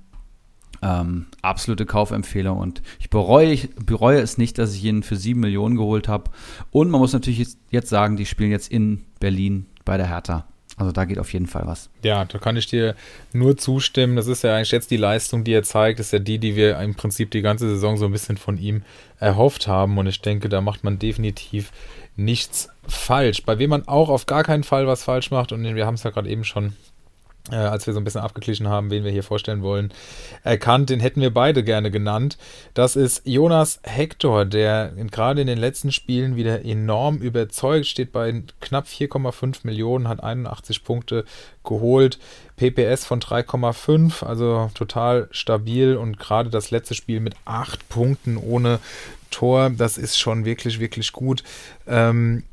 Ähm, 0.83 1.27
absolute 1.41 1.87
Kaufempfehlung 1.87 2.59
und 2.59 2.83
ich 3.01 3.09
bereue, 3.09 3.51
ich 3.51 3.75
bereue 3.75 4.21
es 4.21 4.37
nicht, 4.37 4.59
dass 4.59 4.75
ich 4.75 4.85
ihn 4.85 5.03
für 5.03 5.17
7 5.17 5.41
Millionen 5.41 5.77
geholt 5.77 6.07
habe. 6.07 6.31
Und 6.71 6.91
man 6.91 7.01
muss 7.01 7.15
natürlich 7.15 7.57
jetzt 7.71 7.89
sagen, 7.89 8.17
die 8.17 8.27
spielen 8.27 8.51
jetzt 8.51 8.71
in 8.71 9.03
Berlin 9.19 9.67
bei 9.85 9.97
der 9.97 10.09
Hertha. 10.09 10.47
Also 10.77 10.93
da 10.93 11.07
geht 11.07 11.19
auf 11.19 11.33
jeden 11.33 11.47
Fall 11.47 11.67
was. 11.67 11.89
Ja, 12.03 12.27
da 12.27 12.39
kann 12.39 12.57
ich 12.57 12.67
dir 12.67 12.95
nur 13.33 13.57
zustimmen. 13.57 14.17
Das 14.17 14.27
ist 14.27 14.45
ja 14.45 14.55
eigentlich 14.55 14.73
jetzt 14.73 14.91
die 14.91 14.99
Leistung, 14.99 15.43
die 15.43 15.55
er 15.55 15.63
zeigt. 15.63 15.99
Das 15.99 16.09
ist 16.09 16.13
ja 16.13 16.19
die, 16.19 16.39
die 16.39 16.55
wir 16.55 16.79
im 16.81 16.95
Prinzip 16.95 17.31
die 17.31 17.41
ganze 17.41 17.69
Saison 17.69 17.97
so 17.97 18.05
ein 18.05 18.13
bisschen 18.13 18.37
von 18.37 18.59
ihm 18.59 18.83
erhofft 19.19 19.67
haben. 19.67 19.97
Und 19.97 20.07
ich 20.07 20.21
denke, 20.21 20.51
da 20.51 20.61
macht 20.61 20.85
man 20.85 20.99
definitiv 20.99 21.73
nichts 22.15 22.69
falsch. 22.87 23.43
Bei 23.45 23.59
wem 23.59 23.71
man 23.71 23.89
auch 23.89 24.11
auf 24.11 24.27
gar 24.27 24.45
keinen 24.45 24.65
Fall 24.65 24.87
was 24.87 25.03
falsch 25.03 25.31
macht, 25.31 25.53
und 25.53 25.63
wir 25.63 25.87
haben 25.87 25.95
es 25.95 26.03
ja 26.03 26.11
gerade 26.11 26.29
eben 26.29 26.45
schon 26.45 26.75
äh, 27.51 27.57
als 27.57 27.87
wir 27.87 27.95
so 27.95 28.01
ein 28.01 28.05
bisschen 28.05 28.21
abgeglichen 28.21 28.69
haben, 28.69 28.91
wen 28.91 29.05
wir 29.05 29.13
hier 29.13 29.23
vorstellen 29.23 29.63
wollen, 29.63 29.93
erkannt. 30.43 30.91
Den 30.91 31.01
hätten 31.01 31.21
wir 31.21 31.33
beide 31.33 31.63
gerne 31.63 31.91
genannt. 31.91 32.37
Das 32.75 32.97
ist 32.97 33.23
Jonas 33.25 33.81
Hector, 33.83 34.45
der 34.45 34.93
gerade 35.11 35.41
in 35.41 35.47
den 35.47 35.59
letzten 35.59 35.93
Spielen 35.93 36.37
wieder 36.37 36.65
enorm 36.65 37.19
überzeugt, 37.19 37.87
steht 37.87 38.13
bei 38.13 38.43
knapp 38.61 38.87
4,5 38.87 39.61
Millionen, 39.65 40.09
hat 40.09 40.23
81 40.23 40.85
Punkte 40.85 41.25
geholt, 41.65 42.19
PPS 42.57 43.05
von 43.05 43.21
3,5, 43.21 44.25
also 44.25 44.71
total 44.75 45.29
stabil 45.31 45.97
und 45.97 46.19
gerade 46.19 46.51
das 46.51 46.71
letzte 46.71 46.95
Spiel 46.95 47.21
mit 47.21 47.35
8 47.45 47.89
Punkten 47.89 48.37
ohne 48.37 48.79
Tor, 49.31 49.71
das 49.71 49.99
ist 49.99 50.19
schon 50.19 50.45
wirklich, 50.45 50.81
wirklich 50.81 51.13
gut. 51.13 51.43
Ähm, 51.87 52.45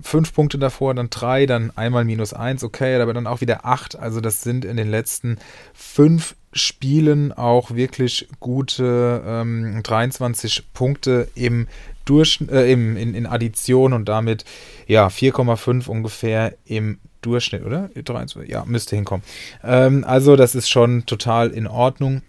fünf 0.00 0.32
Punkte 0.32 0.58
davor, 0.58 0.94
dann 0.94 1.10
drei, 1.10 1.46
dann 1.46 1.72
einmal 1.76 2.04
minus 2.04 2.32
eins, 2.32 2.64
okay, 2.64 3.00
aber 3.00 3.14
dann 3.14 3.26
auch 3.26 3.40
wieder 3.40 3.64
acht. 3.64 3.96
Also 3.96 4.20
das 4.20 4.42
sind 4.42 4.64
in 4.64 4.76
den 4.76 4.90
letzten 4.90 5.38
fünf 5.74 6.34
Spielen 6.52 7.32
auch 7.32 7.74
wirklich 7.74 8.28
gute 8.40 9.22
ähm, 9.26 9.82
23 9.82 10.72
Punkte 10.72 11.28
im 11.34 11.66
Durchschnitt, 12.06 12.50
äh, 12.50 12.70
im, 12.70 12.96
in, 12.96 13.14
in 13.14 13.26
Addition 13.26 13.92
und 13.92 14.08
damit 14.08 14.44
ja 14.86 15.08
4,5 15.08 15.88
ungefähr 15.88 16.54
im 16.64 16.98
Durchschnitt, 17.20 17.64
oder? 17.64 17.90
23, 17.94 18.48
ja, 18.48 18.64
müsste 18.64 18.96
hinkommen. 18.96 19.24
Ähm, 19.62 20.04
also 20.06 20.36
das 20.36 20.54
ist 20.54 20.70
schon 20.70 21.04
total 21.04 21.50
in 21.50 21.66
Ordnung. 21.66 22.22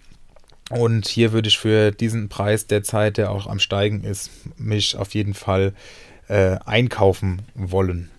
Und 0.70 1.08
hier 1.08 1.32
würde 1.32 1.48
ich 1.48 1.58
für 1.58 1.92
diesen 1.92 2.28
Preis 2.28 2.66
der 2.66 2.82
Zeit, 2.82 3.16
der 3.16 3.30
auch 3.30 3.46
am 3.46 3.58
Steigen 3.58 4.04
ist, 4.04 4.30
mich 4.58 4.96
auf 4.96 5.14
jeden 5.14 5.32
Fall 5.32 5.72
äh, 6.28 6.56
einkaufen 6.64 7.42
wollen. 7.54 8.10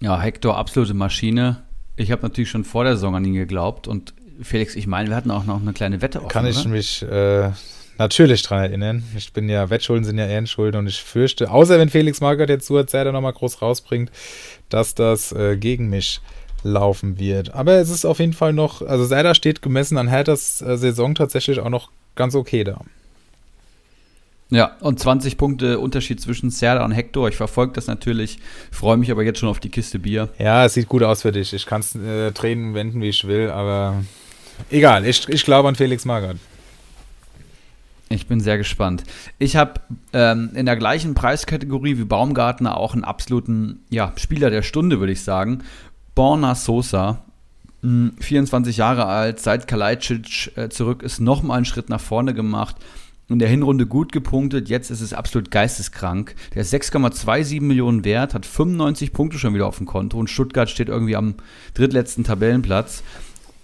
Ja, 0.00 0.20
Hector, 0.20 0.56
absolute 0.56 0.94
Maschine. 0.94 1.62
Ich 1.96 2.10
habe 2.10 2.22
natürlich 2.22 2.50
schon 2.50 2.64
vor 2.64 2.84
der 2.84 2.94
Saison 2.94 3.14
an 3.14 3.24
ihn 3.24 3.34
geglaubt 3.34 3.86
und 3.86 4.14
Felix, 4.42 4.74
ich 4.74 4.86
meine, 4.86 5.10
wir 5.10 5.16
hatten 5.16 5.30
auch 5.30 5.44
noch 5.44 5.60
eine 5.60 5.72
kleine 5.72 6.02
Wette 6.02 6.18
offen, 6.18 6.28
Kann 6.28 6.46
ich 6.46 6.58
oder? 6.58 6.70
mich 6.70 7.02
äh, 7.02 7.50
natürlich 7.98 8.42
dran 8.42 8.64
erinnern. 8.64 9.04
Ich 9.16 9.32
bin 9.32 9.48
ja, 9.48 9.70
Wettschulden 9.70 10.04
sind 10.04 10.18
ja 10.18 10.26
Ehrenschulden 10.26 10.80
und 10.80 10.86
ich 10.88 11.02
fürchte, 11.02 11.50
außer 11.50 11.78
wenn 11.78 11.88
Felix 11.90 12.20
Magath 12.20 12.48
jetzt 12.48 12.66
so 12.66 12.82
Zerda 12.82 13.12
nochmal 13.12 13.32
groß 13.32 13.62
rausbringt, 13.62 14.10
dass 14.68 14.94
das 14.94 15.32
äh, 15.32 15.56
gegen 15.56 15.88
mich 15.88 16.20
laufen 16.64 17.18
wird. 17.18 17.54
Aber 17.54 17.74
es 17.74 17.90
ist 17.90 18.04
auf 18.04 18.18
jeden 18.18 18.32
Fall 18.32 18.52
noch, 18.52 18.82
also 18.82 19.04
Serda 19.04 19.34
steht 19.34 19.62
gemessen 19.62 19.98
an 19.98 20.08
Herthas 20.08 20.62
äh, 20.62 20.76
Saison 20.76 21.14
tatsächlich 21.14 21.60
auch 21.60 21.70
noch 21.70 21.90
ganz 22.14 22.34
okay 22.34 22.64
da. 22.64 22.80
Ja, 24.52 24.76
und 24.80 25.00
20 25.00 25.38
Punkte 25.38 25.78
Unterschied 25.78 26.20
zwischen 26.20 26.50
Serda 26.50 26.84
und 26.84 26.92
Hector. 26.92 27.26
Ich 27.26 27.36
verfolge 27.36 27.72
das 27.72 27.86
natürlich, 27.86 28.38
freue 28.70 28.98
mich 28.98 29.10
aber 29.10 29.22
jetzt 29.22 29.38
schon 29.38 29.48
auf 29.48 29.60
die 29.60 29.70
Kiste 29.70 29.98
Bier. 29.98 30.28
Ja, 30.38 30.66
es 30.66 30.74
sieht 30.74 30.88
gut 30.88 31.02
aus 31.02 31.22
für 31.22 31.32
dich. 31.32 31.54
Ich 31.54 31.64
kann 31.64 31.80
es 31.80 31.94
äh, 31.94 32.32
Tränen 32.32 32.74
wenden, 32.74 33.00
wie 33.00 33.08
ich 33.08 33.26
will, 33.26 33.48
aber 33.50 34.04
egal. 34.70 35.06
Ich, 35.06 35.26
ich 35.26 35.46
glaube 35.46 35.70
an 35.70 35.74
Felix 35.74 36.04
Magath. 36.04 36.36
Ich 38.10 38.26
bin 38.26 38.40
sehr 38.40 38.58
gespannt. 38.58 39.04
Ich 39.38 39.56
habe 39.56 39.80
ähm, 40.12 40.50
in 40.54 40.66
der 40.66 40.76
gleichen 40.76 41.14
Preiskategorie 41.14 41.96
wie 41.96 42.04
Baumgartner 42.04 42.76
auch 42.76 42.92
einen 42.92 43.04
absoluten 43.04 43.80
ja, 43.88 44.12
Spieler 44.16 44.50
der 44.50 44.60
Stunde, 44.60 45.00
würde 45.00 45.14
ich 45.14 45.22
sagen. 45.22 45.62
Borna 46.14 46.54
Sosa, 46.54 47.24
24 47.80 48.76
hm, 48.76 48.78
Jahre 48.78 49.06
alt, 49.06 49.40
seit 49.40 49.66
Kalajdzic 49.66 50.52
äh, 50.56 50.68
zurück 50.68 51.02
ist, 51.02 51.20
nochmal 51.20 51.56
einen 51.56 51.64
Schritt 51.64 51.88
nach 51.88 52.02
vorne 52.02 52.34
gemacht 52.34 52.76
in 53.28 53.38
der 53.38 53.48
Hinrunde 53.48 53.86
gut 53.86 54.12
gepunktet, 54.12 54.68
jetzt 54.68 54.90
ist 54.90 55.00
es 55.00 55.12
absolut 55.12 55.50
geisteskrank. 55.50 56.34
Der 56.54 56.62
ist 56.62 56.74
6,27 56.74 57.60
Millionen 57.60 58.04
wert, 58.04 58.34
hat 58.34 58.46
95 58.46 59.12
Punkte 59.12 59.38
schon 59.38 59.54
wieder 59.54 59.66
auf 59.66 59.78
dem 59.78 59.86
Konto 59.86 60.18
und 60.18 60.28
Stuttgart 60.28 60.68
steht 60.68 60.88
irgendwie 60.88 61.16
am 61.16 61.34
drittletzten 61.74 62.24
Tabellenplatz. 62.24 63.02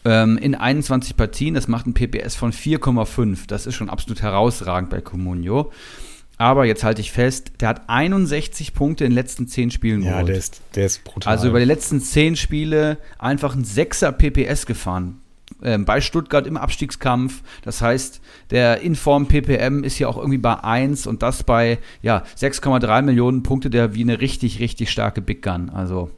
Ähm, 0.04 0.38
in 0.38 0.54
21 0.54 1.16
Partien, 1.16 1.54
das 1.54 1.68
macht 1.68 1.86
ein 1.86 1.94
PPS 1.94 2.36
von 2.36 2.52
4,5. 2.52 3.46
Das 3.46 3.66
ist 3.66 3.74
schon 3.74 3.90
absolut 3.90 4.22
herausragend 4.22 4.90
bei 4.90 5.00
Comunio. 5.00 5.72
Aber 6.38 6.64
jetzt 6.64 6.84
halte 6.84 7.00
ich 7.00 7.10
fest, 7.10 7.52
der 7.60 7.68
hat 7.68 7.88
61 7.88 8.72
Punkte 8.72 9.04
in 9.04 9.10
den 9.10 9.16
letzten 9.16 9.48
10 9.48 9.72
Spielen 9.72 10.02
geholt. 10.02 10.18
Ja, 10.18 10.22
der 10.22 10.36
ist, 10.36 10.62
der 10.76 10.86
ist 10.86 11.02
brutal. 11.02 11.32
Also 11.32 11.48
über 11.48 11.58
die 11.58 11.64
letzten 11.64 12.00
10 12.00 12.36
Spiele 12.36 12.98
einfach 13.18 13.56
ein 13.56 13.64
6er 13.64 14.12
PPS 14.12 14.64
gefahren 14.64 15.20
äh, 15.62 15.78
bei 15.78 16.00
Stuttgart 16.00 16.46
im 16.46 16.56
Abstiegskampf. 16.56 17.42
Das 17.62 17.82
heißt, 17.82 18.20
der 18.50 18.80
Inform 18.80 19.26
PPM 19.26 19.84
ist 19.84 19.98
ja 19.98 20.08
auch 20.08 20.16
irgendwie 20.16 20.38
bei 20.38 20.62
1 20.62 21.06
und 21.06 21.22
das 21.22 21.42
bei 21.42 21.78
ja, 22.02 22.22
6,3 22.36 23.02
Millionen 23.02 23.42
Punkte, 23.42 23.70
der 23.70 23.94
wie 23.94 24.02
eine 24.02 24.20
richtig, 24.20 24.60
richtig 24.60 24.90
starke 24.90 25.20
Big 25.20 25.42
Gun. 25.42 25.70
Also 25.70 26.10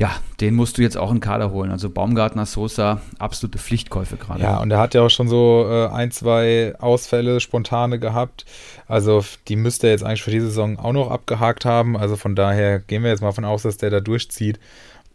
ja, 0.00 0.12
den 0.40 0.54
musst 0.54 0.78
du 0.78 0.82
jetzt 0.82 0.96
auch 0.96 1.12
in 1.12 1.20
Kader 1.20 1.50
holen. 1.50 1.70
Also 1.70 1.90
Baumgartner, 1.90 2.46
Sosa, 2.46 3.02
absolute 3.18 3.58
Pflichtkäufe 3.58 4.16
gerade. 4.16 4.42
Ja, 4.42 4.56
und 4.56 4.70
er 4.70 4.78
hat 4.78 4.94
ja 4.94 5.02
auch 5.02 5.10
schon 5.10 5.28
so 5.28 5.66
äh, 5.68 5.88
ein, 5.88 6.10
zwei 6.10 6.74
Ausfälle, 6.78 7.38
spontane 7.38 7.98
gehabt. 7.98 8.46
Also 8.88 9.22
die 9.48 9.56
müsste 9.56 9.88
er 9.88 9.92
jetzt 9.92 10.02
eigentlich 10.02 10.22
für 10.22 10.30
die 10.30 10.40
Saison 10.40 10.78
auch 10.78 10.94
noch 10.94 11.10
abgehakt 11.10 11.66
haben. 11.66 11.98
Also 11.98 12.16
von 12.16 12.34
daher 12.34 12.78
gehen 12.78 13.02
wir 13.02 13.10
jetzt 13.10 13.20
mal 13.20 13.32
von 13.32 13.44
aus, 13.44 13.60
dass 13.60 13.76
der 13.76 13.90
da 13.90 14.00
durchzieht 14.00 14.58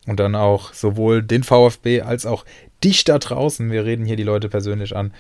und 0.06 0.20
dann 0.20 0.36
auch 0.36 0.74
sowohl 0.74 1.24
den 1.24 1.44
VfB 1.44 2.02
als 2.02 2.26
auch 2.26 2.46
dich 2.84 3.04
da 3.04 3.18
draußen, 3.18 3.72
wir 3.72 3.86
reden 3.86 4.06
hier 4.06 4.16
die 4.16 4.24
Leute 4.24 4.50
persönlich 4.50 4.96
an, 4.96 5.14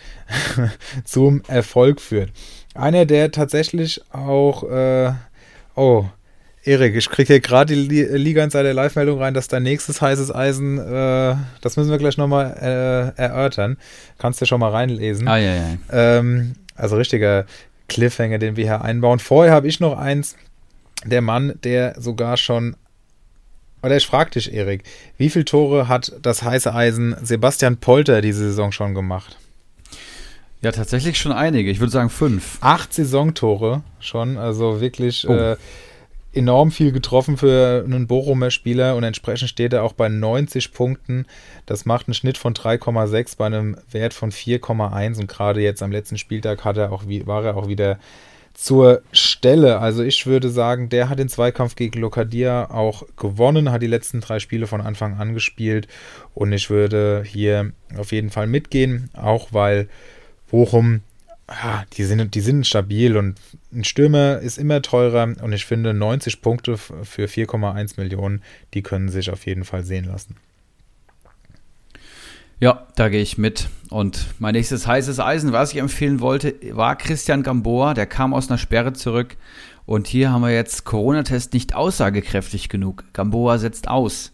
zum 1.03 1.41
Erfolg 1.47 2.01
führt. 2.01 2.31
Einer, 2.73 3.05
der 3.05 3.31
tatsächlich 3.31 4.01
auch, 4.11 4.63
äh, 4.69 5.13
oh, 5.75 6.05
Erik, 6.63 6.95
ich 6.95 7.09
kriege 7.09 7.27
hier 7.27 7.39
gerade 7.41 7.75
die 7.75 8.03
Liga 8.03 8.43
Insider 8.43 8.73
Live-Meldung 8.73 9.19
rein, 9.19 9.35
dass 9.35 9.47
dein 9.47 9.63
nächstes 9.63 10.01
heißes 10.01 10.33
Eisen, 10.33 10.79
äh, 10.79 11.35
das 11.61 11.77
müssen 11.77 11.91
wir 11.91 11.99
gleich 11.99 12.17
nochmal 12.17 12.57
äh, 13.17 13.21
erörtern. 13.21 13.77
Kannst 14.17 14.41
du 14.41 14.45
schon 14.45 14.59
mal 14.59 14.71
reinlesen. 14.71 15.27
Ah, 15.27 15.37
ja, 15.37 15.55
ja. 15.55 15.77
Ähm, 15.91 16.55
also 16.75 16.97
richtiger 16.97 17.45
Cliffhanger, 17.87 18.39
den 18.39 18.57
wir 18.57 18.65
hier 18.65 18.81
einbauen. 18.81 19.19
Vorher 19.19 19.53
habe 19.53 19.67
ich 19.67 19.79
noch 19.79 19.97
eins. 19.97 20.35
Der 21.05 21.21
Mann, 21.21 21.53
der 21.63 22.01
sogar 22.01 22.35
schon 22.35 22.75
oder 23.85 23.97
ich 23.97 24.07
frage 24.07 24.31
dich, 24.31 24.51
Erik, 24.51 24.83
wie 25.17 25.29
viele 25.29 25.45
Tore 25.45 25.87
hat 25.87 26.11
das 26.21 26.41
heiße 26.41 26.73
Eisen 26.73 27.15
Sebastian 27.21 27.77
Polter 27.77 28.21
diese 28.21 28.39
Saison 28.39 28.71
schon 28.71 28.95
gemacht? 28.95 29.37
Ja, 30.61 30.71
tatsächlich 30.71 31.19
schon 31.19 31.31
einige. 31.31 31.69
Ich 31.69 31.79
würde 31.79 31.91
sagen 31.91 32.09
fünf. 32.09 32.57
Acht 32.61 32.91
Saisontore 32.91 33.83
schon, 33.99 34.37
also 34.37 34.81
wirklich 34.81 35.29
oh. 35.29 35.33
äh, 35.33 35.57
enorm 36.33 36.71
viel 36.71 36.91
getroffen 36.91 37.37
für 37.37 37.83
einen 37.85 38.07
Bochumer 38.07 38.49
Spieler 38.49 38.95
und 38.95 39.03
entsprechend 39.03 39.49
steht 39.49 39.73
er 39.73 39.83
auch 39.83 39.93
bei 39.93 40.09
90 40.09 40.73
Punkten. 40.73 41.27
Das 41.67 41.85
macht 41.85 42.07
einen 42.07 42.15
Schnitt 42.15 42.39
von 42.39 42.55
3,6 42.55 43.37
bei 43.37 43.45
einem 43.45 43.77
Wert 43.91 44.15
von 44.15 44.31
4,1 44.31 45.19
und 45.19 45.27
gerade 45.27 45.61
jetzt 45.61 45.83
am 45.83 45.91
letzten 45.91 46.17
Spieltag 46.17 46.65
hat 46.65 46.77
er 46.77 46.91
auch, 46.91 47.03
war 47.25 47.45
er 47.45 47.55
auch 47.55 47.67
wieder 47.67 47.99
zur 48.55 49.03
Stelle. 49.11 49.79
Also 49.79 50.01
ich 50.01 50.25
würde 50.25 50.49
sagen, 50.49 50.89
der 50.89 51.09
hat 51.09 51.19
den 51.19 51.29
Zweikampf 51.29 51.75
gegen 51.75 51.99
Lokadia 51.99 52.71
auch 52.71 53.03
gewonnen, 53.17 53.71
hat 53.71 53.81
die 53.81 53.87
letzten 53.87 54.21
drei 54.21 54.39
Spiele 54.39 54.65
von 54.65 54.81
Anfang 54.81 55.17
an 55.17 55.33
gespielt 55.33 55.87
und 56.33 56.51
ich 56.51 56.69
würde 56.69 57.23
hier 57.25 57.73
auf 57.97 58.11
jeden 58.11 58.29
Fall 58.29 58.47
mitgehen, 58.47 59.09
auch 59.13 59.49
weil 59.51 59.89
Bochum, 60.49 61.01
ja, 61.49 61.83
die, 61.93 62.05
sind, 62.05 62.33
die 62.33 62.41
sind 62.41 62.65
stabil 62.65 63.17
und 63.17 63.35
ein 63.73 63.83
Stürmer 63.83 64.39
ist 64.39 64.57
immer 64.57 64.81
teurer 64.81 65.35
und 65.41 65.53
ich 65.53 65.65
finde 65.65 65.93
90 65.93 66.41
Punkte 66.41 66.77
für 66.77 67.25
4,1 67.25 67.99
Millionen, 67.99 68.41
die 68.73 68.81
können 68.81 69.09
sich 69.09 69.29
auf 69.29 69.45
jeden 69.45 69.65
Fall 69.65 69.83
sehen 69.83 70.05
lassen. 70.05 70.37
Ja, 72.59 72.87
da 72.95 73.09
gehe 73.09 73.21
ich 73.21 73.37
mit. 73.37 73.69
Und 73.89 74.25
mein 74.39 74.53
nächstes 74.53 74.87
heißes 74.87 75.19
Eisen, 75.19 75.51
was 75.51 75.73
ich 75.73 75.79
empfehlen 75.79 76.19
wollte, 76.21 76.55
war 76.71 76.95
Christian 76.95 77.43
Gamboa. 77.43 77.93
Der 77.93 78.05
kam 78.05 78.33
aus 78.33 78.49
einer 78.49 78.57
Sperre 78.57 78.93
zurück. 78.93 79.35
Und 79.85 80.07
hier 80.07 80.31
haben 80.31 80.41
wir 80.41 80.51
jetzt 80.51 80.85
Corona-Test 80.85 81.53
nicht 81.53 81.75
aussagekräftig 81.75 82.69
genug. 82.69 83.03
Gamboa 83.13 83.57
setzt 83.57 83.87
aus. 83.87 84.31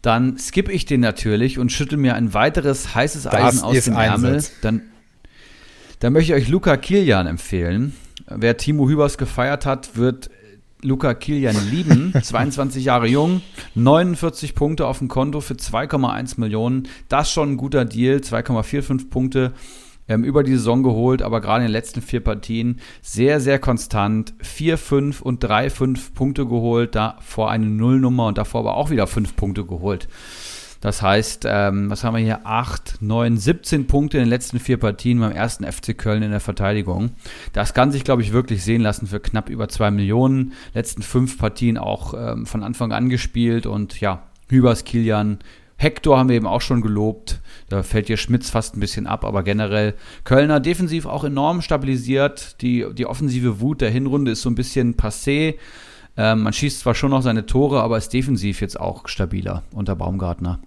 Dann 0.00 0.38
skippe 0.38 0.72
ich 0.72 0.86
den 0.86 1.00
natürlich 1.00 1.58
und 1.58 1.72
schüttel 1.72 1.98
mir 1.98 2.14
ein 2.14 2.32
weiteres 2.32 2.94
heißes 2.94 3.26
Eisen 3.26 3.58
das 3.58 3.62
aus 3.62 3.84
dem 3.84 3.94
Ärmel. 3.94 4.42
Dann, 4.62 4.82
dann 5.98 6.12
möchte 6.12 6.32
ich 6.32 6.42
euch 6.42 6.48
Luca 6.48 6.76
Kilian 6.76 7.26
empfehlen. 7.26 7.94
Wer 8.26 8.56
Timo 8.56 8.88
Hübers 8.88 9.18
gefeiert 9.18 9.66
hat, 9.66 9.96
wird 9.96 10.30
Luca 10.82 11.14
Kilian 11.14 11.56
lieben, 11.70 12.12
22 12.22 12.84
Jahre 12.84 13.06
jung, 13.06 13.42
49 13.74 14.54
Punkte 14.54 14.86
auf 14.86 14.98
dem 14.98 15.08
Konto 15.08 15.40
für 15.40 15.54
2,1 15.54 16.38
Millionen. 16.38 16.88
Das 17.08 17.32
schon 17.32 17.52
ein 17.52 17.56
guter 17.56 17.84
Deal, 17.84 18.18
2,45 18.18 19.10
Punkte 19.10 19.52
ähm, 20.08 20.24
über 20.24 20.42
die 20.42 20.52
Saison 20.52 20.82
geholt, 20.82 21.22
aber 21.22 21.40
gerade 21.40 21.64
in 21.64 21.68
den 21.68 21.72
letzten 21.72 22.00
vier 22.00 22.20
Partien 22.20 22.80
sehr, 23.02 23.40
sehr 23.40 23.58
konstant. 23.58 24.34
4, 24.42 24.78
5 24.78 25.22
und 25.22 25.40
3, 25.40 25.70
5 25.70 26.14
Punkte 26.14 26.46
geholt, 26.46 26.94
davor 26.94 27.50
eine 27.50 27.66
Nullnummer 27.66 28.26
und 28.26 28.38
davor 28.38 28.60
aber 28.60 28.74
auch 28.74 28.90
wieder 28.90 29.06
5 29.06 29.36
Punkte 29.36 29.64
geholt. 29.64 30.08
Das 30.80 31.02
heißt, 31.02 31.44
ähm, 31.48 31.90
was 31.90 32.04
haben 32.04 32.16
wir 32.16 32.22
hier? 32.22 32.46
8, 32.46 32.98
9, 33.00 33.36
17 33.36 33.86
Punkte 33.86 34.18
in 34.18 34.24
den 34.24 34.30
letzten 34.30 34.60
vier 34.60 34.76
Partien 34.76 35.18
beim 35.18 35.32
ersten 35.32 35.64
FC 35.64 35.96
Köln 35.96 36.22
in 36.22 36.30
der 36.30 36.40
Verteidigung. 36.40 37.10
Das 37.52 37.74
kann 37.74 37.90
sich, 37.90 38.04
glaube 38.04 38.22
ich, 38.22 38.32
wirklich 38.32 38.62
sehen 38.62 38.82
lassen 38.82 39.06
für 39.06 39.20
knapp 39.20 39.48
über 39.48 39.68
2 39.68 39.90
Millionen. 39.90 40.52
Letzten 40.74 41.02
fünf 41.02 41.38
Partien 41.38 41.78
auch 41.78 42.14
ähm, 42.14 42.46
von 42.46 42.62
Anfang 42.62 42.92
an 42.92 43.08
gespielt 43.08 43.66
und 43.66 44.00
ja, 44.00 44.22
Hübers, 44.48 44.84
Kilian, 44.84 45.38
Hector 45.78 46.18
haben 46.18 46.28
wir 46.28 46.36
eben 46.36 46.46
auch 46.46 46.60
schon 46.60 46.80
gelobt. 46.80 47.40
Da 47.68 47.82
fällt 47.82 48.08
hier 48.08 48.16
Schmitz 48.16 48.50
fast 48.50 48.76
ein 48.76 48.80
bisschen 48.80 49.06
ab, 49.06 49.24
aber 49.24 49.44
generell 49.44 49.94
Kölner 50.24 50.58
defensiv 50.58 51.06
auch 51.06 51.22
enorm 51.22 51.62
stabilisiert. 51.62 52.60
Die, 52.62 52.84
die 52.92 53.06
offensive 53.06 53.60
Wut 53.60 53.80
der 53.80 53.90
Hinrunde 53.90 54.32
ist 54.32 54.42
so 54.42 54.50
ein 54.50 54.56
bisschen 54.56 54.96
passé. 54.96 55.54
Ähm, 56.16 56.42
man 56.42 56.52
schießt 56.52 56.80
zwar 56.80 56.96
schon 56.96 57.10
noch 57.10 57.22
seine 57.22 57.46
Tore, 57.46 57.80
aber 57.80 57.96
ist 57.96 58.12
defensiv 58.12 58.60
jetzt 58.60 58.78
auch 58.78 59.06
stabiler 59.06 59.62
unter 59.72 59.94
Baumgartner. 59.94 60.58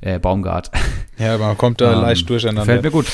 Äh, 0.00 0.18
Baumgart. 0.18 0.70
Ja, 1.18 1.36
man 1.36 1.58
kommt 1.58 1.80
da 1.80 1.92
ähm, 1.92 2.00
leicht 2.00 2.28
durcheinander. 2.30 2.64
Fällt 2.64 2.82
mir 2.82 2.90
gut. 2.90 3.06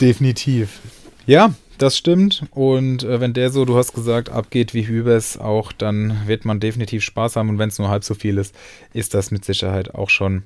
Definitiv. 0.00 0.80
Ja, 1.26 1.54
das 1.78 1.96
stimmt. 1.96 2.44
Und 2.50 3.02
äh, 3.02 3.20
wenn 3.20 3.34
der 3.34 3.50
so, 3.50 3.64
du 3.64 3.76
hast 3.76 3.92
gesagt, 3.92 4.30
abgeht 4.30 4.74
wie 4.74 4.86
Hübers 4.86 5.38
auch, 5.38 5.72
dann 5.72 6.26
wird 6.26 6.44
man 6.44 6.60
definitiv 6.60 7.02
Spaß 7.02 7.36
haben. 7.36 7.48
Und 7.50 7.58
wenn 7.58 7.68
es 7.68 7.78
nur 7.78 7.90
halb 7.90 8.04
so 8.04 8.14
viel 8.14 8.38
ist, 8.38 8.54
ist 8.92 9.14
das 9.14 9.30
mit 9.30 9.44
Sicherheit 9.44 9.94
auch 9.94 10.10
schon 10.10 10.44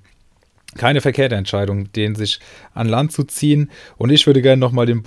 keine 0.76 1.00
verkehrte 1.00 1.34
Entscheidung, 1.34 1.90
den 1.92 2.14
sich 2.14 2.40
an 2.74 2.88
Land 2.88 3.12
zu 3.12 3.24
ziehen. 3.24 3.70
Und 3.96 4.10
ich 4.10 4.26
würde 4.26 4.42
gerne 4.42 4.60
nochmal 4.60 4.86
den 4.86 5.02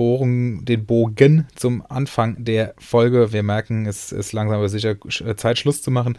den 0.65 0.85
Bogen 0.85 1.47
zum 1.55 1.83
Anfang 1.87 2.43
der 2.43 2.73
Folge, 2.79 3.31
wir 3.31 3.43
merken, 3.43 3.85
es 3.85 4.11
ist 4.11 4.33
langsam 4.33 4.57
aber 4.57 4.69
sicher 4.69 4.95
Zeit, 5.37 5.59
Schluss 5.59 5.81
zu 5.81 5.91
machen, 5.91 6.17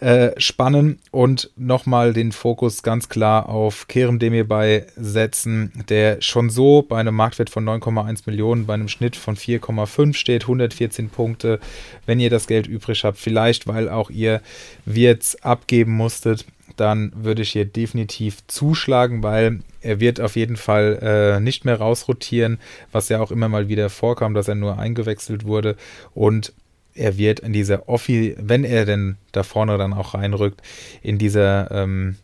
äh, 0.00 0.30
spannen 0.40 1.00
und 1.10 1.50
nochmal 1.56 2.12
den 2.12 2.32
Fokus 2.32 2.82
ganz 2.82 3.08
klar 3.08 3.48
auf 3.48 3.88
Kerem 3.88 4.18
Demirbay 4.18 4.84
setzen, 4.96 5.72
der 5.88 6.20
schon 6.22 6.50
so 6.50 6.82
bei 6.82 6.98
einem 6.98 7.14
Marktwert 7.14 7.50
von 7.50 7.64
9,1 7.64 8.22
Millionen, 8.26 8.66
bei 8.66 8.74
einem 8.74 8.88
Schnitt 8.88 9.16
von 9.16 9.36
4,5 9.36 10.14
steht, 10.14 10.42
114 10.42 11.10
Punkte. 11.10 11.58
Wenn 12.06 12.20
ihr 12.20 12.30
das 12.30 12.46
Geld 12.46 12.66
übrig 12.66 13.04
habt, 13.04 13.18
vielleicht 13.18 13.66
weil 13.66 13.88
auch 13.88 14.10
ihr 14.10 14.40
Wirts 14.84 15.42
abgeben 15.42 15.92
musstet, 15.92 16.44
dann 16.76 17.12
würde 17.14 17.42
ich 17.42 17.50
hier 17.50 17.64
definitiv 17.64 18.46
zuschlagen, 18.46 19.22
weil 19.22 19.60
er 19.80 20.00
wird 20.00 20.20
auf 20.20 20.36
jeden 20.36 20.56
Fall 20.56 20.98
äh, 21.02 21.40
nicht 21.40 21.64
mehr 21.64 21.76
rausrotieren, 21.76 22.58
was 22.92 23.08
ja 23.08 23.20
auch 23.20 23.30
immer 23.30 23.48
mal 23.48 23.68
wieder 23.68 23.90
vorkam, 23.90 24.34
dass 24.34 24.48
er 24.48 24.54
nur 24.54 24.78
eingewechselt 24.78 25.44
wurde. 25.44 25.76
Und 26.14 26.52
er 26.98 27.16
wird 27.16 27.40
in 27.40 27.52
dieser 27.52 27.88
Offi, 27.88 28.34
wenn 28.38 28.64
er 28.64 28.84
denn 28.84 29.16
da 29.32 29.42
vorne 29.42 29.78
dann 29.78 29.92
auch 29.92 30.14
reinrückt, 30.14 30.62
in 31.02 31.18
dieser 31.18 31.70
ähm, 31.70 32.16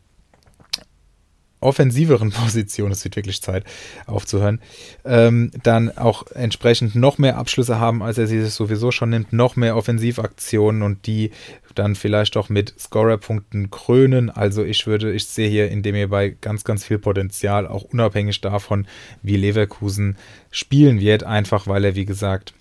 offensiveren 1.65 2.31
Position, 2.33 2.93
es 2.93 3.03
wird 3.05 3.17
wirklich 3.17 3.43
Zeit 3.43 3.65
aufzuhören, 4.07 4.61
ähm, 5.05 5.51
dann 5.63 5.97
auch 5.97 6.27
entsprechend 6.33 6.95
noch 6.95 7.19
mehr 7.19 7.37
Abschlüsse 7.37 7.81
haben, 7.81 8.03
als 8.03 8.19
er 8.19 8.27
sie 8.27 8.45
sowieso 8.45 8.91
schon 8.91 9.11
nimmt, 9.11 9.33
noch 9.33 9.57
mehr 9.57 9.77
Offensivaktionen 9.77 10.83
und 10.83 11.07
die 11.07 11.31
dann 11.75 11.97
vielleicht 11.97 12.37
auch 12.37 12.49
mit 12.49 12.73
Scorerpunkten 12.79 13.71
krönen. 13.71 14.31
Also 14.31 14.63
ich 14.63 14.87
würde, 14.87 15.13
ich 15.13 15.27
sehe 15.27 15.49
hier 15.49 15.71
in 15.71 15.83
dem 15.83 15.97
hierbei 15.97 16.37
ganz, 16.41 16.63
ganz 16.63 16.85
viel 16.85 16.99
Potenzial, 16.99 17.67
auch 17.67 17.83
unabhängig 17.83 18.41
davon, 18.41 18.87
wie 19.23 19.37
Leverkusen 19.37 20.17
spielen 20.53 21.01
wird, 21.01 21.25
einfach 21.25 21.67
weil 21.67 21.85
er, 21.85 21.97
wie 21.97 22.05
gesagt, 22.05 22.55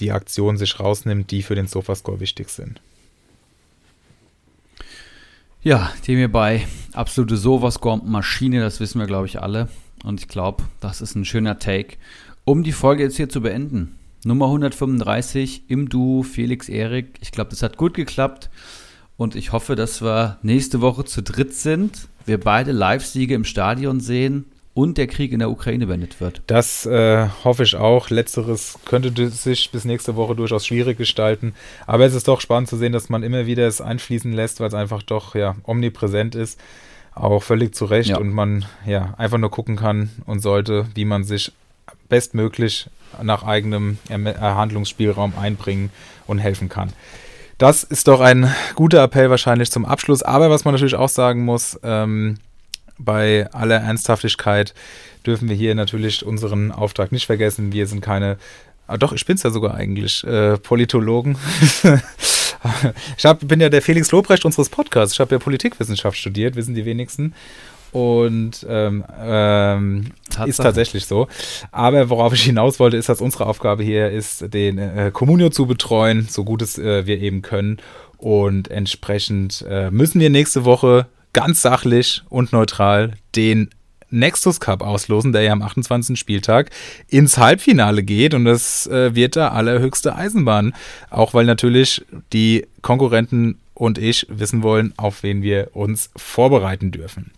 die 0.00 0.12
Aktionen 0.12 0.58
sich 0.58 0.78
rausnimmt, 0.80 1.30
die 1.30 1.42
für 1.42 1.54
den 1.54 1.66
Sofascore 1.66 2.20
wichtig 2.20 2.48
sind. 2.50 2.80
Ja, 5.62 5.92
dem 6.06 6.16
hierbei 6.16 6.66
absolute 6.92 7.36
Sofascore-Maschine, 7.36 8.60
das 8.60 8.80
wissen 8.80 9.00
wir, 9.00 9.06
glaube 9.06 9.26
ich, 9.26 9.42
alle. 9.42 9.68
Und 10.04 10.20
ich 10.20 10.28
glaube, 10.28 10.64
das 10.80 11.00
ist 11.00 11.16
ein 11.16 11.24
schöner 11.24 11.58
Take, 11.58 11.96
um 12.44 12.62
die 12.62 12.72
Folge 12.72 13.02
jetzt 13.02 13.16
hier 13.16 13.28
zu 13.28 13.40
beenden. 13.40 13.96
Nummer 14.24 14.46
135 14.46 15.64
im 15.68 15.88
Duo 15.88 16.22
Felix 16.22 16.68
Erik. 16.68 17.18
Ich 17.20 17.32
glaube, 17.32 17.50
das 17.50 17.62
hat 17.62 17.76
gut 17.76 17.94
geklappt. 17.94 18.50
Und 19.16 19.34
ich 19.34 19.52
hoffe, 19.52 19.74
dass 19.74 20.00
wir 20.00 20.38
nächste 20.42 20.80
Woche 20.80 21.04
zu 21.04 21.22
dritt 21.22 21.54
sind. 21.54 22.08
Wir 22.24 22.38
beide 22.38 22.70
Live-Siege 22.70 23.34
im 23.34 23.44
Stadion 23.44 23.98
sehen 23.98 24.44
und 24.78 24.96
der 24.96 25.08
Krieg 25.08 25.32
in 25.32 25.40
der 25.40 25.50
Ukraine 25.50 25.88
beendet 25.88 26.20
wird. 26.20 26.40
Das 26.46 26.86
äh, 26.86 27.26
hoffe 27.42 27.64
ich 27.64 27.74
auch. 27.74 28.10
Letzteres 28.10 28.78
könnte 28.84 29.28
sich 29.28 29.72
bis 29.72 29.84
nächste 29.84 30.14
Woche 30.14 30.36
durchaus 30.36 30.64
schwierig 30.64 30.96
gestalten. 30.96 31.52
Aber 31.88 32.06
es 32.06 32.14
ist 32.14 32.28
doch 32.28 32.40
spannend 32.40 32.68
zu 32.68 32.76
sehen, 32.76 32.92
dass 32.92 33.08
man 33.08 33.24
immer 33.24 33.46
wieder 33.46 33.66
es 33.66 33.80
einfließen 33.80 34.32
lässt, 34.32 34.60
weil 34.60 34.68
es 34.68 34.74
einfach 34.74 35.02
doch 35.02 35.34
ja 35.34 35.56
omnipräsent 35.64 36.36
ist. 36.36 36.60
Auch 37.16 37.42
völlig 37.42 37.74
zu 37.74 37.86
Recht 37.86 38.10
ja. 38.10 38.18
und 38.18 38.32
man 38.32 38.66
ja 38.86 39.14
einfach 39.18 39.38
nur 39.38 39.50
gucken 39.50 39.74
kann 39.74 40.10
und 40.26 40.42
sollte, 40.42 40.86
wie 40.94 41.04
man 41.04 41.24
sich 41.24 41.50
bestmöglich 42.08 42.88
nach 43.20 43.42
eigenem 43.42 43.98
Handlungsspielraum 44.08 45.32
einbringen 45.36 45.90
und 46.28 46.38
helfen 46.38 46.68
kann. 46.68 46.92
Das 47.58 47.82
ist 47.82 48.06
doch 48.06 48.20
ein 48.20 48.54
guter 48.76 49.02
Appell 49.02 49.28
wahrscheinlich 49.28 49.72
zum 49.72 49.84
Abschluss. 49.84 50.22
Aber 50.22 50.50
was 50.50 50.64
man 50.64 50.74
natürlich 50.74 50.94
auch 50.94 51.08
sagen 51.08 51.44
muss, 51.44 51.80
ähm, 51.82 52.38
bei 52.98 53.50
aller 53.52 53.76
Ernsthaftigkeit 53.76 54.74
dürfen 55.26 55.48
wir 55.48 55.56
hier 55.56 55.74
natürlich 55.74 56.24
unseren 56.24 56.72
Auftrag 56.72 57.12
nicht 57.12 57.26
vergessen. 57.26 57.72
Wir 57.72 57.86
sind 57.86 58.00
keine, 58.00 58.38
ah 58.86 58.96
doch, 58.96 59.12
ich 59.12 59.26
bin 59.26 59.36
es 59.36 59.42
ja 59.42 59.50
sogar 59.50 59.74
eigentlich, 59.74 60.24
äh, 60.24 60.58
Politologen. 60.58 61.36
ich 63.16 63.24
hab, 63.24 63.46
bin 63.46 63.60
ja 63.60 63.68
der 63.68 63.82
Felix 63.82 64.10
Lobrecht 64.10 64.44
unseres 64.44 64.68
Podcasts. 64.68 65.14
Ich 65.14 65.20
habe 65.20 65.34
ja 65.34 65.38
Politikwissenschaft 65.38 66.16
studiert, 66.16 66.56
wissen 66.56 66.74
die 66.74 66.84
wenigsten. 66.84 67.34
Und 67.90 68.66
ähm, 68.68 69.02
ähm, 69.18 70.12
ist 70.44 70.58
tatsächlich 70.58 71.06
so. 71.06 71.26
Aber 71.72 72.10
worauf 72.10 72.34
ich 72.34 72.42
hinaus 72.42 72.78
wollte, 72.78 72.98
ist, 72.98 73.08
dass 73.08 73.22
unsere 73.22 73.46
Aufgabe 73.46 73.82
hier 73.82 74.10
ist, 74.10 74.52
den 74.52 74.78
äh, 74.78 75.10
Communio 75.12 75.48
zu 75.48 75.66
betreuen, 75.66 76.26
so 76.28 76.44
gut 76.44 76.60
es 76.60 76.78
äh, 76.78 77.06
wir 77.06 77.18
eben 77.20 77.40
können. 77.40 77.78
Und 78.18 78.70
entsprechend 78.70 79.64
äh, 79.68 79.90
müssen 79.90 80.20
wir 80.20 80.28
nächste 80.28 80.64
Woche 80.64 81.06
ganz 81.38 81.62
sachlich 81.62 82.24
und 82.28 82.52
neutral 82.52 83.12
den 83.36 83.70
Nexus 84.10 84.58
Cup 84.58 84.82
auslosen, 84.82 85.32
der 85.32 85.42
ja 85.42 85.52
am 85.52 85.62
28. 85.62 86.18
Spieltag 86.18 86.70
ins 87.06 87.38
Halbfinale 87.38 88.02
geht 88.02 88.34
und 88.34 88.44
das 88.44 88.88
äh, 88.88 89.14
wird 89.14 89.36
da 89.36 89.50
allerhöchste 89.50 90.16
Eisenbahn. 90.16 90.74
Auch 91.10 91.34
weil 91.34 91.44
natürlich 91.44 92.04
die 92.32 92.66
Konkurrenten 92.82 93.60
und 93.74 93.98
ich 93.98 94.26
wissen 94.28 94.64
wollen, 94.64 94.94
auf 94.96 95.22
wen 95.22 95.42
wir 95.42 95.70
uns 95.74 96.10
vorbereiten 96.16 96.90
dürfen. 96.90 97.30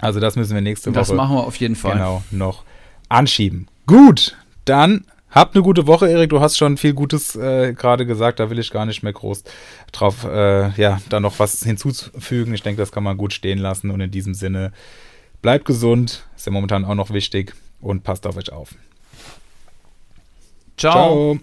Also 0.00 0.18
das 0.18 0.34
müssen 0.34 0.54
wir 0.54 0.60
nächste 0.60 0.90
Woche. 0.90 0.98
Das 0.98 1.12
machen 1.12 1.36
wir 1.36 1.44
auf 1.44 1.56
jeden 1.56 1.76
Fall. 1.76 1.92
Genau, 1.92 2.24
noch 2.32 2.64
anschieben. 3.08 3.68
Gut, 3.86 4.36
dann 4.64 5.04
Habt 5.36 5.54
eine 5.54 5.62
gute 5.62 5.86
Woche, 5.86 6.08
Erik. 6.08 6.30
Du 6.30 6.40
hast 6.40 6.56
schon 6.56 6.78
viel 6.78 6.94
Gutes 6.94 7.36
äh, 7.36 7.74
gerade 7.74 8.06
gesagt. 8.06 8.40
Da 8.40 8.48
will 8.48 8.58
ich 8.58 8.70
gar 8.70 8.86
nicht 8.86 9.02
mehr 9.02 9.12
groß 9.12 9.44
drauf, 9.92 10.24
äh, 10.24 10.70
ja, 10.80 10.98
da 11.10 11.20
noch 11.20 11.38
was 11.38 11.62
hinzufügen. 11.62 12.54
Ich 12.54 12.62
denke, 12.62 12.80
das 12.80 12.90
kann 12.90 13.02
man 13.02 13.18
gut 13.18 13.34
stehen 13.34 13.58
lassen. 13.58 13.90
Und 13.90 14.00
in 14.00 14.10
diesem 14.10 14.32
Sinne, 14.32 14.72
bleibt 15.42 15.66
gesund. 15.66 16.24
Ist 16.34 16.46
ja 16.46 16.52
momentan 16.52 16.86
auch 16.86 16.94
noch 16.94 17.10
wichtig. 17.10 17.54
Und 17.82 18.02
passt 18.02 18.26
auf 18.26 18.38
euch 18.38 18.50
auf. 18.50 18.70
Ciao. 20.78 21.36
Ciao. 21.36 21.38